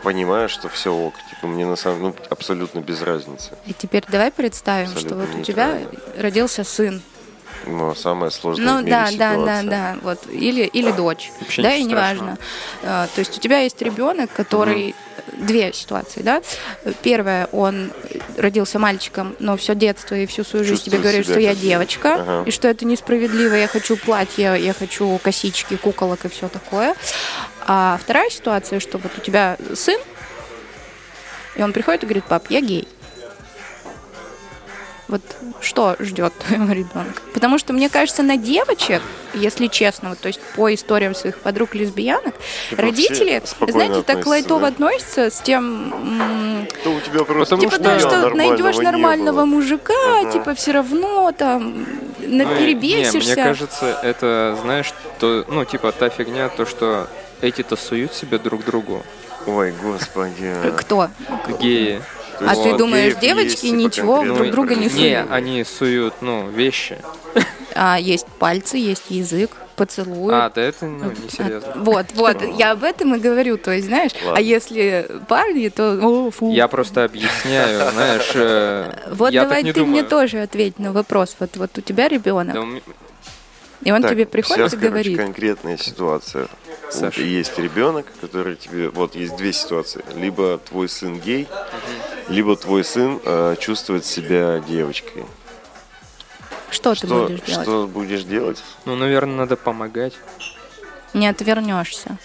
понимаю, 0.04 0.50
что 0.50 0.70
все 0.70 0.94
ок. 0.94 1.14
Типа 1.30 1.48
мне 1.48 1.66
на 1.66 1.76
самом 1.76 2.02
ну, 2.02 2.16
абсолютно 2.30 2.80
без 2.80 3.02
разницы. 3.02 3.52
И 3.66 3.74
теперь 3.74 4.04
давай 4.08 4.32
представим, 4.32 4.88
что 4.88 4.98
Абсолютно 5.00 5.26
вот 5.26 5.42
у 5.42 5.44
тебя 5.44 5.80
родился 6.18 6.64
сын. 6.64 7.02
Но 7.68 7.94
самое 7.94 8.32
сложное 8.32 8.66
Ну 8.66 8.80
в 8.80 8.84
мире 8.84 8.92
да, 8.92 9.06
да, 9.06 9.12
ситуация. 9.12 9.44
да, 9.46 9.64
да, 9.64 9.98
вот 10.02 10.20
или 10.32 10.64
или 10.64 10.92
дочь, 10.92 11.32
Вообще 11.40 11.62
да, 11.62 11.76
и 11.76 11.84
неважно. 11.84 12.40
А, 12.82 13.08
То 13.14 13.20
есть 13.20 13.38
у 13.38 13.40
тебя 13.40 13.60
есть 13.60 13.80
ребенок, 13.84 14.32
который 14.34 14.96
две 15.34 15.72
ситуации, 15.72 16.22
да. 16.24 16.42
Первое, 17.04 17.48
он 17.52 17.92
родился 18.38 18.80
мальчиком, 18.80 19.36
но 19.38 19.58
все 19.58 19.76
детство 19.76 20.16
и 20.16 20.26
всю 20.26 20.44
свою 20.44 20.66
жизнь 20.66 20.84
тебе 20.86 20.98
говорит, 20.98 21.24
что 21.26 21.40
я 21.40 21.54
девочка, 21.54 22.16
Ага. 22.16 22.44
и 22.48 22.52
что 22.52 22.68
это 22.68 22.86
несправедливо, 22.86 23.54
я 23.54 23.68
хочу 23.68 23.96
платье, 23.96 24.56
я 24.60 24.74
хочу 24.74 25.20
косички, 25.24 25.76
куколок 25.78 26.26
и 26.26 26.30
все 26.30 26.48
такое. 26.48 26.96
А 27.68 27.98
вторая 28.02 28.30
ситуация, 28.30 28.80
что 28.80 28.98
вот 28.98 29.12
у 29.18 29.22
тебя 29.22 29.58
сын, 29.74 30.00
и 31.56 31.64
он 31.64 31.74
приходит 31.74 32.04
и 32.04 32.06
говорит, 32.06 32.24
пап, 32.26 32.46
я 32.50 32.62
гей. 32.62 32.88
Вот 35.08 35.22
что 35.60 35.98
ждет 36.00 36.34
твоего 36.48 36.72
ребенка? 36.72 37.22
Потому 37.34 37.58
что, 37.60 37.74
мне 37.74 37.90
кажется, 37.90 38.24
на 38.24 38.38
девочек, 38.38 39.02
если 39.34 39.68
честно, 39.68 40.10
вот, 40.10 40.20
то 40.20 40.28
есть 40.28 40.40
по 40.56 40.74
историям 40.74 41.14
своих 41.14 41.38
подруг 41.40 41.76
лесбиянок, 41.76 42.34
Типа 42.70 42.82
родители, 42.82 43.42
знаете, 43.68 44.04
так 44.04 44.26
лайтово 44.26 44.62
да? 44.62 44.68
относятся 44.68 45.30
с 45.30 45.42
тем, 45.42 46.66
То 46.84 46.92
у 46.92 47.00
тебя 47.02 47.26
просто 47.26 47.58
Потому 47.58 47.62
типа 47.62 47.76
что 47.76 47.84
то, 47.84 47.90
я 47.92 48.00
что 48.00 48.10
нормального 48.22 48.64
найдешь 48.64 48.78
нормального 48.82 49.46
мужика, 49.46 49.94
Ага. 50.22 50.32
типа 50.32 50.56
все 50.56 50.72
равно 50.72 51.32
там 51.38 51.86
Ну, 52.20 52.26
и- 52.28 52.46
Не, 52.46 52.46
перебесишься. 52.46 53.18
мне 53.34 53.36
кажется, 53.36 54.00
это, 54.04 54.58
знаешь, 54.62 54.94
то, 55.20 55.44
ну, 55.50 55.66
типа, 55.66 55.92
та 55.92 56.08
фигня, 56.10 56.48
то, 56.50 56.66
что 56.66 57.08
эти-то 57.42 57.76
суют 57.76 58.14
себе 58.14 58.38
друг 58.38 58.64
другу, 58.66 59.04
Ой, 59.48 59.74
господи. 59.82 60.54
Кто? 60.78 61.10
геи. 61.60 62.02
А 62.40 62.56
ты 62.56 62.76
думаешь, 62.76 63.14
геев 63.14 63.20
девочки 63.20 63.68
ничего 63.68 64.24
друг 64.24 64.50
друга 64.52 64.76
не 64.76 64.88
определенные. 64.88 65.12
Не, 65.12 65.18
суют? 65.18 65.32
они 65.32 65.64
суют, 65.64 66.14
ну, 66.22 66.50
вещи. 66.50 66.98
А 67.74 68.00
есть 68.00 68.28
пальцы, 68.40 68.78
есть 68.78 69.06
язык. 69.10 69.52
поцелует. 69.76 70.36
А, 70.36 70.52
да 70.54 70.62
это 70.62 70.86
ну, 70.86 71.12
не 71.12 71.30
серьезно. 71.30 71.74
Вот, 71.78 72.08
вот, 72.14 72.38
я 72.58 72.72
об 72.72 72.84
этом 72.84 73.16
и 73.16 73.20
говорю, 73.20 73.58
то 73.58 73.72
есть, 73.72 73.88
знаешь, 73.88 74.12
Ладно. 74.24 74.38
а 74.38 74.42
если 74.42 75.08
парни, 75.28 75.70
то, 75.70 75.98
о, 76.02 76.30
фу. 76.32 76.52
Я 76.52 76.68
просто 76.68 77.06
объясняю, 77.06 77.90
знаешь, 77.92 78.32
э, 78.36 78.92
Вот 79.12 79.32
я 79.32 79.44
давай 79.44 79.58
так 79.58 79.66
не 79.66 79.74
ты 79.74 79.80
мне 79.82 80.02
думаю. 80.02 80.10
тоже 80.10 80.42
ответь 80.42 80.80
на 80.80 80.92
вопрос. 80.92 81.36
Вот, 81.40 81.56
вот 81.56 81.78
у 81.78 81.82
тебя 81.82 82.10
ребенок, 82.10 82.54
Да 82.54 82.64
и 83.84 83.92
он 83.92 84.02
Так, 84.02 84.12
тебе 84.12 84.26
приходит 84.26 84.70
сейчас, 84.70 84.74
и 84.74 84.78
говорит, 84.78 85.18
короче, 85.18 85.34
конкретная 85.34 85.78
ситуация. 85.78 86.48
Саш. 86.92 87.18
Вот 87.18 87.26
есть 87.26 87.58
ребенок, 87.58 88.06
который 88.20 88.56
тебе... 88.56 88.90
Вот 88.90 89.16
есть 89.16 89.36
две 89.38 89.54
ситуации. 89.54 90.04
Либо 90.16 90.58
твой 90.58 90.90
сын 90.90 91.20
гей, 91.20 91.48
либо 92.28 92.56
твой 92.56 92.84
сын 92.84 93.20
э, 93.24 93.56
чувствует 93.60 94.06
себя 94.06 94.60
девочкой. 94.68 95.26
что, 96.70 96.94
ты 96.94 97.08
Что, 97.08 97.26
будешь 97.28 97.42
делать? 97.42 97.64
что 97.64 97.88
будешь 97.88 98.24
делать? 98.24 98.64
Ну, 98.86 98.96
наверное, 98.96 99.36
надо 99.36 99.56
помогать. 99.56 100.14
Не 101.14 101.28
отвернешься. 101.28 102.18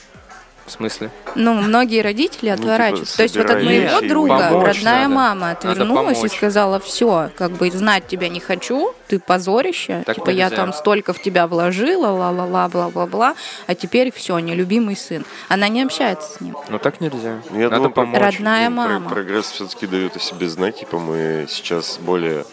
В 0.67 0.71
смысле? 0.73 1.11
Ну, 1.37 1.55
многие 1.55 2.03
родители 2.03 2.51
типа, 2.51 2.55
отворачиваются. 2.55 3.17
То 3.17 3.23
есть 3.23 3.37
вот 3.37 3.49
от 3.49 3.62
моего 3.62 4.01
друга 4.01 4.49
помочь 4.51 4.67
родная 4.77 5.03
надо. 5.03 5.14
мама 5.14 5.51
отвернулась 5.53 6.25
и 6.25 6.29
сказала, 6.29 6.81
все, 6.81 7.31
как 7.37 7.53
бы 7.53 7.71
знать 7.71 8.09
тебя 8.09 8.29
не 8.29 8.41
хочу, 8.41 8.93
ты 9.07 9.21
позорище, 9.21 10.03
Так 10.05 10.17
типа 10.17 10.31
я 10.31 10.47
нельзя. 10.47 10.57
там 10.57 10.73
столько 10.73 11.12
в 11.12 11.23
тебя 11.23 11.47
вложила, 11.47 12.09
ла-ла-ла, 12.09 12.69
бла-бла-бла, 12.69 13.37
а 13.69 13.75
теперь 13.77 14.12
все, 14.12 14.37
нелюбимый 14.41 14.97
сын. 14.97 15.25
Она 15.49 15.69
не 15.69 15.83
общается 15.83 16.37
с 16.37 16.41
ним. 16.41 16.57
Ну, 16.69 16.79
так 16.81 17.01
нельзя. 17.01 17.39
Ну, 17.51 17.59
Я 17.61 17.64
надо 17.71 17.77
думаю, 17.77 17.93
помочь. 17.93 18.21
Родная 18.21 18.69
ну, 18.69 18.77
мама. 18.77 19.09
Прогресс 19.09 19.53
все-таки 19.53 19.87
дает 19.87 20.17
о 20.17 20.19
себе 20.19 20.49
знать. 20.49 20.81
Типа 20.81 20.99
мы 20.99 21.47
сейчас 21.49 21.99
более 22.01 22.45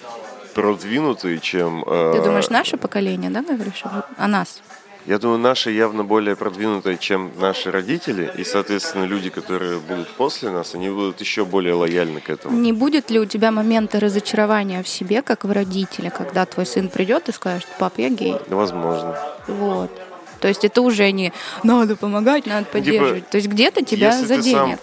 продвинутые, 0.53 1.39
чем... 1.39 1.83
э, 1.87 2.13
Ты 2.15 2.23
думаешь, 2.23 2.49
наше 2.49 2.77
поколение, 2.77 3.31
да, 3.31 3.41
говоришь? 3.41 3.83
О 4.17 4.27
нас? 4.27 4.61
Я 5.05 5.19
думаю, 5.19 5.37
наши 5.39 5.71
явно 5.71 6.05
более 6.05 6.35
продвинутые, 6.37 6.97
чем 6.97 7.31
наши 7.39 7.71
родители. 7.71 8.31
И, 8.37 8.43
соответственно, 8.45 9.03
люди, 9.03 9.29
которые 9.29 9.79
будут 9.79 10.07
после 10.09 10.49
нас, 10.49 10.75
они 10.75 10.89
будут 10.89 11.19
еще 11.19 11.43
более 11.43 11.73
лояльны 11.73 12.21
к 12.21 12.29
этому. 12.29 12.57
Не 12.57 12.71
будет 12.71 13.09
ли 13.11 13.19
у 13.19 13.25
тебя 13.25 13.51
момента 13.51 13.99
разочарования 13.99 14.81
в 14.81 14.87
себе, 14.87 15.21
как 15.21 15.43
в 15.43 15.51
родителе, 15.51 16.09
когда 16.09 16.45
твой 16.45 16.65
сын 16.65 16.87
придет 16.87 17.27
и 17.27 17.33
скажет, 17.33 17.67
пап, 17.79 17.93
я 17.97 18.09
гей? 18.09 18.35
Возможно. 18.47 19.17
Вот. 19.47 19.91
То 20.39 20.47
есть 20.47 20.63
это 20.63 20.81
уже 20.81 21.11
не 21.11 21.33
надо 21.63 21.95
помогать, 21.97 22.45
надо 22.45 22.65
поддерживать. 22.65 23.27
То 23.29 23.37
есть 23.37 23.49
где-то 23.49 23.83
тебя 23.83 24.11
Если 24.11 24.27
ты 24.27 24.33
сам- 24.35 24.41
заденет. 24.43 24.79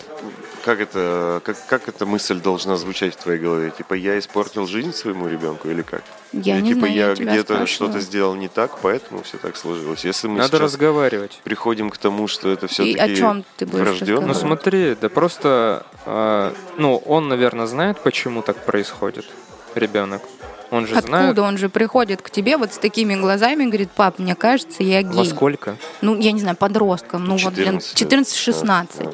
как 0.64 0.81
это, 0.81 1.41
как, 1.45 1.57
как 1.66 1.89
эта 1.89 2.05
мысль 2.05 2.41
должна 2.41 2.77
звучать 2.77 3.14
в 3.14 3.18
твоей 3.23 3.41
голове? 3.41 3.71
Типа, 3.71 3.95
я 3.95 4.18
испортил 4.18 4.66
жизнь 4.66 4.93
своему 4.93 5.29
ребенку 5.29 5.68
или 5.68 5.83
как? 5.83 6.03
Я 6.33 6.57
или 6.59 6.62
не 6.62 6.68
типа 6.74 6.87
знаю, 6.87 6.95
я 6.95 7.14
где-то 7.14 7.66
что-то 7.66 7.99
сделал 8.01 8.35
не 8.37 8.49
так, 8.49 8.78
поэтому 8.83 9.22
все 9.22 9.37
так 9.37 9.57
сложилось. 9.57 10.05
Если 10.05 10.28
мы 10.28 10.39
Надо 10.39 10.59
разговаривать. 10.61 11.41
приходим 11.43 11.91
к 11.91 11.99
тому, 11.99 12.28
что 12.28 12.51
это 12.51 12.68
все-таки 12.68 12.99
о 12.99 13.14
чем 13.16 13.45
ты 13.57 13.66
будешь 13.66 13.81
врожденно, 13.85 14.26
Ну 14.28 14.35
смотри, 14.35 14.97
да 15.01 15.09
просто, 15.09 15.85
а, 16.07 16.55
ну 16.76 16.97
он, 16.99 17.28
наверное, 17.28 17.66
знает, 17.66 17.99
почему 18.01 18.43
так 18.43 18.64
происходит, 18.64 19.26
ребенок. 19.74 20.22
Он 20.70 20.87
же 20.87 20.95
Откуда 20.95 21.09
знает. 21.18 21.39
он 21.41 21.59
же 21.59 21.68
приходит 21.68 22.22
к 22.22 22.31
тебе 22.31 22.57
вот 22.57 22.72
с 22.72 22.78
такими 22.78 23.16
глазами 23.16 23.64
и 23.64 23.66
говорит, 23.66 23.91
пап, 23.91 24.20
мне 24.20 24.37
кажется, 24.37 24.85
я 24.85 25.03
Во 25.03 25.24
гей. 25.24 25.26
сколько? 25.26 25.76
Ну, 26.01 26.16
я 26.16 26.31
не 26.31 26.39
знаю, 26.41 26.57
подростком, 26.57 27.24
ну 27.24 27.37
вот, 27.39 27.55
блин, 27.55 27.81
14 27.81 28.47
лет. 28.47 28.57
14-16. 28.57 28.87
Да. 29.05 29.11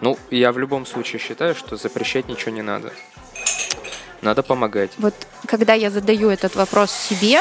Ну, 0.00 0.18
я 0.32 0.50
в 0.50 0.58
любом 0.58 0.84
случае 0.84 1.20
считаю, 1.20 1.54
что 1.54 1.76
запрещать 1.76 2.28
ничего 2.28 2.50
не 2.50 2.62
надо. 2.62 2.92
Надо 4.24 4.42
помогать. 4.42 4.90
Вот 4.98 5.14
когда 5.46 5.74
я 5.74 5.90
задаю 5.90 6.30
этот 6.30 6.56
вопрос 6.56 6.90
себе, 6.90 7.40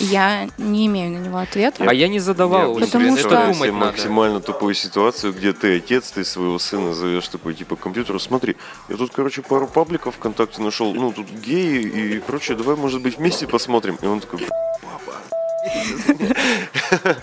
я 0.00 0.48
не 0.58 0.86
имею 0.86 1.12
на 1.12 1.18
него 1.18 1.38
ответа. 1.38 1.84
А 1.86 1.94
я 1.94 2.08
не 2.08 2.18
задавал, 2.18 2.76
Я 2.76 2.84
Потому 2.86 3.16
что- 3.16 3.28
это 3.28 3.40
думать 3.42 3.56
себе 3.58 3.72
надо. 3.72 3.86
максимально 3.86 4.40
тупую 4.40 4.74
ситуацию, 4.74 5.32
где 5.32 5.52
ты 5.52 5.76
отец, 5.76 6.10
ты 6.10 6.24
своего 6.24 6.58
сына 6.58 6.94
зовешь 6.94 7.28
такой, 7.28 7.54
типа, 7.54 7.76
к 7.76 7.80
компьютеру, 7.80 8.18
смотри, 8.18 8.56
я 8.88 8.96
тут, 8.96 9.12
короче, 9.14 9.42
пару 9.42 9.68
пабликов 9.68 10.16
ВКонтакте 10.16 10.62
нашел, 10.62 10.92
ну, 10.92 11.12
тут 11.12 11.30
геи 11.30 11.82
и 11.82 12.18
прочее, 12.18 12.56
давай, 12.56 12.74
может 12.74 13.00
быть, 13.00 13.18
вместе 13.18 13.46
посмотрим. 13.46 13.96
И 14.02 14.06
он 14.06 14.18
такой, 14.18 14.40
папа, 14.82 15.14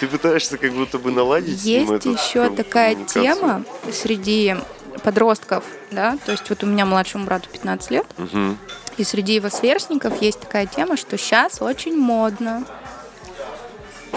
ты 0.00 0.06
пытаешься 0.06 0.56
как 0.56 0.72
будто 0.72 0.98
бы 0.98 1.10
наладить 1.10 1.64
Есть 1.64 2.06
еще 2.06 2.48
такая 2.50 2.94
тема 2.94 3.64
среди 3.92 4.54
подростков, 5.02 5.64
да, 5.90 6.16
то 6.24 6.32
есть 6.32 6.48
вот 6.50 6.62
у 6.62 6.66
меня 6.66 6.84
младшему 6.86 7.24
брату 7.24 7.48
15 7.50 7.90
лет, 7.90 8.06
Мгм. 8.16 8.58
и 8.96 9.04
среди 9.04 9.34
его 9.34 9.48
сверстников 9.50 10.20
есть 10.22 10.40
такая 10.40 10.66
тема, 10.66 10.96
что 10.96 11.16
сейчас 11.18 11.60
очень 11.62 11.96
модно 11.96 12.64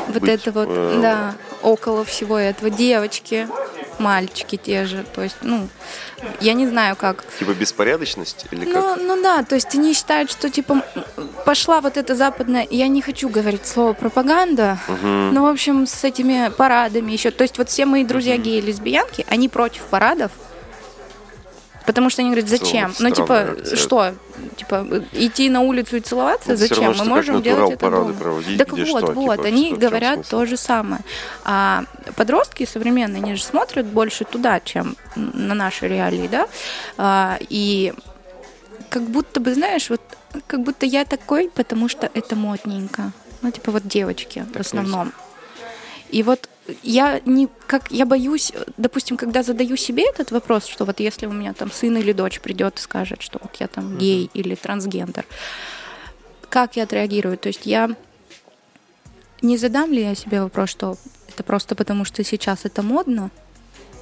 вот 0.07 0.21
Быть, 0.21 0.29
это 0.29 0.51
вот, 0.51 0.67
э, 0.69 0.99
да, 1.01 1.35
около 1.61 2.03
всего 2.03 2.37
этого, 2.37 2.69
девочки, 2.69 3.47
мальчики 3.99 4.57
те 4.57 4.85
же, 4.85 5.05
то 5.15 5.21
есть, 5.21 5.37
ну, 5.43 5.67
я 6.41 6.53
не 6.53 6.67
знаю 6.67 6.95
как. 6.95 7.23
Типа 7.39 7.51
беспорядочность 7.53 8.45
или 8.51 8.65
Ну, 8.65 8.73
как? 8.73 8.99
ну 9.01 9.21
да, 9.21 9.43
то 9.43 9.55
есть 9.55 9.73
они 9.75 9.93
считают, 9.93 10.29
что 10.31 10.49
типа 10.49 10.81
пошла 11.45 11.79
вот 11.79 11.95
эта 11.95 12.15
западная, 12.15 12.67
я 12.69 12.87
не 12.87 13.01
хочу 13.01 13.29
говорить 13.29 13.65
слово 13.65 13.93
пропаганда, 13.93 14.77
Мгм. 14.87 15.33
ну, 15.33 15.43
в 15.43 15.47
общем, 15.47 15.85
с 15.87 16.03
этими 16.03 16.49
парадами 16.49 17.11
еще. 17.11 17.31
То 17.31 17.43
есть 17.43 17.57
вот 17.57 17.69
все 17.69 17.85
мои 17.85 18.03
друзья 18.03 18.35
геи 18.37 18.57
и 18.57 18.61
лесбиянки, 18.61 19.25
они 19.29 19.47
против 19.47 19.83
парадов, 19.83 20.31
потому 21.85 22.09
что 22.09 22.21
они 22.21 22.31
говорят, 22.31 22.49
зачем? 22.49 22.93
Ну, 22.99 23.09
типа, 23.09 23.57
что? 23.75 24.13
Типа, 24.57 24.85
идти 25.13 25.49
на 25.49 25.61
улицу 25.61 25.97
и 25.97 25.99
целоваться? 25.99 26.53
Это 26.53 26.65
всё 26.65 26.67
зачем? 26.75 26.87
равно, 26.87 27.03
Мы 27.03 27.09
можем 27.09 27.41
делать 27.41 27.71
это 27.71 27.89
дома. 27.89 28.13
проводить, 28.13 28.57
Так 28.57 28.71
вот, 28.71 28.87
что, 28.87 29.11
вот, 29.13 29.37
типа, 29.37 29.47
они 29.47 29.67
что, 29.67 29.75
говорят 29.77 30.27
то 30.27 30.45
же 30.45 30.57
самое. 30.57 31.01
А 31.43 31.83
подростки 32.15 32.65
современные, 32.65 33.21
они 33.23 33.35
же 33.35 33.43
смотрят 33.43 33.85
больше 33.85 34.25
туда, 34.25 34.59
чем 34.59 34.95
на 35.15 35.53
наши 35.53 35.87
реалии, 35.87 36.27
да? 36.27 36.47
А, 36.97 37.37
и 37.49 37.93
как 38.89 39.03
будто 39.03 39.39
бы, 39.39 39.53
знаешь, 39.53 39.89
вот 39.89 40.01
как 40.47 40.61
будто 40.61 40.85
я 40.85 41.05
такой, 41.05 41.49
потому 41.53 41.89
что 41.89 42.09
это 42.13 42.35
модненько. 42.35 43.11
Ну, 43.41 43.51
типа 43.51 43.71
вот 43.71 43.87
девочки 43.87 44.45
в 44.53 44.59
основном. 44.59 45.11
И 46.09 46.23
вот 46.23 46.47
я 46.81 47.21
не 47.25 47.49
как 47.67 47.91
я 47.91 48.05
боюсь, 48.05 48.53
допустим, 48.77 49.17
когда 49.17 49.43
задаю 49.43 49.75
себе 49.75 50.09
этот 50.09 50.31
вопрос, 50.31 50.65
что 50.65 50.85
вот 50.85 50.99
если 50.99 51.25
у 51.25 51.31
меня 51.31 51.53
там 51.53 51.71
сын 51.71 51.97
или 51.97 52.13
дочь 52.13 52.39
придет 52.39 52.79
и 52.79 52.81
скажет, 52.81 53.21
что 53.21 53.39
вот 53.41 53.55
я 53.59 53.67
там 53.67 53.97
гей 53.97 54.29
или 54.33 54.55
трансгендер, 54.55 55.25
как 56.49 56.75
я 56.75 56.83
отреагирую? 56.83 57.37
То 57.37 57.47
есть 57.47 57.65
я 57.65 57.89
не 59.41 59.57
задам 59.57 59.91
ли 59.91 60.01
я 60.01 60.15
себе 60.15 60.41
вопрос, 60.41 60.69
что 60.69 60.97
это 61.27 61.43
просто 61.43 61.75
потому, 61.75 62.05
что 62.05 62.23
сейчас 62.23 62.63
это 62.63 62.81
модно, 62.81 63.31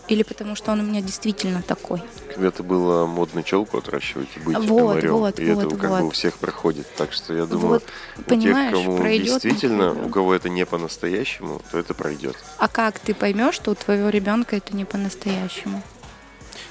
или 0.07 0.23
потому 0.23 0.55
что 0.55 0.71
он 0.71 0.79
у 0.81 0.83
меня 0.83 1.01
действительно 1.01 1.61
такой? 1.61 2.01
Когда-то 2.33 2.63
было 2.63 3.05
модно 3.05 3.43
челку 3.43 3.77
отращивать 3.77 4.29
и 4.35 4.39
быть 4.39 4.57
Вот, 4.57 4.67
поварем. 4.67 5.13
вот, 5.13 5.39
и 5.39 5.51
вот, 5.51 5.63
это 5.65 5.75
как 5.75 5.89
вот. 5.89 5.99
бы 6.01 6.07
у 6.07 6.09
всех 6.11 6.37
проходит. 6.37 6.87
Так 6.95 7.13
что 7.13 7.33
я 7.33 7.45
думаю, 7.45 7.81
Вот, 7.81 7.83
у 8.27 8.35
тех, 8.39 8.55
кому 8.71 8.97
пройдет, 8.97 9.25
действительно, 9.41 9.93
у 9.93 10.09
кого 10.09 10.33
это 10.33 10.49
не 10.49 10.65
по-настоящему, 10.65 11.61
то 11.71 11.77
это 11.77 11.93
пройдет. 11.93 12.35
А 12.57 12.67
как 12.67 12.99
ты 12.99 13.13
поймешь, 13.13 13.55
что 13.55 13.71
у 13.71 13.75
твоего 13.75 14.09
ребенка 14.09 14.55
это 14.55 14.75
не 14.75 14.85
по-настоящему? 14.85 15.81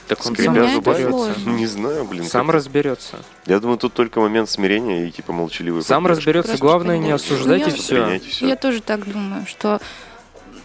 Так 0.08 0.26
он 0.26 0.34
Скрипя 0.34 0.68
зубами, 0.74 1.50
не 1.50 1.66
знаю, 1.66 2.04
блин. 2.04 2.24
Сам 2.24 2.46
как- 2.46 2.56
разберется. 2.56 3.18
Я 3.46 3.60
думаю, 3.60 3.78
тут 3.78 3.94
только 3.94 4.18
момент 4.20 4.50
смирения 4.50 5.06
и 5.06 5.10
типа 5.12 5.32
молчаливый. 5.32 5.84
Сам 5.84 6.02
поддержки. 6.02 6.18
разберется. 6.20 6.48
Просто 6.48 6.64
Главное 6.66 6.98
не 6.98 7.12
осуждать 7.12 7.68
и 7.68 7.70
все. 7.70 8.18
Всё. 8.18 8.48
Я 8.48 8.56
тоже 8.56 8.80
так 8.82 9.08
думаю, 9.08 9.46
что 9.46 9.80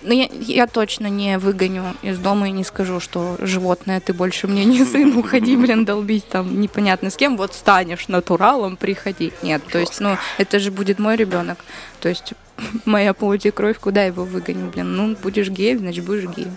ну, 0.06 0.14
я, 0.14 0.30
я 0.32 0.68
точно 0.68 1.08
не 1.08 1.38
выгоню 1.38 1.84
из 2.02 2.18
дома 2.20 2.48
и 2.48 2.52
не 2.52 2.64
скажу, 2.64 3.00
что 3.00 3.36
животное, 3.40 4.00
ты 4.00 4.14
больше 4.14 4.48
мне 4.48 4.66
не 4.66 4.86
сын, 4.86 5.18
уходи, 5.18 5.58
блин, 5.58 5.86
долбить 5.86 6.28
там 6.28 6.62
непонятно 6.62 7.10
с 7.10 7.16
кем, 7.16 7.38
вот 7.38 7.54
станешь 7.54 8.08
натуралом, 8.08 8.78
приходи. 8.78 9.34
Нет, 9.42 9.62
то 9.72 9.80
есть, 9.80 10.00
ну, 10.00 10.18
это 10.38 10.60
же 10.60 10.72
будет 10.72 11.00
мой 11.00 11.16
ребенок. 11.16 11.58
То 12.00 12.10
есть, 12.10 12.34
моя 12.86 13.14
плоть 13.14 13.46
и 13.46 13.52
кровь, 13.52 13.80
куда 13.80 14.04
его 14.04 14.24
выгоню, 14.24 14.70
блин? 14.70 14.96
Ну, 14.96 15.16
будешь 15.16 15.50
геем, 15.50 15.80
значит, 15.80 16.06
будешь 16.06 16.30
геем. 16.30 16.56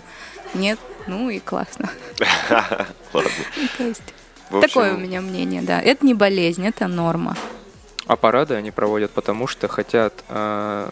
Нет, 0.53 0.79
ну 1.07 1.29
и 1.29 1.39
классно. 1.39 1.89
Ладно. 3.13 3.31
Ну, 3.57 3.67
То 3.77 3.83
есть, 3.83 4.03
общем, 4.49 4.61
такое 4.61 4.93
у 4.93 4.97
меня 4.97 5.21
мнение, 5.21 5.61
да. 5.61 5.81
Это 5.81 6.05
не 6.05 6.13
болезнь, 6.13 6.65
это 6.65 6.87
норма. 6.87 7.35
А 8.07 8.15
парады 8.15 8.55
они 8.55 8.71
проводят 8.71 9.11
потому, 9.11 9.45
что 9.45 9.67
хотят, 9.67 10.23
а, 10.29 10.91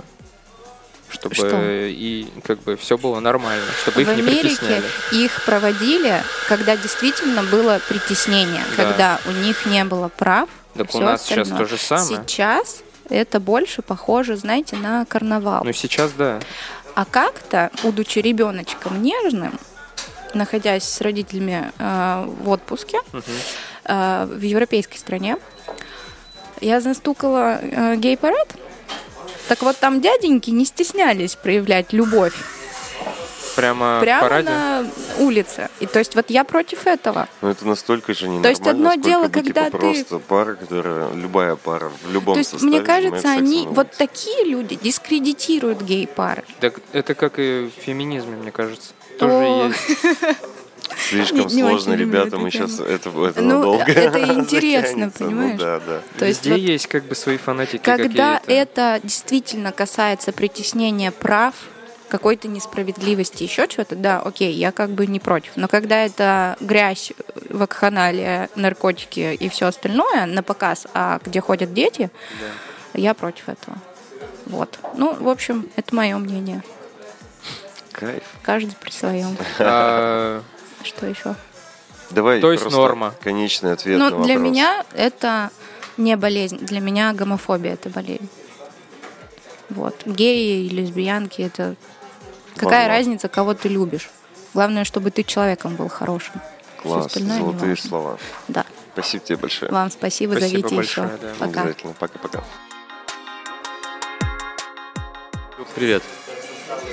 чтобы 1.19 1.35
Что? 1.35 1.59
и 1.63 2.27
как 2.43 2.59
бы 2.63 2.75
все 2.77 2.97
было 2.97 3.19
нормально, 3.19 3.65
чтобы 3.81 4.01
их 4.03 4.07
в 4.07 4.13
не 4.15 4.21
Америке 4.21 4.41
притесняли. 4.55 4.83
их 5.11 5.43
проводили, 5.45 6.21
когда 6.47 6.77
действительно 6.77 7.43
было 7.43 7.79
притеснение, 7.89 8.63
Да. 8.75 8.83
когда 8.83 9.19
у 9.25 9.31
них 9.31 9.65
не 9.65 9.83
было 9.83 10.07
прав. 10.09 10.47
Так 10.75 10.93
у 10.95 10.99
нас 10.99 11.23
сейчас 11.23 11.39
остальное. 11.47 11.65
то 11.67 11.69
же 11.75 11.81
самое. 11.81 12.05
Сейчас 12.07 12.81
это 13.09 13.39
больше 13.39 13.81
похоже, 13.81 14.35
знаете, 14.37 14.75
на 14.75 15.05
карнавал. 15.05 15.63
Ну 15.63 15.73
сейчас 15.73 16.11
да. 16.11 16.39
А 16.95 17.05
как-то, 17.05 17.69
будучи 17.83 18.19
ребеночком 18.19 19.01
нежным, 19.01 19.59
находясь 20.33 20.83
с 20.83 21.01
родителями 21.01 21.71
э, 21.79 22.25
в 22.41 22.49
отпуске 22.49 22.99
Мгм. 23.11 23.23
э, 23.85 24.25
в 24.29 24.41
европейской 24.41 24.97
стране, 24.97 25.37
я 26.61 26.81
застукала 26.81 27.59
э, 27.61 27.95
гей-парад 27.97 28.47
Так 29.47 29.61
вот 29.61 29.77
там 29.77 30.01
дяденьки 30.01 30.49
не 30.49 30.65
стеснялись 30.65 31.35
проявлять 31.35 31.93
любовь 31.93 32.33
Прямо, 33.55 33.99
прямо 34.01 34.41
на 34.43 34.87
улице. 35.17 35.69
И 35.79 35.87
то 35.87 35.97
есть 35.97 36.13
вот 36.13 36.29
я 36.29 36.43
против 36.43 36.85
этого. 36.85 37.27
Ну 37.41 37.49
это 37.49 37.65
настолько 37.65 38.13
же 38.13 38.27
не 38.29 38.39
То 38.43 38.49
есть 38.49 38.67
одно 38.67 38.93
дело, 38.93 39.23
бы, 39.23 39.29
когда 39.29 39.65
типа, 39.65 39.77
ты- 39.79 39.93
просто 39.93 40.19
пара, 40.19 40.53
которая 40.53 41.11
любая 41.13 41.55
пара 41.55 41.91
в 42.03 42.11
любом 42.11 42.35
то 42.35 42.39
есть 42.39 42.51
составе 42.51 42.71
мне 42.71 42.81
кажется, 42.81 43.31
они 43.31 43.65
на 43.65 43.71
вот 43.71 43.91
такие 43.97 44.45
люди 44.45 44.75
дискредитируют 44.75 45.81
гей-пары. 45.81 46.43
Так 46.59 46.81
это 46.91 47.15
как 47.15 47.39
и 47.39 47.71
в 47.75 47.81
феминизме, 47.81 48.35
мне 48.35 48.51
кажется. 48.51 48.93
Тоже 49.17 49.33
есть. 49.33 50.37
Слишком 51.09 51.47
Не- 51.47 51.55
не 51.55 51.61
сложно, 51.61 51.93
люблю 51.93 52.19
ребята, 52.21 52.37
мы 52.37 52.51
сейчас 52.51 52.79
это, 52.79 53.09
это 53.25 53.41
Ну, 53.41 53.55
надолго 53.57 53.83
это 53.91 54.19
интересно, 54.33 55.09
затянется. 55.11 55.23
Ну 55.23 55.29
понимаешь? 55.29 55.59
да, 55.59 55.79
да. 55.79 56.01
То 56.17 56.25
есть 56.25 56.45
Везде 56.45 56.51
вот 56.61 56.69
есть 56.71 56.87
как 56.87 57.03
бы 57.05 57.15
свои 57.15 57.37
фанатики 57.37 57.81
когда 57.81 58.39
какие-то. 58.39 58.51
это 58.51 58.99
действительно 59.03 59.71
касается 59.71 60.31
притеснения 60.31 61.11
прав, 61.11 61.53
какой-то 62.09 62.47
несправедливости, 62.47 63.43
еще 63.43 63.67
чего-то, 63.67 63.95
да, 63.95 64.21
окей, 64.21 64.53
я 64.53 64.71
как 64.71 64.91
бы 64.91 65.07
не 65.07 65.19
против. 65.19 65.51
Но 65.55 65.67
когда 65.67 66.05
это 66.05 66.55
грязь, 66.61 67.11
вакханалия, 67.49 68.49
наркотики 68.55 69.33
и 69.37 69.49
все 69.49 69.65
остальное 69.67 70.25
на 70.25 70.41
показ, 70.41 70.87
а 70.93 71.19
где 71.25 71.41
ходят 71.41 71.73
дети, 71.73 72.09
я 72.93 73.13
против 73.13 73.49
этого. 73.49 73.77
Вот. 74.45 74.79
Ну, 74.95 75.13
в 75.19 75.27
общем, 75.27 75.69
это 75.75 75.93
мое 75.93 76.17
мнение. 76.17 76.63
Кайф. 77.91 78.23
Каждый 78.41 78.75
при 78.79 78.91
своем. 78.91 79.35
Что 80.87 81.05
еще? 81.05 81.35
Давай 82.09 82.39
То 82.39 82.51
есть 82.51 82.69
норма. 82.69 83.13
конечный 83.21 83.73
ответ 83.73 83.99
на 83.99 84.09
Ну, 84.09 84.23
для 84.23 84.35
меня 84.35 84.85
это 84.93 85.51
не 85.97 86.15
болезнь. 86.15 86.57
Для 86.59 86.79
меня 86.79 87.11
гомофобия 87.13 87.73
это 87.73 87.89
болезнь. 87.89 88.29
Вот. 89.69 89.95
Геи 90.05 90.65
и 90.65 90.69
лесбиянки 90.69 91.41
это... 91.41 91.75
Какая 92.55 92.83
Ладно. 92.83 92.97
разница, 92.97 93.27
кого 93.27 93.53
ты 93.53 93.67
любишь? 93.69 94.09
Главное, 94.53 94.85
чтобы 94.85 95.11
ты 95.11 95.23
человеком 95.23 95.75
был 95.75 95.89
хорошим. 95.89 96.41
Класс, 96.81 97.13
золотые 97.13 97.75
слова. 97.75 98.17
Да. 98.47 98.65
Спасибо 98.93 99.25
тебе 99.25 99.37
большое. 99.37 99.71
Вам 99.71 99.91
спасибо, 99.91 100.31
Спасибо 100.31 100.49
зовите 100.61 100.75
большое, 100.75 101.07
еще. 101.07 101.17
да. 101.21 101.33
Пока. 101.37 101.61
Обязательно. 101.61 101.93
Пока-пока. 101.99 102.43
Привет. 105.75 106.01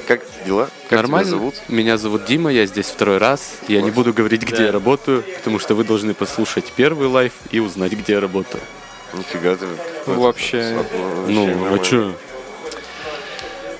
Как 0.06 0.20
дела? 0.46 0.68
Как 0.88 0.98
Нормально? 1.00 1.28
тебя 1.30 1.38
зовут? 1.38 1.54
Меня 1.68 1.96
зовут 1.96 2.24
Дима, 2.26 2.52
я 2.52 2.66
здесь 2.66 2.86
второй 2.86 3.18
раз. 3.18 3.54
Я 3.68 3.80
не 3.82 3.90
буду 3.90 4.12
говорить, 4.12 4.42
где 4.42 4.56
Да. 4.56 4.62
я 4.64 4.72
работаю, 4.72 5.22
потому 5.36 5.58
что 5.58 5.74
вы 5.74 5.84
должны 5.84 6.14
послушать 6.14 6.72
первый 6.76 7.08
лайф 7.08 7.32
и 7.50 7.60
узнать, 7.60 7.92
где 7.92 8.14
я 8.14 8.20
работаю. 8.20 8.62
Нифига 9.14 9.56
ты. 9.56 9.66
Ну, 10.06 10.20
вообще. 10.20 10.84
Ну, 11.28 11.44
а 11.44 11.46
нормально. 11.48 11.84
что? 11.84 12.14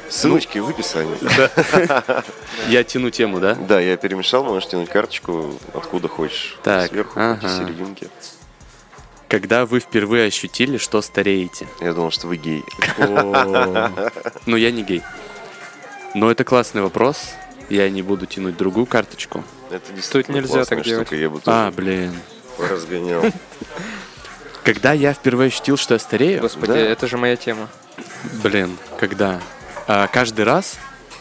Ссылочки 0.09 0.59
в 0.59 0.68
описании. 0.68 1.16
Я 2.68 2.84
тяну 2.84 3.11
тему, 3.11 3.40
да? 3.40 3.55
Да, 3.57 3.80
я 3.80 3.97
перемешал, 3.97 4.45
можешь 4.45 4.68
тянуть 4.68 4.88
карточку 4.88 5.59
откуда 5.72 6.07
хочешь. 6.07 6.57
Так, 6.62 6.90
Сверху, 6.90 7.18
ага. 7.18 7.49
серединки. 7.49 8.09
Когда 9.28 9.66
вы 9.66 9.80
впервые 9.80 10.28
ощутили, 10.28 10.76
что 10.76 11.03
стареете? 11.03 11.66
Я 11.80 11.92
думал, 11.95 12.12
что 12.12 12.28
вы 12.28 12.36
гей. 12.36 12.62
Ну, 14.47 14.57
я 14.57 14.70
не 14.70 14.82
гей. 14.82 15.03
Но 16.15 16.31
это 16.31 16.45
классный 16.45 16.83
вопрос. 16.83 17.19
Я 17.69 17.89
не 17.91 18.03
буду 18.03 18.27
тянуть 18.27 18.57
другую 18.57 18.87
карточку. 18.87 19.43
Это 19.71 19.93
действительно 19.93 20.37
нельзя 20.37 20.65
так 20.65 20.83
делать. 20.83 21.09
штука, 21.09 21.17
Я 21.21 21.31
бы 21.31 21.41
А, 21.47 21.71
блин. 21.71 22.15
разгонял. 22.59 23.25
Когда 24.65 24.93
я 24.93 25.12
впервые 25.12 25.49
ощутил, 25.49 25.77
что 25.77 25.95
я 25.95 25.99
старею, 26.01 26.41
Господи, 26.41 26.73
Да. 26.73 26.79
это 26.79 27.07
же 27.07 27.17
моя 27.19 27.37
тема. 27.37 27.69
Блин, 28.43 28.79
когда? 28.99 29.41
А, 29.87 30.07
каждый 30.07 30.45
раз 30.45 30.77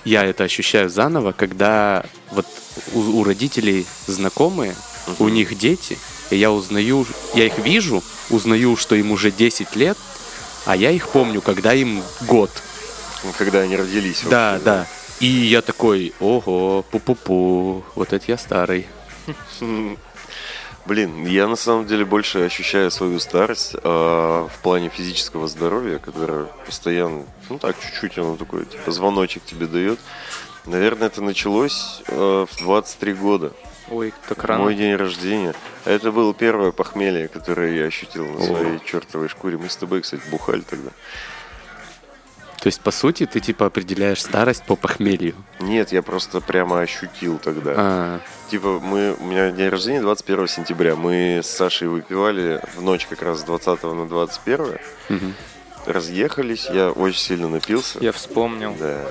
я 0.05 0.23
это 0.23 0.43
ощущаю 0.45 0.89
заново, 0.89 1.31
когда 1.33 2.05
вот 2.31 2.45
у, 2.93 2.99
у 2.99 3.23
родителей 3.23 3.85
знакомые, 4.07 4.75
у 5.19 5.27
них 5.27 5.57
дети, 5.57 5.97
и 6.29 6.37
я 6.37 6.51
узнаю, 6.51 7.05
я 7.33 7.45
их 7.45 7.57
вижу, 7.57 8.01
узнаю, 8.29 8.77
что 8.77 8.95
им 8.95 9.11
уже 9.11 9.31
10 9.31 9.75
лет, 9.75 9.97
а 10.65 10.75
я 10.77 10.91
их 10.91 11.09
помню, 11.09 11.41
когда 11.41 11.73
им 11.73 12.01
год. 12.21 12.49
Когда 13.37 13.59
они 13.59 13.75
родились. 13.75 14.23
Да, 14.29 14.53
вообще, 14.53 14.65
да. 14.65 14.87
И 15.19 15.27
я 15.27 15.61
такой, 15.61 16.13
ого, 16.19 16.83
пу-пу-пу, 16.91 17.83
вот 17.95 18.13
это 18.13 18.25
я 18.27 18.37
старый. 18.37 18.87
Блин, 20.85 21.25
я 21.25 21.47
на 21.47 21.55
самом 21.55 21.87
деле 21.87 22.03
больше 22.03 22.39
ощущаю 22.39 22.91
свою 22.91 23.19
старость 23.19 23.73
а, 23.83 24.49
в 24.49 24.61
плане 24.61 24.89
физического 24.89 25.47
здоровья, 25.47 25.97
которое 25.97 26.47
постоянно, 26.65 27.23
ну 27.49 27.57
так, 27.57 27.77
чуть-чуть 27.79 28.17
оно 28.17 28.35
такое, 28.35 28.65
типа 28.65 28.91
звоночек 28.91 29.45
тебе 29.45 29.67
дает. 29.67 29.99
Наверное, 30.65 31.07
это 31.07 31.21
началось 31.21 32.01
а, 32.09 32.45
в 32.45 32.57
23 32.57 33.13
года. 33.13 33.53
Ой, 33.89 34.13
так 34.27 34.43
рано. 34.43 34.63
Мой 34.63 34.75
день 34.75 34.95
рождения. 34.95 35.53
Это 35.85 36.11
было 36.11 36.33
первое 36.33 36.71
похмелье, 36.71 37.29
которое 37.29 37.77
я 37.77 37.85
ощутил 37.85 38.25
на 38.25 38.43
своей 38.43 38.79
чертовой 38.85 39.29
шкуре. 39.29 39.57
Мы 39.57 39.69
с 39.69 39.75
тобой, 39.77 40.01
кстати, 40.01 40.21
бухали 40.29 40.61
тогда. 40.61 40.89
То 42.63 42.67
есть, 42.67 42.79
по 42.79 42.91
сути, 42.91 43.25
ты 43.25 43.41
типа 43.41 43.65
определяешь 43.65 44.21
старость 44.21 44.63
по 44.63 44.77
похмелью. 44.77 45.35
Нет, 45.59 45.91
я 45.91 46.01
просто 46.01 46.39
прямо 46.39 46.79
ощутил 46.79 47.37
тогда. 47.37 47.73
А, 47.75 48.19
Типа, 48.49 48.79
мы, 48.79 49.17
у 49.19 49.25
меня 49.25 49.51
день 49.51 49.67
рождения 49.67 49.99
21 49.99 50.47
сентября. 50.47 50.95
Мы 50.95 51.41
с 51.43 51.47
Сашей 51.47 51.89
выпивали 51.89 52.61
в 52.77 52.81
ночь 52.81 53.05
как 53.05 53.21
раз 53.21 53.41
с 53.41 53.43
20 53.43 53.83
на 53.83 54.07
21. 54.07 54.77
мгм. 55.09 55.33
Разъехались, 55.85 56.69
я 56.71 56.91
очень 56.91 57.19
сильно 57.19 57.49
напился. 57.49 57.99
Я 57.99 58.13
вспомнил. 58.13 58.73
Да, 58.79 59.01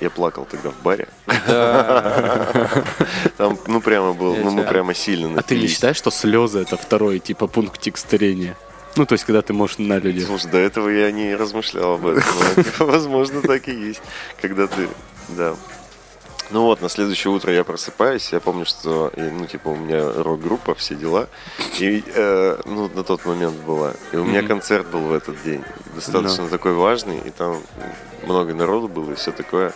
я 0.00 0.10
плакал 0.10 0.44
тогда 0.50 0.70
в 0.70 0.82
баре. 0.82 1.06
Да. 1.46 2.68
Там, 3.36 3.56
ну, 3.68 3.80
прямо 3.80 4.14
был, 4.14 4.34
ну, 4.34 4.50
мы 4.50 4.64
прямо 4.64 4.94
сильно 4.94 5.28
напились. 5.28 5.44
А 5.44 5.48
ты 5.48 5.60
не 5.60 5.68
считаешь, 5.68 5.96
что 5.96 6.10
слезы 6.10 6.58
это 6.58 6.76
второй 6.76 7.20
типа 7.20 7.46
пунктик 7.46 7.96
старения? 7.96 8.56
Ну, 8.96 9.06
то 9.06 9.12
есть, 9.14 9.24
когда 9.24 9.40
ты 9.42 9.52
можешь 9.52 9.78
на 9.78 9.98
людях. 9.98 10.26
Слушай, 10.26 10.50
до 10.50 10.58
этого 10.58 10.88
я 10.88 11.10
не 11.12 11.34
размышлял 11.34 11.94
об 11.94 12.06
этом. 12.06 12.24
но, 12.78 12.86
Возможно, 12.86 13.40
так 13.40 13.68
и 13.68 13.72
есть. 13.72 14.02
Когда 14.40 14.66
ты, 14.66 14.88
да. 15.28 15.54
Ну 16.50 16.62
вот, 16.62 16.82
на 16.82 16.88
следующее 16.88 17.32
утро 17.32 17.52
я 17.52 17.62
просыпаюсь, 17.62 18.32
я 18.32 18.40
помню, 18.40 18.66
что, 18.66 19.12
ну, 19.16 19.46
типа, 19.46 19.68
у 19.68 19.76
меня 19.76 20.12
рок-группа, 20.12 20.74
все 20.74 20.96
дела, 20.96 21.28
и, 21.78 22.02
э, 22.12 22.60
ну, 22.64 22.90
на 22.92 23.04
тот 23.04 23.24
момент 23.24 23.56
была, 23.58 23.92
и 24.12 24.16
у 24.16 24.24
меня 24.24 24.40
Мгм. 24.40 24.48
концерт 24.48 24.88
был 24.88 25.02
в 25.02 25.12
этот 25.12 25.40
день, 25.44 25.62
достаточно 25.94 26.48
такой 26.48 26.72
важный, 26.72 27.18
и 27.18 27.30
там 27.30 27.62
много 28.24 28.52
народу 28.52 28.88
было, 28.88 29.12
и 29.12 29.14
все 29.14 29.30
такое. 29.30 29.72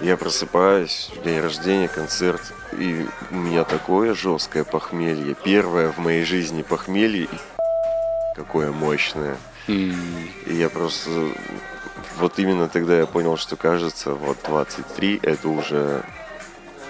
Я 0.00 0.16
просыпаюсь, 0.16 1.10
день 1.26 1.40
рождения, 1.40 1.88
концерт, 1.88 2.40
и 2.72 3.06
у 3.30 3.34
меня 3.36 3.64
такое 3.64 4.14
жесткое 4.14 4.64
похмелье, 4.64 5.36
первое 5.44 5.92
в 5.92 5.98
моей 5.98 6.24
жизни 6.24 6.62
похмелье, 6.62 7.24
и 7.24 7.28
какое 8.34 8.70
мощное. 8.72 9.36
М, 9.68 9.94
И 10.46 10.54
я 10.54 10.68
просто... 10.68 11.10
Вот 12.18 12.38
именно 12.38 12.68
тогда 12.68 12.98
я 12.98 13.06
понял, 13.06 13.36
что 13.36 13.56
кажется, 13.56 14.12
вот 14.14 14.38
23 14.46 15.20
это 15.22 15.48
уже 15.48 16.02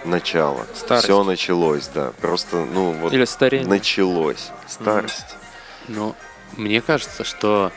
начало. 0.05 0.67
Старость. 0.75 1.05
Все 1.05 1.23
началось, 1.23 1.89
да. 1.95 2.13
Просто, 2.21 2.57
ну 2.65 2.93
вот 2.93 3.13
Или 3.13 3.25
старение. 3.25 3.69
началось. 3.69 4.51
Старость. 4.67 5.37
Но 5.89 6.17
мне 6.57 6.81
кажется, 6.81 7.25
что 7.25 7.71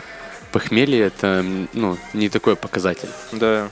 похмелье 0.52 1.06
это 1.06 1.44
ну, 1.74 1.98
не 2.14 2.30
такой 2.30 2.56
показатель. 2.56 3.10
Да. 3.32 3.70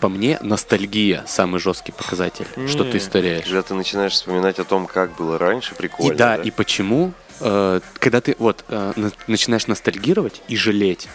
По 0.00 0.08
мне, 0.08 0.38
ностальгия 0.42 1.24
самый 1.26 1.58
жесткий 1.60 1.92
показатель, 1.92 2.46
что 2.68 2.84
Не. 2.84 2.92
ты 2.92 3.00
стареешь. 3.00 3.44
Когда 3.44 3.62
ты 3.62 3.74
начинаешь 3.74 4.12
вспоминать 4.12 4.58
о 4.58 4.64
том, 4.64 4.86
как 4.86 5.16
было 5.16 5.38
раньше, 5.38 5.74
прикольно. 5.74 6.12
И 6.12 6.16
да, 6.16 6.36
и 6.36 6.50
почему, 6.50 7.12
э, 7.40 7.80
когда 7.98 8.20
ты 8.20 8.36
вот 8.38 8.64
э, 8.68 8.92
на- 8.96 9.12
начинаешь 9.26 9.66
ностальгировать 9.66 10.42
и 10.48 10.56
жалеть 10.56 11.08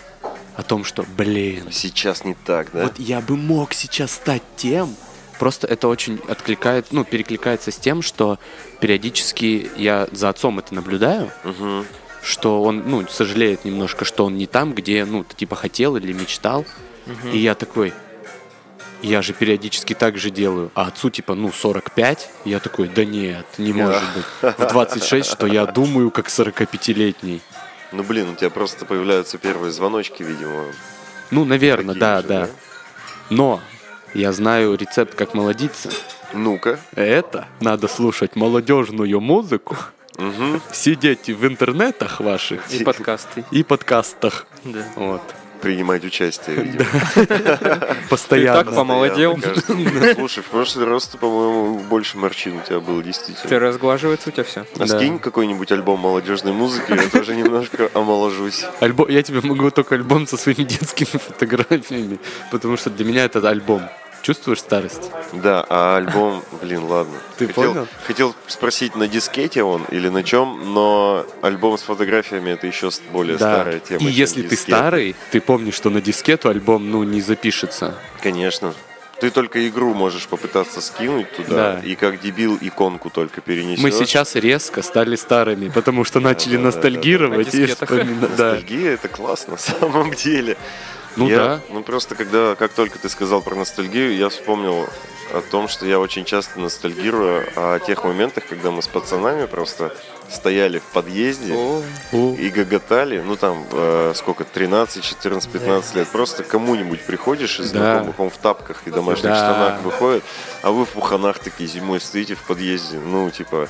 о 0.55 0.63
том, 0.63 0.83
что, 0.83 1.03
блин, 1.17 1.69
Сейчас 1.71 2.23
не 2.23 2.33
так, 2.35 2.71
да? 2.73 2.83
вот 2.83 2.99
я 2.99 3.21
бы 3.21 3.35
мог 3.35 3.73
сейчас 3.73 4.11
стать 4.11 4.43
тем. 4.55 4.95
Просто 5.39 5.65
это 5.67 5.87
очень 5.87 6.19
откликает, 6.27 6.87
ну, 6.91 7.03
перекликается 7.03 7.71
с 7.71 7.77
тем, 7.77 8.01
что 8.03 8.37
периодически 8.79 9.69
я 9.77 10.07
за 10.11 10.29
отцом 10.29 10.59
это 10.59 10.75
наблюдаю, 10.75 11.31
Мгм. 11.43 11.85
что 12.21 12.61
он, 12.61 12.83
ну, 12.85 13.07
сожалеет 13.07 13.65
немножко, 13.65 14.05
что 14.05 14.25
он 14.25 14.37
не 14.37 14.45
там, 14.45 14.73
где, 14.73 15.05
ну, 15.05 15.23
ты 15.23 15.35
типа 15.35 15.55
хотел 15.55 15.95
или 15.97 16.13
мечтал. 16.13 16.65
И 17.33 17.37
я 17.39 17.55
такой, 17.55 17.91
я 19.07 19.21
же 19.21 19.33
периодически 19.33 19.93
так 19.93 20.17
же 20.17 20.29
делаю. 20.29 20.71
А 20.75 20.87
отцу 20.87 21.09
типа, 21.09 21.35
ну, 21.35 21.51
45. 21.51 22.29
И 22.45 22.49
я 22.49 22.59
такой, 22.59 22.87
да 22.87 23.05
нет, 23.05 23.45
не 23.57 23.73
может 23.73 24.01
быть. 24.15 24.55
В 24.57 24.67
26, 24.67 25.29
что 25.29 25.45
я 25.47 25.65
думаю, 25.65 26.09
как 26.11 26.27
45-летний. 26.27 27.41
Ну 27.91 28.01
блин, 28.03 28.29
у 28.29 28.35
тебя 28.35 28.49
просто 28.49 28.85
появляются 28.85 29.37
первые 29.37 29.71
звоночки, 29.71 30.23
видимо. 30.23 30.65
Ну, 31.31 31.45
наверное, 31.45 31.95
да, 31.95 32.21
же, 32.21 32.27
да. 32.27 32.49
Но 33.29 33.59
я 34.13 34.31
знаю 34.33 34.75
рецепт, 34.75 35.15
как 35.15 35.33
молодиться. 35.33 35.89
Ну-ка. 36.33 36.79
Это 36.95 37.47
надо 37.61 37.87
слушать 37.87 38.35
молодежную 38.35 39.19
музыку, 39.21 39.77
Мгм. 40.17 40.61
сидеть 40.71 41.27
в 41.29 41.45
интернетах 41.45 42.19
ваших 42.19 42.71
И 42.71 42.83
подкасты. 42.83 43.45
и 43.51 43.63
подкастах. 43.63 44.47
Да. 44.63 44.83
Вот. 44.95 45.21
Принимать 45.63 46.03
участие, 46.03 46.57
видимо. 46.57 46.85
Постоянно. 48.09 48.59
Ты 48.59 48.65
так 48.65 48.75
помолодел. 48.75 49.39
Слушай, 50.15 50.43
в 50.43 50.47
прошлый 50.47 50.85
раз, 50.85 51.07
ты, 51.07 51.17
по-моему, 51.17 51.79
больше 51.79 52.17
морщин 52.17 52.57
у 52.57 52.61
тебя 52.61 52.81
было, 52.81 52.99
Ты 52.99 53.05
действительно. 53.07 53.59
разглаживается 53.59 54.29
у 54.29 54.31
тебя 54.33 54.43
все. 54.43 54.65
А 54.77 54.87
скинь 54.87 55.19
какой-нибудь 55.19 55.71
альбом 55.71 56.01
молодежной 56.01 56.51
музыки, 56.51 56.91
я 56.91 57.09
тоже 57.09 57.35
немножко 57.35 57.89
омоложусь. 57.93 58.65
Альбом, 58.81 59.07
я 59.07 59.23
тебе 59.23 59.39
могу 59.41 59.71
только 59.71 59.95
альбом 59.95 60.27
со 60.27 60.35
своими 60.35 60.63
детскими 60.63 61.17
фотографиями, 61.17 62.19
потому 62.51 62.75
что 62.75 62.89
для 62.89 63.05
меня 63.05 63.23
это 63.23 63.47
альбом. 63.47 63.83
Чувствуешь 64.23 64.59
старость? 64.61 65.11
Да, 65.33 65.65
а 65.67 65.97
альбом, 65.97 66.41
блин, 66.61 66.85
ладно. 66.85 67.13
Ты 67.37 67.47
хотел, 67.47 67.73
понял? 67.73 67.87
Хотел 68.07 68.35
спросить, 68.47 68.95
на 68.95 69.09
дискете 69.09 69.63
он 69.63 69.83
или 69.91 70.07
на 70.07 70.23
чем, 70.23 70.73
но 70.73 71.25
альбом 71.41 71.77
с 71.77 71.81
фотографиями 71.81 72.51
это 72.51 72.65
еще 72.65 72.89
более 73.11 73.35
старая 73.35 73.79
тема. 73.79 73.99
И 73.99 74.05
если 74.05 74.41
ты 74.41 74.55
старый, 74.55 75.17
ты 75.31 75.41
помнишь, 75.41 75.73
что 75.73 75.89
на 75.89 75.99
дискету 76.01 76.47
альбом, 76.47 76.89
ну, 76.89 77.03
не 77.03 77.19
запишется. 77.19 77.95
Конечно. 78.21 78.73
Ты 79.19 79.29
только 79.29 79.67
игру 79.67 79.93
можешь 79.93 80.27
попытаться 80.27 80.79
скинуть 80.79 81.29
туда, 81.35 81.73
Да. 81.73 81.81
и 81.85 81.95
как 81.95 82.21
дебил 82.21 82.57
иконку 82.61 83.09
только 83.09 83.41
перенесешь. 83.41 83.83
Мы 83.83 83.91
сейчас 83.91 84.35
резко 84.35 84.81
стали 84.81 85.17
старыми, 85.17 85.67
потому 85.67 86.05
что 86.05 86.21
начали 86.21 86.55
да, 86.55 86.57
да, 86.57 86.71
да, 86.71 86.75
ностальгировать. 86.75 87.51
Да. 87.51 88.53
Ностальгия 88.53 88.91
это 88.93 89.09
классно, 89.09 89.53
на 89.53 89.59
самом 89.59 90.13
деле. 90.13 90.57
Ну 91.15 91.27
Я- 91.27 91.37
да. 91.37 91.61
Ну 91.69 91.83
просто 91.83 92.15
когда, 92.15 92.55
как 92.55 92.73
только 92.73 92.97
ты 92.99 93.09
сказал 93.09 93.41
про 93.41 93.55
ностальгию, 93.55 94.15
я 94.15 94.29
вспомнил 94.29 94.87
о 95.33 95.41
том, 95.41 95.67
что 95.67 95.85
я 95.85 95.99
очень 95.99 96.25
часто 96.25 96.59
ностальгирую 96.59 97.47
о 97.55 97.79
тех 97.79 98.03
моментах, 98.03 98.45
когда 98.47 98.71
мы 98.71 98.81
с 98.81 98.87
пацанами 98.87 99.45
просто 99.45 99.95
стояли 100.29 100.79
в 100.79 100.83
подъезде 100.83 101.53
О, 101.55 101.81
О, 102.11 102.35
и 102.35 102.49
гоготали, 102.49 103.19
ну 103.21 103.35
там, 103.35 103.65
э, 103.71 104.13
сколько, 104.15 104.43
13, 104.43 105.03
14, 105.03 105.49
15 105.51 105.95
лет, 105.95 106.07
просто 106.09 106.43
кому-нибудь 106.43 107.01
приходишь 107.05 107.59
из 107.59 107.71
Да. 107.71 107.79
знакомых, 107.93 108.19
он 108.19 108.29
в 108.29 108.37
тапках 108.37 108.81
и 108.85 108.91
домашних 108.91 109.29
Да. 109.31 109.35
штанах 109.35 109.81
выходит, 109.81 110.23
а 110.61 110.71
вы 110.71 110.85
в 110.85 110.89
пуханах 110.89 111.39
такие 111.39 111.67
зимой 111.69 111.99
стоите 111.99 112.35
в 112.35 112.41
подъезде, 112.43 112.97
ну, 112.99 113.29
типа, 113.29 113.67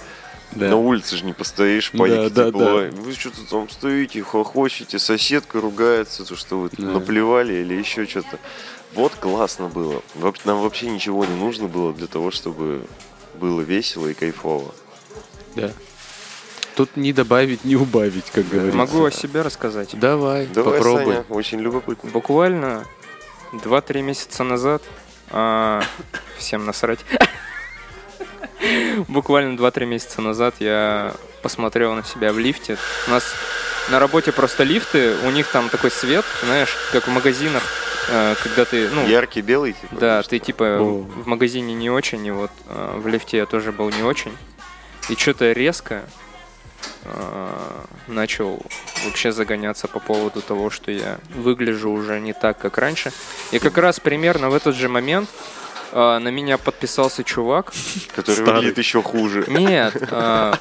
Да. 0.55 0.69
на 0.69 0.75
улице 0.77 1.17
же 1.17 1.25
не 1.25 1.33
постоишь, 1.33 1.89
Да, 1.91 1.99
пайки 1.99 2.29
да, 2.29 2.45
тепло, 2.47 2.81
да. 2.81 2.89
вы 2.91 3.13
что-то 3.13 3.43
там 3.49 3.69
стоите, 3.69 4.21
хохочете, 4.23 4.99
соседка 4.99 5.59
ругается, 5.61 6.25
то, 6.25 6.35
что 6.35 6.59
вы 6.59 6.69
Да. 6.77 6.83
наплевали 6.85 7.53
или 7.53 7.73
еще 7.73 8.05
что-то. 8.05 8.39
Вот 8.93 9.13
классно 9.15 9.67
было. 9.69 10.01
Нам 10.45 10.61
вообще 10.61 10.87
ничего 10.89 11.25
не 11.25 11.35
нужно 11.35 11.67
было 11.67 11.93
для 11.93 12.07
того, 12.07 12.29
чтобы 12.31 12.85
было 13.39 13.61
весело 13.61 14.07
и 14.07 14.13
кайфово. 14.13 14.73
да. 15.55 15.71
Тут 16.75 16.97
не 16.97 17.13
добавить, 17.13 17.63
не 17.65 17.75
убавить, 17.75 18.31
как 18.31 18.49
говорится. 18.49 18.75
могу 18.75 19.05
о 19.05 19.11
себе 19.11 19.43
рассказать. 19.43 19.91
Давай, 19.93 20.47
Давай, 20.47 20.79
попробуй. 20.79 21.03
Саня, 21.13 21.25
очень 21.29 21.59
любопытно. 21.59 22.09
Буквально 22.09 22.85
2-3 23.51 24.01
месяца 24.01 24.43
назад 24.43 24.81
а, 25.29 25.83
всем 26.39 26.65
насрать. 26.65 26.99
Буквально 29.07 29.55
2-3 29.57 29.85
месяца 29.85 30.21
назад 30.21 30.55
я 30.59 31.13
посмотрел 31.41 31.93
на 31.93 32.03
себя 32.03 32.31
в 32.31 32.39
лифте. 32.39 32.77
У 33.07 33.11
нас 33.11 33.23
на 33.89 33.99
работе 33.99 34.31
просто 34.31 34.63
лифты, 34.63 35.15
у 35.25 35.29
них 35.31 35.47
там 35.47 35.69
такой 35.69 35.91
свет, 35.91 36.25
знаешь, 36.43 36.75
как 36.91 37.07
в 37.07 37.11
магазинах, 37.11 37.63
э, 38.09 38.35
когда 38.41 38.65
ты, 38.65 38.89
ну, 38.89 39.05
Яркий 39.05 39.41
белый, 39.41 39.73
типа? 39.73 39.95
да, 39.95 40.23
ты 40.23 40.39
типа 40.39 40.77
О. 40.79 40.99
в 41.01 41.27
магазине 41.27 41.73
не 41.73 41.89
очень, 41.89 42.25
и 42.25 42.31
вот 42.31 42.51
э, 42.67 42.93
в 42.97 43.07
лифте 43.07 43.37
я 43.37 43.45
тоже 43.45 43.71
был 43.71 43.89
не 43.89 44.03
очень. 44.03 44.31
И 45.09 45.15
что-то 45.15 45.51
резко 45.51 46.03
э, 47.03 47.83
начал 48.07 48.61
вообще 49.03 49.33
загоняться 49.33 49.89
по 49.89 49.99
поводу 49.99 50.41
того, 50.41 50.69
что 50.69 50.91
я 50.91 51.19
выгляжу 51.35 51.91
уже 51.91 52.21
не 52.21 52.31
так, 52.31 52.57
как 52.57 52.77
раньше. 52.77 53.11
И 53.51 53.59
как 53.59 53.77
раз 53.77 53.99
примерно 53.99 54.49
в 54.49 54.55
этот 54.55 54.75
же 54.75 54.87
момент 54.87 55.29
э, 55.93 56.19
на 56.19 56.27
меня 56.29 56.57
подписался 56.57 57.23
чувак. 57.23 57.71
Который 58.15 58.35
Старый. 58.35 58.53
выглядит 58.55 58.77
еще 58.79 59.01
хуже. 59.01 59.45
Нет, 59.47 59.95
э, 60.11 60.53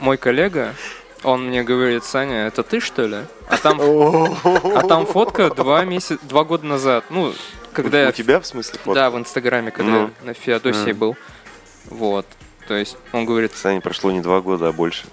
мой 0.00 0.16
коллега, 0.16 0.74
он 1.22 1.48
мне 1.48 1.62
говорит, 1.62 2.04
Саня, 2.04 2.46
это 2.46 2.62
ты 2.62 2.80
что 2.80 3.06
ли? 3.06 3.18
А 3.48 3.56
там, 3.58 3.80
а 3.80 4.82
там 4.88 5.06
фотка 5.06 5.50
два 5.50 5.84
месяца, 5.84 6.18
два 6.22 6.44
года 6.44 6.66
назад. 6.66 7.04
Ну, 7.10 7.32
когда 7.72 8.02
я 8.02 8.08
У 8.08 8.12
тебя, 8.12 8.40
в 8.40 8.46
смысле, 8.46 8.78
фото? 8.82 8.94
да, 8.94 9.10
в 9.10 9.18
Инстаграме, 9.18 9.70
когда 9.70 9.90
Ну. 9.92 10.00
я 10.02 10.10
на 10.26 10.34
Феодосии 10.34 10.90
А. 10.90 10.94
был. 10.94 11.16
Вот. 11.86 12.26
То 12.66 12.74
есть 12.74 12.96
он 13.12 13.24
говорит, 13.24 13.54
Сане 13.54 13.80
прошло 13.80 14.10
не 14.12 14.20
два 14.20 14.40
года, 14.40 14.68
а 14.68 14.72
больше. 14.72 15.06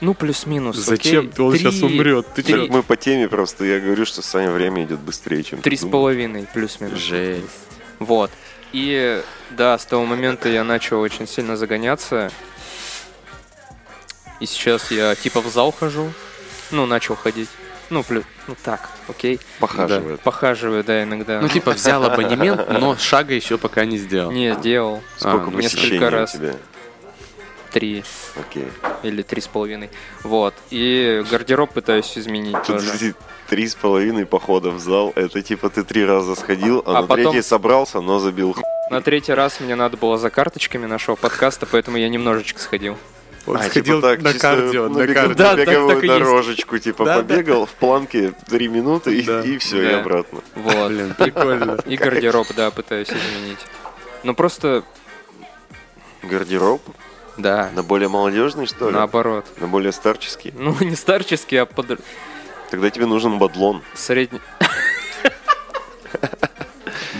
ну 0.00 0.14
плюс-минус. 0.14 0.76
Зачем? 0.76 1.28
окей, 1.30 1.44
Он 1.44 1.50
три- 1.52 1.58
сейчас 1.60 1.82
умрет. 1.82 2.26
Ты 2.34 2.42
три-? 2.42 2.68
Мы 2.70 2.82
по 2.82 2.96
теме 2.96 3.28
просто, 3.28 3.64
я 3.64 3.80
говорю, 3.80 4.04
что 4.06 4.22
Саня 4.22 4.50
время 4.50 4.84
идет 4.84 5.00
быстрее, 5.00 5.42
чем 5.42 5.60
Три 5.60 5.76
с 5.76 5.84
половиной 5.84 6.46
плюс-минус. 6.54 6.98
Жесть. 6.98 7.44
Вот. 7.98 8.30
И 8.72 9.22
да, 9.50 9.76
с 9.78 9.84
того 9.84 10.04
момента 10.04 10.48
я 10.48 10.64
начал 10.64 11.00
очень 11.00 11.26
сильно 11.26 11.56
загоняться. 11.56 12.30
И 14.38 14.46
сейчас 14.46 14.90
я 14.90 15.14
типа 15.14 15.40
в 15.40 15.48
зал 15.48 15.72
хожу. 15.72 16.12
Ну, 16.70 16.86
начал 16.86 17.16
ходить. 17.16 17.48
Ну, 17.90 18.04
плюс, 18.04 18.22
ну 18.46 18.54
так, 18.62 18.88
окей. 19.08 19.40
Похаживает. 19.58 20.20
Похаживаю, 20.20 20.84
да, 20.84 21.02
иногда. 21.02 21.40
Ну, 21.40 21.48
типа, 21.48 21.72
взял 21.72 22.04
абонемент, 22.04 22.68
но 22.70 22.96
шага 22.96 23.34
еще 23.34 23.58
пока 23.58 23.84
не 23.84 23.98
сделал. 23.98 24.30
Не, 24.30 24.54
сделал. 24.54 25.02
Сколько 25.16 25.48
А, 25.48 25.50
ну, 25.50 25.56
посещений 25.56 25.90
несколько 25.94 26.06
у 26.06 26.10
раз. 26.10 26.32
тебя? 26.32 26.54
Три 27.72 28.04
Окей. 28.36 28.68
или 29.02 29.22
три 29.22 29.40
с 29.40 29.48
половиной. 29.48 29.90
Вот. 30.22 30.54
И 30.70 31.24
гардероб 31.30 31.72
пытаюсь 31.72 32.16
изменить 32.16 32.62
тоже. 32.62 33.14
Три 33.50 33.66
с 33.66 33.74
половиной 33.74 34.26
похода 34.26 34.70
в 34.70 34.78
зал, 34.78 35.12
это 35.16 35.42
типа 35.42 35.70
ты 35.70 35.82
три 35.82 36.04
раза 36.04 36.36
сходил, 36.36 36.84
а, 36.86 36.90
А 36.98 37.00
на 37.02 37.06
потом- 37.08 37.32
третий 37.32 37.42
собрался, 37.46 38.00
но 38.00 38.20
забил. 38.20 38.54
На 38.92 39.02
третий 39.02 39.32
раз 39.34 39.58
мне 39.58 39.74
надо 39.74 39.96
было 39.96 40.16
за 40.18 40.30
карточками 40.30 40.86
нашего 40.86 41.16
подкаста, 41.16 41.66
поэтому 41.66 41.96
я 41.96 42.08
немножечко 42.08 42.60
сходил. 42.60 42.96
Он 43.46 43.56
А, 43.56 43.62
сходил 43.64 43.96
типа 43.96 44.08
так, 44.08 44.22
на 44.22 44.32
чисто 44.34 44.46
кардио, 44.56 44.88
на 44.88 44.98
бег- 44.98 45.14
кардио. 45.14 45.34
Да, 45.34 45.50
на 45.50 45.56
так- 45.56 45.66
беговую 45.68 45.94
так 45.96 46.04
и 46.04 46.06
есть. 46.06 46.18
дорожечку, 46.20 46.78
типа 46.78 47.04
Да, 47.04 47.16
да. 47.16 47.22
побегал 47.34 47.66
в 47.66 47.70
планке 47.70 48.34
три 48.48 48.68
минуты 48.68 49.18
и, 49.18 49.22
Да. 49.22 49.40
и 49.42 49.58
все, 49.58 49.82
и 49.82 49.90
Да. 49.94 50.00
обратно. 50.00 50.40
Вот. 50.54 50.88
Блин, 50.88 51.14
прикольно. 51.18 51.78
И 51.86 51.96
гардероб, 51.96 52.46
да, 52.54 52.70
пытаюсь 52.70 53.08
изменить. 53.08 53.58
Ну 54.22 54.32
просто, 54.34 54.84
Гардероб 56.22 56.82
да, 57.36 57.70
на 57.74 57.82
более 57.82 58.08
молодежный, 58.08 58.66
что 58.66 58.90
ли? 58.90 58.94
наоборот. 58.94 59.46
На 59.56 59.66
более 59.66 59.90
старческий? 59.92 60.52
Ну, 60.56 60.76
не 60.84 60.94
старческий, 60.94 61.60
а 61.60 61.66
под... 61.66 61.98
Тогда 62.70 62.90
тебе 62.90 63.06
нужен 63.06 63.38
бадлон. 63.38 63.82
средний. 63.94 64.40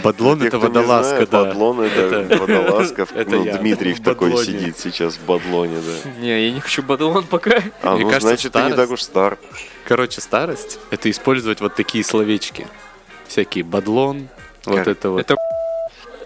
Бадлон 0.02 0.42
это 0.42 0.58
водолазка, 0.58 1.26
да. 1.26 1.44
Бадлон 1.44 1.82
это, 1.82 2.38
водолазка. 2.38 3.06
это 3.14 3.30
ну, 3.30 3.44
я. 3.44 3.58
Дмитрий 3.58 3.92
В 3.92 4.02
такой 4.02 4.36
сидит 4.38 4.78
сейчас 4.78 5.16
в 5.16 5.26
бадлоне, 5.26 5.76
да. 5.76 6.10
Не, 6.20 6.46
я 6.46 6.52
не 6.52 6.60
хочу 6.60 6.82
бадлон 6.82 7.24
пока. 7.26 7.62
А, 7.82 7.94
Мне 7.94 8.04
ну 8.04 8.10
кажется, 8.10 8.28
значит, 8.28 8.52
ты 8.52 8.62
не 8.62 8.74
так 8.74 8.90
уж 8.90 9.02
стар. 9.02 9.38
Короче, 9.84 10.20
старость— 10.20 10.78
это 10.90 11.10
использовать 11.10 11.60
вот 11.60 11.74
такие 11.74 12.02
словечки. 12.04 12.66
Всякие 13.28 13.64
бадлон, 13.64 14.28
вот 14.64 14.86
это 14.86 15.10
вот. 15.10 15.20
Это 15.20 15.36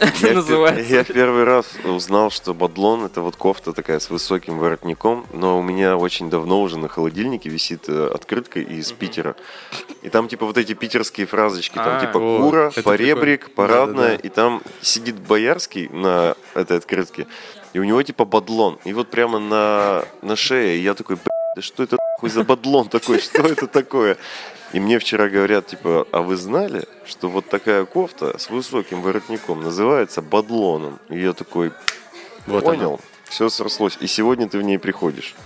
Я, 0.10 0.10
в 0.10 0.22
пер- 0.22 0.34
называется. 0.34 0.92
я 0.94 1.04
первый 1.04 1.44
раз 1.44 1.66
узнал, 1.84 2.30
что 2.30 2.54
бадлон 2.54 3.04
это 3.04 3.20
вот 3.20 3.36
кофта 3.36 3.72
такая 3.72 3.98
с 4.00 4.10
высоким 4.10 4.58
воротником, 4.58 5.26
но 5.32 5.58
у 5.58 5.62
меня 5.62 5.96
очень 5.96 6.30
давно 6.30 6.62
уже 6.62 6.78
на 6.78 6.88
холодильнике 6.88 7.48
висит 7.48 7.88
э, 7.88 8.10
открытка 8.12 8.60
из 8.60 8.92
Питера. 8.92 9.36
И 10.02 10.08
там 10.08 10.28
типа 10.28 10.46
вот 10.46 10.58
эти 10.58 10.74
питерские 10.74 11.26
фразочки, 11.26 11.76
там 11.76 11.96
А, 11.96 12.00
типа 12.00 12.18
кура, 12.18 12.72
поребрик, 12.82 13.50
парадная, 13.54 14.16
и 14.16 14.28
там 14.28 14.62
сидит 14.80 15.16
Боярский 15.16 15.88
на 15.88 16.34
этой 16.54 16.76
открытке, 16.78 17.26
и 17.72 17.78
у 17.78 17.84
него 17.84 18.02
типа 18.02 18.24
бадлон. 18.24 18.78
И 18.84 18.92
вот 18.92 19.10
прямо 19.10 19.38
на, 19.38 20.04
на 20.22 20.36
шее 20.36 20.82
я 20.82 20.94
такой, 20.94 21.16
«Б***ь, 21.16 21.30
да 21.56 21.62
что 21.62 21.82
это 21.82 21.96
хуй 22.20 22.30
за 22.30 22.44
бадлон 22.44 22.88
такой, 22.88 23.18
что 23.20 23.42
это 23.42 23.66
такое? 23.66 24.16
И 24.74 24.80
мне 24.80 24.98
вчера 24.98 25.28
говорят, 25.28 25.68
типа, 25.68 26.04
а 26.10 26.20
вы 26.20 26.34
знали, 26.36 26.84
что 27.06 27.28
вот 27.28 27.48
такая 27.48 27.84
кофта 27.84 28.36
с 28.38 28.50
высоким 28.50 29.02
воротником 29.02 29.62
называется 29.62 30.20
бадлоном? 30.20 30.98
И 31.08 31.20
я 31.20 31.32
такой, 31.32 31.70
вот 32.48 32.64
понял, 32.64 33.00
все 33.28 33.48
срослось. 33.50 33.96
И 34.00 34.08
сегодня 34.08 34.48
ты 34.48 34.58
в 34.58 34.62
ней 34.62 34.78
приходишь. 34.80 35.36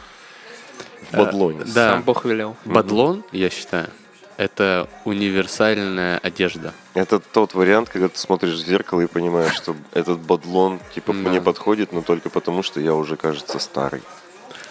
В 1.11 1.15
Э, 1.15 1.19
бадлоне. 1.25 1.61
да. 1.67 1.93
сам 1.93 2.03
Бог 2.05 2.25
велел. 2.25 2.57
Бадлон, 2.65 3.23
я 3.33 3.51
считаю, 3.51 3.91
это 4.39 4.89
универсальная 5.05 6.17
одежда. 6.23 6.73
Это 6.95 7.19
тот 7.19 7.53
вариант, 7.53 7.91
когда 7.91 8.09
ты 8.09 8.19
смотришь 8.19 8.55
в 8.55 8.67
зеркало 8.67 9.03
и 9.03 9.07
понимаешь, 9.07 9.53
что 9.55 9.77
этот 9.93 10.21
бадлон, 10.21 10.81
типа, 10.95 11.13
Да. 11.13 11.19
мне 11.29 11.43
подходит, 11.43 11.93
но 11.93 12.01
только 12.01 12.31
потому, 12.31 12.63
что 12.63 12.81
я 12.81 12.95
уже, 12.95 13.17
кажется, 13.19 13.59
старый. 13.59 14.01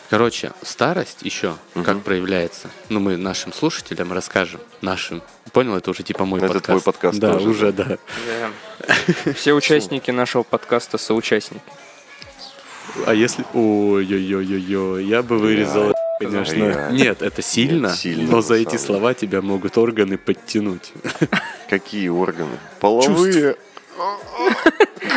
Короче, 0.10 0.52
старость 0.64 1.18
еще 1.22 1.56
Мгм. 1.76 1.84
как 1.84 2.02
проявляется. 2.02 2.70
Ну, 2.90 3.00
мы 3.00 3.18
нашим 3.18 3.52
слушателям 3.52 4.14
расскажем. 4.14 4.62
Нашим. 4.82 5.22
Понял, 5.52 5.76
это 5.76 5.92
уже 5.92 6.04
типа 6.04 6.24
мой 6.26 6.40
Это 6.40 6.48
подкаст. 6.48 6.66
твой 6.66 6.82
подкаст 6.82 7.20
Да, 7.20 7.34
тоже, 7.34 7.50
уже, 7.50 7.72
да. 7.74 7.98
Да. 8.88 9.34
Все 9.34 9.54
участники 9.54 10.12
нашего 10.12 10.44
подкаста 10.44 10.98
соучастники. 10.98 11.62
А 13.06 13.14
если... 13.14 13.44
Ой-ой-ой-ой, 13.54 15.04
я 15.06 15.22
бы 15.24 15.38
вырезал. 15.38 15.94
Конечно. 16.20 16.90
Нет, 16.92 17.22
это 17.22 17.42
сильно, 17.44 17.88
Нет, 17.88 17.96
сильно, 17.98 18.32
но 18.32 18.42
за 18.42 18.56
эти 18.56 18.78
слова 18.78 19.14
тебя 19.14 19.42
могут 19.42 19.78
органы 19.78 20.18
подтянуть. 20.18 20.92
Какие 21.70 22.08
органы? 22.08 22.58
Половые. 22.80 23.56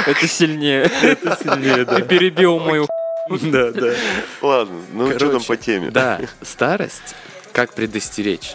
Это 0.07 0.27
сильнее. 0.29 0.91
Это 1.03 1.39
сильнее, 1.43 1.85
Ты 1.87 2.03
перебил 2.03 2.59
мою 2.59 2.87
Да, 3.43 3.71
да. 3.71 3.95
Ладно, 4.43 4.81
ну 4.93 5.11
что 5.11 5.19
там 5.19 5.29
Короче, 5.31 5.47
по 5.47 5.57
теме? 5.57 5.91
Да, 5.91 6.21
старость, 6.43 7.15
как 7.53 7.73
предостеречь? 7.75 8.55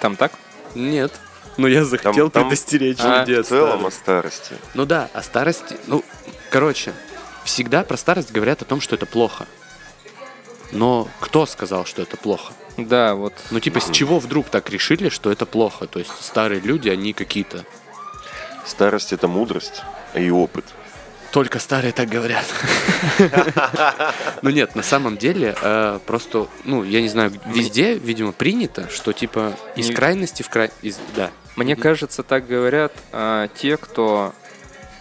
Там 0.00 0.16
так? 0.16 0.32
Нет. 0.74 1.12
Но 1.56 1.66
я 1.68 1.84
захотел 1.84 2.30
там- 2.30 2.44
предостеречь 2.44 2.98
А, 3.00 3.20
людей 3.20 3.36
В 3.36 3.40
от 3.40 3.46
целом 3.46 3.86
о 3.86 3.90
старости. 3.90 4.38
старости. 4.44 4.54
Ну 4.74 4.84
да, 4.86 5.08
о 5.12 5.22
старости, 5.22 5.76
ну, 5.86 6.04
короче, 6.50 6.92
всегда 7.44 7.82
про 7.82 7.96
старость 7.96 8.30
говорят 8.32 8.62
о 8.62 8.64
том, 8.64 8.80
что 8.80 8.94
это 8.94 9.06
плохо. 9.06 9.46
Но 10.70 11.08
кто 11.20 11.46
сказал, 11.46 11.84
что 11.84 12.02
это 12.02 12.16
плохо? 12.16 12.52
Да, 12.76 13.14
вот. 13.14 13.32
Ну, 13.50 13.58
типа, 13.58 13.80
с 13.80 13.90
чего 13.90 14.18
вдруг 14.20 14.48
так 14.50 14.70
решили, 14.70 15.08
что 15.08 15.32
это 15.32 15.46
плохо? 15.46 15.86
То 15.86 15.98
есть 15.98 16.12
старые 16.20 16.60
люди, 16.60 16.88
они 16.88 17.12
какие-то... 17.12 17.64
Старость 18.64 19.12
это 19.14 19.28
мудрость 19.28 19.82
и 20.14 20.30
опыт. 20.30 20.64
Только 21.32 21.58
старые 21.58 21.92
так 21.92 22.08
говорят. 22.08 22.44
Ну 24.40 24.50
нет, 24.50 24.76
на 24.76 24.82
самом 24.82 25.18
деле, 25.18 25.56
э, 25.60 25.98
просто, 26.06 26.46
ну, 26.64 26.84
я 26.84 27.02
не 27.02 27.08
знаю, 27.08 27.32
везде, 27.46 27.94
видимо, 27.94 28.30
принято, 28.30 28.88
что 28.88 29.12
типа 29.12 29.52
из 29.74 29.92
крайности 29.92 30.42
в 30.42 30.48
край... 30.48 30.70
Да. 31.16 31.30
Мне 31.56 31.74
кажется, 31.74 32.22
так 32.22 32.46
говорят 32.46 32.92
а, 33.12 33.48
те, 33.48 33.76
кто 33.76 34.32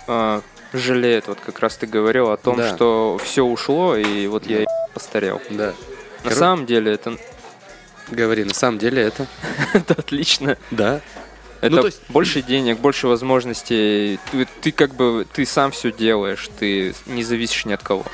а, 0.07 0.41
жалеет, 0.73 1.27
вот 1.27 1.39
как 1.39 1.59
раз 1.59 1.77
ты 1.77 1.85
говорил 1.85 2.31
о 2.31 2.37
том, 2.37 2.59
что 2.63 3.19
все 3.23 3.45
ушло, 3.45 3.95
и 3.95 4.25
вот 4.25 4.47
я 4.47 4.65
постарел. 4.93 5.39
Да. 5.51 5.73
На 6.23 6.31
самом 6.31 6.65
деле 6.65 6.93
это, 6.93 7.17
Говори, 8.09 8.45
на 8.45 8.53
самом 8.53 8.77
деле 8.77 9.03
это... 9.03 9.27
это 9.73 9.93
отлично. 9.93 10.57
Да. 10.71 11.01
Это 11.61 11.75
Ну, 11.75 11.81
то 11.81 11.87
есть- 11.87 12.01
больше 12.09 12.41
денег, 12.41 12.79
больше 12.79 13.07
возможностей. 13.07 14.19
Ты, 14.31 14.47
ты 14.61 14.71
как 14.71 14.95
бы 14.95 15.25
ты 15.31 15.45
сам 15.45 15.71
все 15.71 15.91
делаешь, 15.91 16.49
ты 16.59 16.93
не 17.05 17.23
зависишь 17.23 17.65
ни 17.65 17.73
от 17.73 17.83
кого. 17.83 18.05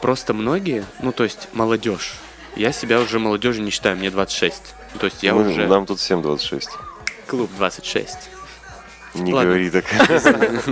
Просто 0.00 0.32
многие, 0.34 0.84
ну, 1.02 1.12
то 1.12 1.24
есть 1.24 1.48
молодежь. 1.52 2.14
Я 2.56 2.72
себя 2.72 3.00
уже 3.00 3.18
молодежью 3.18 3.64
не 3.64 3.70
считаю, 3.70 3.96
мне 3.96 4.10
26. 4.10 4.62
Ну, 4.94 5.00
То 5.00 5.06
есть 5.06 5.22
я 5.22 5.34
Мы- 5.34 5.50
уже... 5.50 5.66
Нам 5.66 5.86
тут 5.86 5.98
всем 5.98 6.22
26. 6.22 6.70
Клуб 7.26 7.50
26. 7.56 8.16
Не 9.14 9.32
Ладно. 9.32 9.50
говори 9.50 9.70
так. 9.70 9.84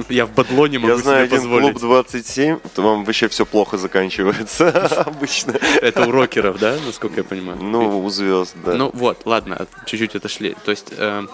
Я 0.11 0.27
в 0.27 0.31
бадлоне 0.33 0.79
могу 0.79 0.93
Я 0.93 0.99
знаю 0.99 1.27
себе 1.27 1.37
один 1.39 1.49
клуб 1.51 1.73
позволить. 1.73 1.81
27, 1.81 2.59
то 2.75 2.83
вам 2.83 3.05
вообще 3.05 3.29
все 3.29 3.47
плохо 3.47 3.79
заканчивается 3.79 4.69
обычно. 5.07 5.53
Это 5.81 6.07
у 6.07 6.11
рокеров, 6.11 6.59
да, 6.59 6.77
насколько 6.85 7.17
я 7.21 7.25
понимаю? 7.25 7.59
Ну, 7.61 8.05
у 8.05 8.11
звезд, 8.11 8.55
да. 8.65 8.75
Ну 8.75 8.91
вот, 8.93 9.23
ладно, 9.25 9.67
чуть-чуть 9.87 10.15
отошли. 10.17 10.55
То 10.65 10.71
есть, 10.71 10.93
эм, 10.97 11.31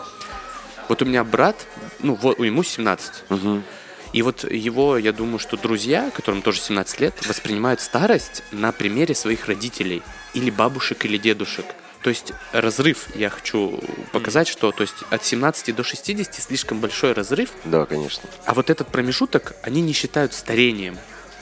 вот 0.88 1.02
у 1.02 1.04
меня 1.04 1.24
брат, 1.24 1.66
ну 2.00 2.14
вот 2.14 2.38
ему 2.38 2.62
17. 2.62 3.24
Мгм. 3.28 3.64
И 4.12 4.20
вот 4.22 4.44
его, 4.44 4.98
я 4.98 5.12
думаю, 5.12 5.38
что 5.38 5.56
друзья, 5.56 6.10
которым 6.14 6.42
тоже 6.42 6.60
17 6.60 7.00
лет, 7.00 7.26
воспринимают 7.26 7.80
старость 7.80 8.42
на 8.52 8.70
примере 8.72 9.14
своих 9.14 9.46
родителей. 9.46 10.02
Или 10.34 10.50
бабушек, 10.50 11.04
или 11.06 11.16
дедушек. 11.16 11.64
То 12.02 12.10
есть 12.10 12.32
разрыв, 12.52 13.06
я 13.14 13.30
хочу 13.30 13.80
показать, 14.10 14.48
что 14.48 14.72
то 14.72 14.82
есть 14.82 14.96
от 15.10 15.24
17 15.24 15.74
до 15.74 15.84
60 15.84 16.34
слишком 16.34 16.80
большой 16.80 17.12
разрыв, 17.12 17.50
Да, 17.64 17.86
конечно. 17.86 18.28
а 18.44 18.54
вот 18.54 18.70
этот 18.70 18.88
промежуток 18.88 19.54
они 19.62 19.80
не 19.80 19.92
считают 19.92 20.34
старением. 20.34 20.96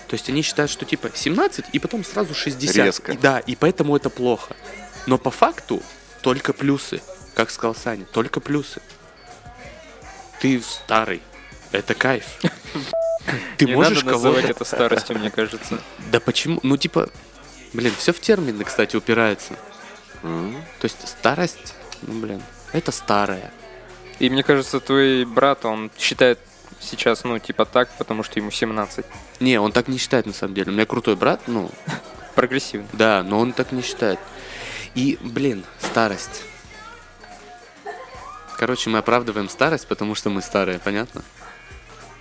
То 0.06 0.14
есть 0.14 0.28
они 0.28 0.42
считают, 0.42 0.70
что 0.70 0.84
типа 0.84 1.10
17 1.14 1.66
и 1.72 1.78
потом 1.78 2.04
сразу 2.04 2.34
60. 2.34 2.76
Резко. 2.76 3.12
И 3.12 3.16
да, 3.16 3.38
и 3.38 3.56
поэтому 3.56 3.96
это 3.96 4.10
плохо. 4.10 4.54
Но 5.06 5.18
по 5.18 5.30
факту 5.30 5.82
только 6.20 6.52
плюсы. 6.52 7.00
Как 7.34 7.50
сказал 7.50 7.74
Саня, 7.74 8.04
только 8.04 8.40
плюсы. 8.40 8.82
Ты 10.40 10.60
старый. 10.62 11.22
Это 11.72 11.94
кайф. 11.94 12.24
Ты 13.56 13.66
не 13.66 13.74
можешь 13.74 14.02
надо 14.02 14.16
называть 14.16 14.44
это 14.46 14.64
старостью, 14.64 15.18
мне 15.18 15.30
кажется. 15.30 15.78
Да 16.10 16.20
почему? 16.20 16.58
Ну 16.62 16.76
типа, 16.76 17.10
блин, 17.72 17.92
все 17.96 18.12
в 18.12 18.20
термины, 18.20 18.64
кстати, 18.64 18.96
упирается. 18.96 19.54
То 20.22 20.84
есть 20.84 21.06
старость, 21.06 21.74
ну 22.02 22.20
блин, 22.20 22.42
это 22.72 22.90
старое. 22.90 23.52
И 24.18 24.28
мне 24.28 24.42
кажется, 24.42 24.80
твой 24.80 25.24
брат, 25.24 25.64
он 25.64 25.90
считает 25.98 26.38
сейчас, 26.78 27.24
ну, 27.24 27.38
типа 27.38 27.64
так, 27.64 27.88
потому 27.96 28.22
что 28.22 28.38
ему 28.38 28.50
17. 28.50 29.04
Не, 29.40 29.58
он 29.58 29.72
так 29.72 29.88
не 29.88 29.96
считает 29.96 30.26
на 30.26 30.32
самом 30.32 30.54
деле. 30.54 30.70
У 30.70 30.74
меня 30.74 30.84
крутой 30.84 31.16
брат, 31.16 31.40
ну, 31.46 31.70
Прогрессивно. 32.34 32.86
Да, 32.92 33.22
но 33.22 33.38
он 33.38 33.52
так 33.52 33.72
не 33.72 33.82
считает. 33.82 34.18
И, 34.94 35.18
блин, 35.20 35.64
старость. 35.78 36.42
Короче, 38.60 38.90
мы 38.90 38.98
оправдываем 38.98 39.48
старость, 39.48 39.86
потому 39.86 40.14
что 40.14 40.28
мы 40.28 40.42
старые, 40.42 40.78
понятно? 40.80 41.22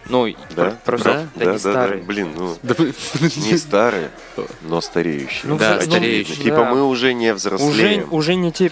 Ну, 0.06 0.26
Да? 0.56 0.70
про- 0.72 0.72
просто 0.86 1.10
Да? 1.10 1.20
да, 1.20 1.28
Да, 1.36 1.40
не 1.40 1.46
да, 1.46 1.52
да. 1.52 1.60
старый. 1.60 2.02
Блин, 2.02 2.30
ну, 2.38 2.58
Да, 2.64 2.76
не 2.80 3.58
старые, 3.58 4.10
но 4.62 4.80
стареющие. 4.80 5.42
Ну, 5.44 5.58
Да, 5.58 5.76
взро- 5.76 5.82
стареющие. 5.86 6.38
ну, 6.38 6.44
Типа 6.46 6.56
да. 6.56 6.72
мы 6.74 6.84
уже 6.88 7.14
не 7.14 7.32
уже, 7.34 7.36
взрослеем. 7.36 8.08
уже 8.14 8.36
не 8.36 8.54
те, 8.54 8.72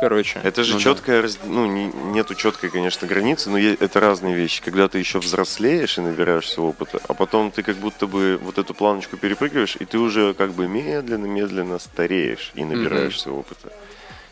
короче. 0.00 0.38
Это 0.44 0.62
же 0.62 0.74
Ну 0.74 0.78
да. 0.78 0.84
четкая, 0.84 1.22
раз- 1.22 1.40
ну, 1.44 1.66
не- 1.66 1.90
нету 2.12 2.36
четкой, 2.36 2.70
конечно, 2.70 3.08
границы, 3.08 3.50
но 3.50 3.58
это 3.58 3.98
разные 3.98 4.36
вещи. 4.36 4.62
Когда 4.62 4.86
ты 4.88 4.98
еще 5.00 5.18
взрослеешь 5.18 5.98
и 5.98 6.00
набираешься 6.00 6.62
опыта, 6.62 7.00
а 7.08 7.14
потом 7.14 7.50
ты 7.50 7.64
как 7.64 7.74
будто 7.78 8.06
бы 8.06 8.38
вот 8.40 8.58
эту 8.58 8.74
планочку 8.74 9.16
перепрыгиваешь, 9.16 9.74
и 9.80 9.84
ты 9.84 9.98
уже 9.98 10.34
как 10.34 10.52
бы 10.52 10.68
медленно-медленно 10.68 11.80
стареешь 11.80 12.52
и 12.54 12.62
набираешься 12.64 13.32
опыта. 13.32 13.72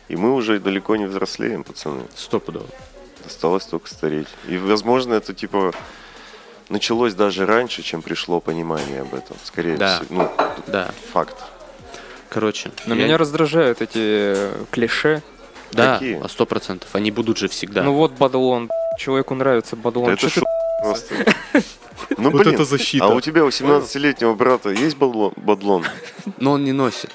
И 0.07 0.15
мы 0.15 0.33
уже 0.33 0.59
далеко 0.59 0.95
не 0.95 1.05
взрослеем, 1.05 1.63
пацаны. 1.63 2.03
Стопудово. 2.15 2.65
Осталось 3.25 3.65
только 3.65 3.89
стареть. 3.89 4.27
И, 4.47 4.57
возможно, 4.57 5.13
это 5.15 5.33
типа 5.33 5.73
началось 6.69 7.13
даже 7.13 7.45
раньше, 7.45 7.81
чем 7.81 8.01
пришло 8.01 8.39
понимание 8.39 9.01
об 9.01 9.13
этом. 9.13 9.35
Скорее 9.43 9.75
Да. 9.77 9.99
всего. 9.99 10.23
Ну, 10.23 10.31
Да, 10.67 10.91
факт. 11.11 11.35
короче. 12.29 12.71
Но 12.85 12.95
я- 12.95 13.03
меня 13.05 13.17
раздражают 13.17 13.81
эти 13.81 13.97
э, 13.99 14.63
клише. 14.71 15.21
Да, 15.73 15.95
Какие? 15.95 16.23
а 16.23 16.29
сто 16.29 16.45
процентов. 16.45 16.89
Они 16.95 17.11
будут 17.11 17.37
же 17.37 17.49
всегда. 17.49 17.83
Ну 17.83 17.93
вот 17.93 18.13
бадлон. 18.13 18.69
Человеку 18.97 19.35
нравится 19.35 19.75
Да 19.75 19.81
бадлон. 19.81 20.11
это 20.11 20.21
Чё 20.21 20.27
ты- 20.29 20.39
шо 20.39 20.45
просто. 20.81 21.15
Ну, 22.17 22.29
Вот 22.31 22.41
блин, 22.43 22.53
это 22.55 22.63
защита. 22.63 23.05
а 23.05 23.09
у 23.09 23.19
тебя 23.21 23.43
у 23.43 23.49
17-летнего 23.49 24.33
брата 24.33 24.69
есть 24.69 24.95
бадлон? 24.95 25.33
бадлон? 25.35 25.83
Но 26.39 26.51
он 26.53 26.63
не 26.63 26.71
носит. 26.71 27.11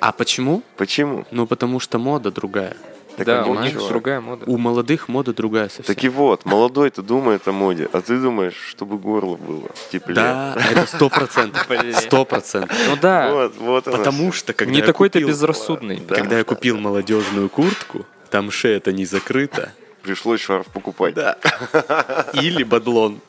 А 0.00 0.12
почему? 0.12 0.62
Почему? 0.76 1.24
Ну, 1.30 1.46
потому 1.46 1.80
что 1.80 1.98
мода 1.98 2.30
другая. 2.30 2.76
да, 3.18 3.44
у 3.46 3.54
них 3.60 3.72
чувак. 3.72 3.88
другая 3.88 4.20
мода. 4.20 4.44
У 4.46 4.56
молодых 4.58 5.08
мода 5.08 5.32
другая 5.34 5.68
совсем. 5.68 5.92
Так 5.94 6.04
и 6.04 6.08
вот, 6.08 6.44
молодой-то 6.44 7.02
думает 7.02 7.48
о 7.48 7.52
моде, 7.52 7.88
а 7.92 8.00
ты 8.00 8.18
думаешь, 8.18 8.54
чтобы 8.54 8.96
горло 8.98 9.36
было 9.36 9.68
теплее. 9.90 10.14
Да, 10.14 10.56
это 10.70 10.86
сто 10.86 11.08
процентов. 11.08 11.66
Сто 12.00 12.24
процентов. 12.24 12.76
Ну 12.88 12.96
да, 13.00 13.30
Вот, 13.32 13.56
вот 13.56 13.84
Потому 13.84 14.30
что, 14.32 14.52
когда 14.52 14.72
не 14.72 14.80
я 14.80 14.86
такой 14.86 15.08
ты 15.10 15.18
купил- 15.18 15.28
безрассудный. 15.30 15.96
Да. 16.08 16.14
Когда 16.14 16.38
я 16.38 16.44
купил 16.44 16.78
молодежную 16.78 17.48
куртку, 17.48 18.06
там 18.30 18.50
шея-то 18.50 18.92
не 18.92 19.04
закрыта. 19.04 19.72
Пришлось 20.08 20.40
шарф 20.40 20.68
покупать. 20.68 21.12
Да. 21.12 21.36
Или 22.32 22.62
бадлон. 22.62 23.20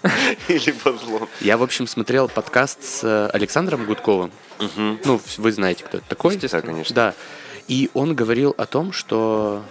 Или 0.47 0.73
бадлон. 0.85 1.27
Я, 1.41 1.57
в 1.57 1.63
общем, 1.63 1.87
смотрел 1.87 2.29
подкаст 2.29 2.81
с 2.81 3.03
э, 3.03 3.29
Александром 3.33 3.85
Гудковым. 3.85 4.31
Мгм. 4.59 4.97
Ну, 5.03 5.19
вы 5.39 5.51
знаете, 5.51 5.83
кто 5.83 5.97
это 5.97 6.07
такой. 6.07 6.37
Да, 6.37 6.61
конечно. 6.61 6.95
Да. 6.95 7.13
И 7.67 7.89
он 7.93 8.15
говорил 8.15 8.55
о 8.57 8.65
том, 8.65 8.93
что 8.93 9.61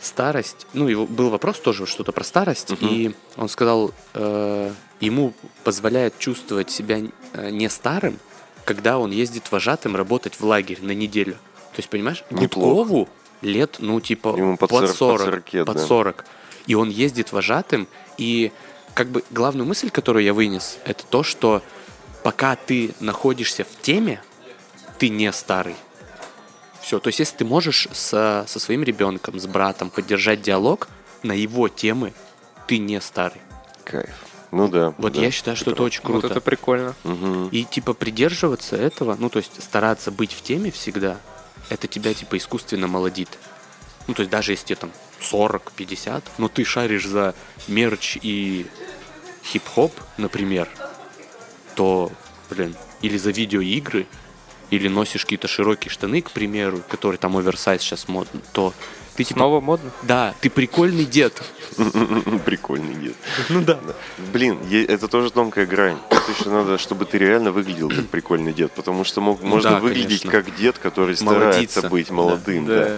старость, 0.00 0.66
ну, 0.72 0.88
его 0.88 1.06
был 1.06 1.30
вопрос 1.30 1.60
тоже 1.60 1.86
что-то 1.86 2.10
про 2.10 2.24
старость, 2.24 2.72
и 2.80 3.14
он 3.36 3.48
сказал, 3.48 3.92
э, 4.14 4.72
ему 4.98 5.34
позволяет 5.62 6.18
чувствовать 6.18 6.72
себя 6.72 7.02
э, 7.34 7.50
не 7.50 7.70
старым, 7.70 8.18
когда 8.64 8.98
он 8.98 9.12
ездит 9.12 9.52
вожатым 9.52 9.94
работать 9.94 10.40
в 10.40 10.44
лагерь 10.44 10.82
на 10.82 10.90
неделю. 10.90 11.34
То 11.34 11.78
есть, 11.78 11.88
понимаешь, 11.88 12.24
Неплохо. 12.30 12.46
Гудкову 12.46 13.08
лет, 13.42 13.76
ну, 13.78 14.00
типа, 14.00 14.34
Ему 14.36 14.56
под 14.56 14.70
под 14.70 14.78
сорок- 14.78 14.90
под 14.90 14.98
40, 14.98 15.20
сорокет, 15.20 15.66
под 15.66 15.76
да. 15.76 15.86
40. 15.86 16.24
И 16.66 16.74
он 16.74 16.90
ездит 16.90 17.32
вожатым, 17.32 17.88
и 18.18 18.52
как 18.94 19.08
бы 19.08 19.24
главную 19.30 19.66
мысль, 19.66 19.90
которую 19.90 20.24
я 20.24 20.32
вынес, 20.32 20.78
это 20.84 21.04
то, 21.04 21.22
что 21.22 21.62
пока 22.22 22.56
ты 22.56 22.94
находишься 23.00 23.64
в 23.64 23.82
теме, 23.82 24.22
ты 24.98 25.08
не 25.08 25.32
старый. 25.32 25.74
Все, 26.80 26.98
то 26.98 27.08
есть 27.08 27.20
если 27.20 27.36
ты 27.36 27.44
можешь 27.44 27.88
со, 27.92 28.44
со 28.46 28.58
своим 28.58 28.82
ребенком, 28.82 29.38
с 29.38 29.46
братом 29.46 29.90
поддержать 29.90 30.42
диалог 30.42 30.88
на 31.22 31.32
его 31.32 31.68
темы, 31.68 32.12
ты 32.66 32.78
не 32.78 33.00
старый. 33.00 33.40
Кайф. 33.84 34.10
Ну 34.50 34.68
да. 34.68 34.92
Вот 34.98 35.14
да. 35.14 35.22
я 35.22 35.30
считаю, 35.30 35.56
что 35.56 35.70
это 35.70 35.82
очень 35.82 36.02
вот 36.02 36.20
круто. 36.20 36.26
это 36.26 36.40
прикольно. 36.40 36.94
Мгм. 37.04 37.48
И 37.48 37.64
типа 37.64 37.94
придерживаться 37.94 38.76
этого, 38.76 39.16
ну 39.18 39.30
то 39.30 39.38
есть 39.38 39.62
стараться 39.62 40.10
быть 40.10 40.32
в 40.32 40.42
теме 40.42 40.70
всегда, 40.70 41.18
это 41.72 41.88
тебя 41.88 42.14
типа 42.14 42.36
искусственно 42.36 42.86
молодит. 42.86 43.38
Ну 44.06 44.14
то 44.14 44.20
есть 44.22 44.30
даже 44.30 44.52
если 44.52 44.66
тебе 44.66 44.76
там 44.76 44.92
40, 45.20 45.72
50, 45.72 46.24
но 46.38 46.48
ты 46.48 46.64
шаришь 46.64 47.06
за 47.06 47.34
мерч 47.68 48.18
и 48.20 48.66
хип-хоп, 49.44 49.92
например, 50.16 50.68
то, 51.74 52.10
блин, 52.50 52.76
или 53.00 53.16
за 53.16 53.30
видеоигры, 53.30 54.06
или 54.70 54.88
носишь 54.88 55.22
какие-то 55.22 55.48
широкие 55.48 55.90
штаны, 55.90 56.22
к 56.22 56.30
примеру, 56.30 56.82
которые 56.88 57.18
там 57.18 57.36
оверсайз 57.36 57.82
сейчас 57.82 58.08
модно, 58.08 58.40
то 58.52 58.72
ты 59.16 59.24
типа, 59.24 59.38
Снова 59.38 59.60
модно? 59.60 59.90
да, 60.02 60.34
ты 60.40 60.48
прикольный 60.50 61.04
дед. 61.04 61.42
Прикольный 62.44 62.94
дед. 62.94 63.14
Ну 63.48 63.62
да. 63.62 63.78
Блин, 64.32 64.58
это 64.70 65.08
тоже 65.08 65.30
тонкая 65.30 65.66
грань. 65.66 65.98
Это 66.10 66.32
еще 66.38 66.50
надо, 66.50 66.78
чтобы 66.78 67.04
ты 67.04 67.18
реально 67.18 67.52
выглядел 67.52 67.88
как 67.88 68.06
прикольный 68.10 68.52
дед, 68.52 68.72
потому 68.72 69.04
что 69.04 69.20
можно 69.20 69.78
выглядеть 69.80 70.22
как 70.22 70.54
дед, 70.56 70.78
который 70.78 71.16
старается 71.16 71.88
быть 71.88 72.10
молодым. 72.10 72.66
Да, 72.66 72.96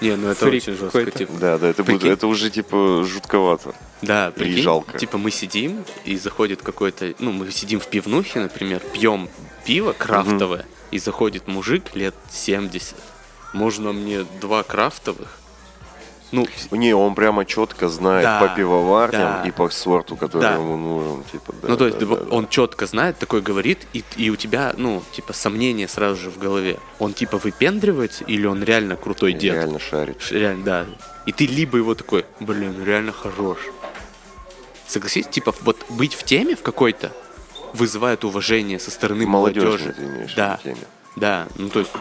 Не, 0.00 0.16
ну 0.16 0.28
это 0.28 0.46
Фрик 0.46 0.62
очень 0.62 0.76
жестко, 0.76 1.10
типа. 1.10 1.32
да, 1.40 1.58
да, 1.58 1.68
это, 1.68 1.82
будет, 1.84 2.04
это 2.04 2.26
уже 2.26 2.50
типа 2.50 3.04
жутковато. 3.06 3.74
Да, 4.02 4.28
И 4.28 4.38
прикинь, 4.38 4.62
жалко. 4.62 4.98
типа 4.98 5.16
мы 5.16 5.30
сидим, 5.30 5.84
и 6.04 6.16
заходит 6.16 6.62
какой-то, 6.62 7.14
ну, 7.18 7.32
мы 7.32 7.50
сидим 7.50 7.80
в 7.80 7.86
пивнухе, 7.86 8.40
например, 8.40 8.80
пьем 8.92 9.28
пиво 9.64 9.92
крафтовое, 9.92 10.66
и 10.90 10.98
заходит 10.98 11.48
мужик 11.48 11.94
лет 11.94 12.14
70. 12.30 12.94
Можно 13.56 13.92
мне 13.92 14.24
два 14.40 14.62
крафтовых? 14.62 15.38
Ну, 16.32 16.46
Не, 16.72 16.92
он 16.92 17.14
прямо 17.14 17.44
четко 17.44 17.88
знает 17.88 18.24
Да, 18.24 18.40
по 18.40 18.48
пивоварням 18.48 19.42
да. 19.42 19.44
и 19.46 19.52
по 19.52 19.70
сорту, 19.70 20.16
который 20.16 20.42
Да. 20.42 20.54
ему 20.54 20.76
нужен. 20.76 21.22
Типа, 21.30 21.54
да, 21.62 21.68
ну, 21.68 21.76
то 21.76 21.86
есть 21.86 21.98
да, 22.00 22.06
да, 22.06 22.16
да, 22.16 22.24
да. 22.24 22.34
он 22.34 22.48
четко 22.48 22.86
знает, 22.86 23.16
такой 23.18 23.40
говорит, 23.42 23.86
и, 23.92 24.02
и 24.16 24.28
у 24.30 24.36
тебя, 24.36 24.74
ну, 24.76 25.02
типа, 25.12 25.32
сомнения 25.32 25.86
сразу 25.86 26.20
же 26.20 26.30
в 26.30 26.38
голове. 26.38 26.78
Он, 26.98 27.14
типа, 27.14 27.38
выпендривается, 27.38 28.24
или 28.24 28.44
он 28.44 28.62
реально 28.64 28.96
крутой 28.96 29.34
дед? 29.34 29.54
реально 29.54 29.78
шарит. 29.78 30.18
Реально, 30.30 30.64
да. 30.64 30.86
И 31.26 31.32
ты 31.32 31.46
либо 31.46 31.78
его 31.78 31.94
такой, 31.94 32.26
блин, 32.40 32.84
реально 32.84 33.12
хорош. 33.12 33.58
Согласись, 34.88 35.28
типа, 35.28 35.54
вот 35.62 35.84
быть 35.88 36.14
в 36.14 36.24
теме 36.24 36.56
в 36.56 36.62
какой-то 36.62 37.12
вызывает 37.72 38.24
уважение 38.24 38.78
со 38.80 38.90
стороны 38.90 39.26
молодежи. 39.26 39.92
ты 39.96 40.02
имеешь 40.04 40.32
в 40.32 40.36
Да. 40.36 40.58
виду 40.64 40.74
теме. 40.74 40.86
Да, 41.14 41.46
ну 41.56 41.68
то 41.70 41.78
есть, 41.80 41.92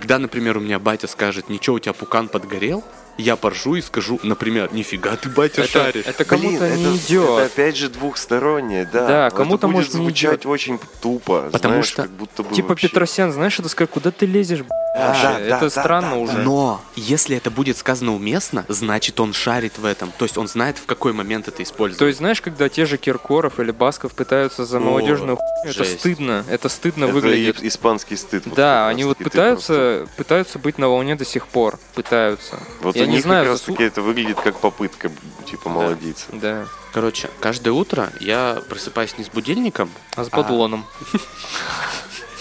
когда, 0.00 0.18
например, 0.18 0.56
у 0.56 0.60
меня 0.60 0.78
батя 0.78 1.06
скажет, 1.06 1.50
ничего, 1.50 1.76
у 1.76 1.78
тебя 1.78 1.92
пукан 1.92 2.28
подгорел, 2.28 2.82
я 3.18 3.36
поржу 3.36 3.74
и 3.74 3.80
скажу, 3.82 4.18
например, 4.22 4.72
нифига 4.72 5.16
ты, 5.16 5.28
батя, 5.28 5.62
Это, 5.62 5.70
шаришь. 5.70 6.04
это 6.06 6.24
Блин, 6.24 6.28
кому-то 6.58 6.64
это, 6.64 6.76
не 6.76 6.96
это 6.96 7.06
идет. 7.06 7.38
опять 7.52 7.76
же 7.76 7.88
двухстороннее, 7.88 8.88
да. 8.92 9.06
Да, 9.06 9.26
Это 9.28 9.36
кому-то 9.36 9.66
будет 9.66 9.74
может 9.76 9.94
не 9.94 10.00
звучать 10.04 10.32
идет. 10.40 10.46
очень 10.46 10.78
тупо. 11.02 11.48
Потому 11.52 11.72
знаешь, 11.74 11.86
что, 11.88 12.02
как 12.02 12.10
будто 12.12 12.42
бы 12.42 12.54
Типа 12.54 12.68
вообще- 12.70 12.88
Петросян, 12.88 13.32
знаешь, 13.32 13.58
это 13.58 13.68
сказать, 13.68 13.90
куда 13.90 14.10
ты 14.10 14.26
лезешь, 14.26 14.60
Да, 14.94 15.16
да, 15.22 15.38
Это 15.40 15.60
да, 15.60 15.70
странно 15.70 16.10
да, 16.10 16.16
уже. 16.16 16.38
Но 16.38 16.80
если 16.96 17.36
это 17.36 17.50
будет 17.50 17.76
сказано 17.76 18.12
уместно, 18.14 18.64
значит 18.68 19.20
он 19.20 19.32
шарит 19.32 19.78
в 19.78 19.84
этом. 19.84 20.10
То 20.18 20.24
есть 20.24 20.36
он 20.36 20.48
знает, 20.48 20.78
в 20.78 20.86
какой 20.86 21.12
момент 21.12 21.46
это 21.46 21.62
использовать. 21.62 21.98
То 21.98 22.06
есть, 22.06 22.18
знаешь, 22.18 22.40
когда 22.40 22.68
те 22.68 22.86
же 22.86 22.96
Киркоров 22.98 23.60
или 23.60 23.70
Басков 23.70 24.12
пытаются 24.14 24.64
за 24.64 24.78
О, 24.78 24.80
молодежную 24.80 25.36
хуйню, 25.36 25.70
это 25.70 25.84
стыдно. 25.84 26.44
Это 26.50 26.68
стыдно 26.68 27.04
Это 27.04 27.14
выглядит. 27.14 27.62
и- 27.62 27.68
испанский 27.68 28.16
стыд. 28.16 28.46
вот 28.46 28.54
Да, 28.56 28.88
они 28.88 29.04
вот 29.04 29.18
таки. 29.18 29.24
Ты 29.24 29.30
пытаются, 29.30 30.06
пытаются 30.16 30.58
быть 30.58 30.76
на 30.78 30.88
волне 30.88 31.14
до 31.14 31.24
сих 31.24 31.46
пор. 31.46 31.78
Пытаются. 31.94 32.56
просто- 32.80 32.98
Вот 32.99 32.99
Я 33.00 33.06
не 33.06 33.20
знаю, 33.20 33.44
как 33.44 33.52
раз 33.52 33.60
таки 33.62 33.82
это 33.84 34.02
выглядит 34.02 34.40
как 34.40 34.58
попытка, 34.60 35.10
типа, 35.48 35.68
молодиться. 35.68 36.26
Да. 36.32 36.66
Короче, 36.92 37.28
каждое 37.40 37.70
утро 37.72 38.10
я 38.20 38.60
просыпаюсь 38.68 39.16
не 39.18 39.24
с 39.24 39.28
будильником, 39.28 39.90
А 40.16 40.24
с 40.24 40.28
бадлоном. 40.28 40.84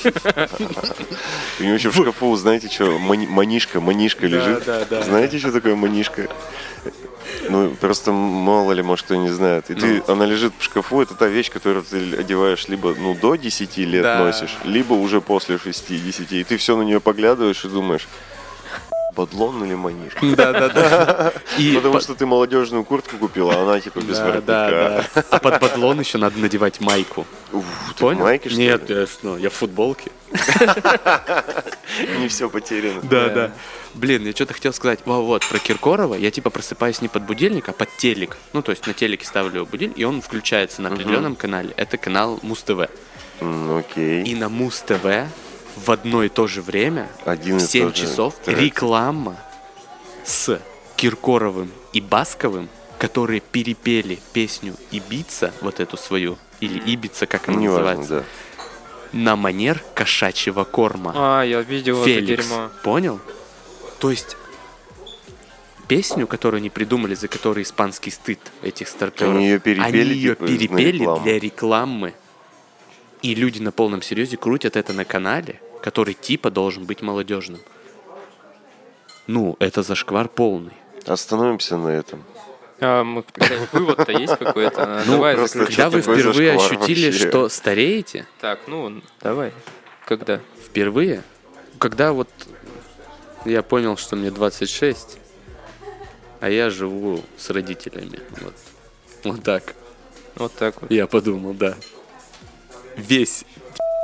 У 0.03 1.63
него 1.63 1.73
еще 1.73 1.89
в 1.89 1.95
шкафу, 1.95 2.35
знаете, 2.35 2.69
что, 2.69 2.97
мани- 2.99 3.27
манишка, 3.27 3.81
манишка 3.81 4.27
лежит. 4.27 4.63
да, 4.65 4.85
да. 4.89 5.01
Знаете, 5.03 5.39
что 5.39 5.51
такое 5.51 5.75
манишка? 5.75 6.27
Ну, 7.49 7.71
просто 7.71 8.11
мало 8.11 8.71
ли, 8.71 8.81
может, 8.81 9.05
кто 9.05 9.15
не 9.15 9.29
знает. 9.29 9.69
И 9.69 9.75
ты, 9.75 10.03
Ну. 10.07 10.13
она 10.13 10.25
лежит 10.25 10.53
в 10.57 10.63
шкафу, 10.63 11.01
это 11.01 11.15
та 11.15 11.27
вещь, 11.27 11.51
которую 11.51 11.83
ты 11.83 12.15
одеваешь 12.15 12.67
либо, 12.69 12.95
ну, 12.97 13.13
до 13.13 13.35
10 13.35 13.85
лет 13.85 14.03
Да. 14.03 14.19
носишь, 14.19 14.57
либо 14.63 14.93
уже 14.93 15.19
после 15.21 15.57
6-10. 15.57 16.31
И 16.31 16.43
ты 16.43 16.57
все 16.57 16.75
на 16.77 16.81
нее 16.83 16.99
поглядываешь 16.99 17.63
и 17.65 17.67
думаешь, 17.67 18.07
бадлон 19.15 19.63
или 19.65 19.75
манишка? 19.75 20.19
Да, 20.35 20.51
да, 20.53 20.69
да. 20.69 21.33
И 21.57 21.73
Потому 21.75 21.93
по- 21.95 22.01
что 22.01 22.15
ты 22.15 22.25
молодежную 22.25 22.83
куртку 22.83 23.17
купила, 23.17 23.53
а 23.55 23.63
она 23.63 23.79
типа 23.79 23.99
без 23.99 24.17
Да, 24.17 24.23
воротника. 24.25 24.45
да, 24.47 25.05
да. 25.15 25.23
А 25.31 25.39
под 25.39 25.59
бадлон 25.61 25.99
еще 25.99 26.17
надо 26.17 26.37
надевать 26.39 26.79
майку. 26.81 27.25
Уф, 27.51 27.65
ты 27.89 27.93
в 27.93 27.97
Понял? 27.99 28.21
майке, 28.21 28.49
что 28.49 28.57
Нет, 28.59 28.89
ли? 28.89 28.95
я, 28.95 29.07
что, 29.07 29.37
я 29.37 29.49
в 29.49 29.53
футболке. 29.53 30.11
Не 32.19 32.27
все 32.27 32.49
потеряно. 32.49 33.01
Да, 33.03 33.29
Да. 33.29 33.51
Блин, 33.95 34.23
я 34.25 34.31
что-то 34.33 34.53
хотел 34.53 34.71
сказать. 34.71 34.99
Во, 35.05 35.21
вот, 35.23 35.43
про 35.49 35.57
Киркорова. 35.57 36.13
Я 36.13 36.29
типа 36.29 36.51
просыпаюсь 36.51 37.01
не 37.01 37.07
под 37.07 37.23
будильник, 37.23 37.69
а 37.69 37.71
под 37.71 37.89
телек. 37.97 38.37
Ну, 38.53 38.61
то 38.61 38.69
есть 38.71 38.85
на 38.85 38.93
телеке 38.93 39.25
ставлю 39.25 39.65
будильник, 39.65 39.97
и 39.97 40.03
он 40.03 40.21
включается 40.21 40.83
на 40.83 40.89
определенном 40.89 41.35
канале. 41.35 41.73
Это 41.75 41.97
канал 41.97 42.39
Муз-ТВ. 42.43 42.87
Окей. 43.41 44.23
И 44.23 44.35
на 44.35 44.47
Муз-ТВ 44.49 45.05
в 45.85 45.91
одно 45.91 46.23
и 46.23 46.29
то 46.29 46.47
же 46.47 46.61
время, 46.61 47.09
Один 47.25 47.57
в 47.59 47.63
и 47.63 47.65
7 47.65 47.87
тот 47.87 47.95
же 47.97 48.03
часов, 48.05 48.35
трек. 48.43 48.59
реклама 48.59 49.37
с 50.25 50.59
Киркоровым 50.95 51.71
и 51.93 52.01
Басковым, 52.01 52.69
которые 52.97 53.39
перепели 53.39 54.19
песню 54.33 54.75
«Ибица», 54.91 55.53
вот 55.61 55.79
эту 55.79 55.97
свою, 55.97 56.37
или 56.59 56.79
«Ибица», 56.93 57.25
как 57.25 57.47
она 57.49 57.57
Неважно, 57.57 57.95
называется, 57.95 58.25
да. 59.13 59.17
на 59.17 59.35
манер 59.35 59.81
кошачьего 59.95 60.65
корма. 60.65 61.13
А, 61.15 61.43
я 61.43 61.61
видел 61.61 62.03
Феликс. 62.03 62.31
это 62.31 62.43
дерьмо. 62.49 62.69
Понял? 62.83 63.19
То 63.99 64.11
есть 64.11 64.35
песню, 65.87 66.27
которую 66.27 66.59
они 66.59 66.69
придумали, 66.69 67.15
за 67.15 67.27
которую 67.27 67.63
испанский 67.63 68.11
стыд 68.11 68.39
этих 68.61 68.87
старперов, 68.87 69.35
Они 69.35 69.45
её 69.47 69.59
перепели, 69.59 70.01
они 70.01 70.11
ее 70.13 70.35
типа, 70.35 70.47
перепели 70.47 70.97
рекламу. 70.99 71.23
для 71.23 71.39
рекламы. 71.39 72.13
И 73.21 73.35
люди 73.35 73.59
на 73.59 73.71
полном 73.71 74.01
серьезе 74.01 74.37
крутят 74.37 74.75
это 74.77 74.93
на 74.93 75.03
канале, 75.03 75.59
который 75.81 76.13
типа 76.13 76.49
должен 76.51 76.85
быть 76.85 77.01
молодежным. 77.01 77.59
Ну, 79.27 79.55
это 79.59 79.83
зашквар 79.83 80.27
полный. 80.27 80.73
Остановимся 81.05 81.77
на 81.77 81.89
этом. 81.89 82.23
А, 82.81 83.03
мы- 83.03 83.23
Вывод-то 83.73 84.11
есть 84.11 84.37
какой-то? 84.37 85.03
Ну, 85.05 85.13
Давай 85.13 85.35
просто 85.35 85.59
заключим. 85.59 85.83
Когда 85.83 85.89
вы 85.97 86.01
впервые 86.01 86.53
ощутили, 86.55 87.05
вообще? 87.07 87.29
что 87.29 87.49
стареете, 87.49 88.25
Так, 88.39 88.59
ну, 88.67 89.01
давай. 89.21 89.53
Когда? 90.05 90.39
впервые, 90.65 91.23
когда 91.77 92.13
вот 92.13 92.29
я 93.45 93.61
понял, 93.63 93.97
что 93.97 94.15
мне 94.15 94.31
26, 94.31 95.17
а 96.39 96.49
я 96.49 96.69
живу 96.69 97.21
с 97.37 97.49
родителями. 97.49 98.19
Вот, 98.41 98.53
вот 99.25 99.43
так. 99.43 99.75
Вот 100.35 100.53
так 100.53 100.81
вот. 100.81 100.89
Я 100.89 101.05
подумал, 101.07 101.53
да. 101.53 101.75
Весь. 102.95 103.43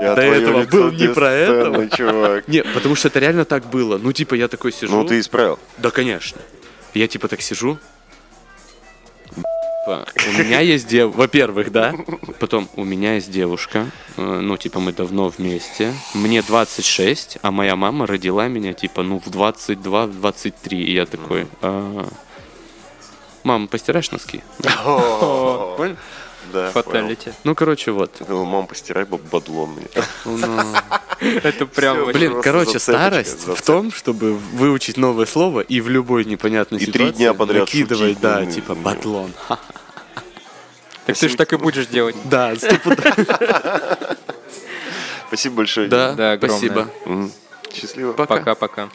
Я 0.02 0.16
До 0.16 0.22
этого 0.22 0.64
был 0.66 0.92
не 0.92 1.08
про 1.08 1.88
чувак. 1.90 2.48
Не, 2.48 2.64
потому 2.64 2.96
что 2.96 3.08
это 3.08 3.20
реально 3.20 3.46
так 3.46 3.66
было. 3.66 3.98
Ну, 3.98 4.12
типа, 4.12 4.36
я 4.36 4.48
такой 4.48 4.72
сижу. 4.72 4.94
Ну, 4.96 5.06
ты 5.06 5.20
исправил. 5.20 5.58
Да, 5.78 5.90
конечно. 5.90 6.42
Я 6.94 7.08
типа 7.08 7.28
так 7.28 7.42
сижу. 7.42 7.78
У 9.88 10.32
меня 10.40 10.62
есть 10.62 10.88
девушка. 10.88 11.18
Во-первых, 11.18 11.72
да. 11.72 11.94
Потом 12.40 12.68
у 12.76 12.84
меня 12.84 13.16
есть 13.16 13.30
девушка. 13.32 13.86
Э, 14.18 14.40
Ну, 14.42 14.58
типа, 14.58 14.80
мы 14.80 14.92
давно 14.94 15.30
вместе. 15.30 15.94
Мне 16.16 16.42
26, 16.42 17.38
а 17.44 17.52
моя 17.52 17.76
мама 17.76 18.08
родила 18.08 18.48
меня, 18.48 18.74
типа, 18.74 19.04
ну, 19.04 19.20
в 19.20 19.28
22-23. 19.28 20.78
И 20.78 20.92
я 20.92 21.06
такой, 21.06 21.48
«А, 21.62 22.08
мам, 23.44 23.68
постираешь 23.68 24.10
носки? 24.12 24.42
Понял? 24.84 25.98
Да, 26.56 26.72
понял. 26.72 26.84
Фаталити. 26.84 27.32
Ну, 27.44 27.54
короче, 27.56 27.92
вот. 27.92 28.22
Ну, 28.30 28.46
Мам, 28.46 28.68
постирай 28.68 29.06
бадлон 29.06 29.72
мне. 29.72 29.88
Ну, 30.26 30.48
Это 31.44 31.66
прям 31.66 31.96
Всё, 31.96 32.06
вообще- 32.06 32.20
Блин, 32.20 32.42
короче, 32.42 32.80
старость 32.80 33.48
в 33.48 33.62
том, 33.62 33.92
чтобы 33.92 34.34
выучить 34.36 34.98
новое 34.98 35.26
слово 35.26 35.60
и 35.60 35.82
в 35.82 35.90
любой 35.90 36.24
непонятной 36.24 36.80
И 36.80 36.86
три 36.86 36.94
ситуации 36.94 37.18
дня 37.18 37.34
подряд 37.34 37.62
накидывать, 37.62 38.20
да, 38.22 38.40
ну, 38.40 38.52
типа 38.52 38.74
ну. 38.76 38.82
батлон. 38.82 39.34
Так 41.06 41.18
ты 41.18 41.30
же 41.30 41.36
так 41.36 41.54
и 41.54 41.58
будешь 41.58 41.86
делать. 41.88 42.16
Да, 42.24 42.56
Спасибо 45.28 45.56
большое. 45.56 45.88
да, 45.88 46.38
спасибо. 46.38 46.90
Счастливо. 47.74 48.14
Пока. 48.14 48.38
Пока-пока. 48.38 48.90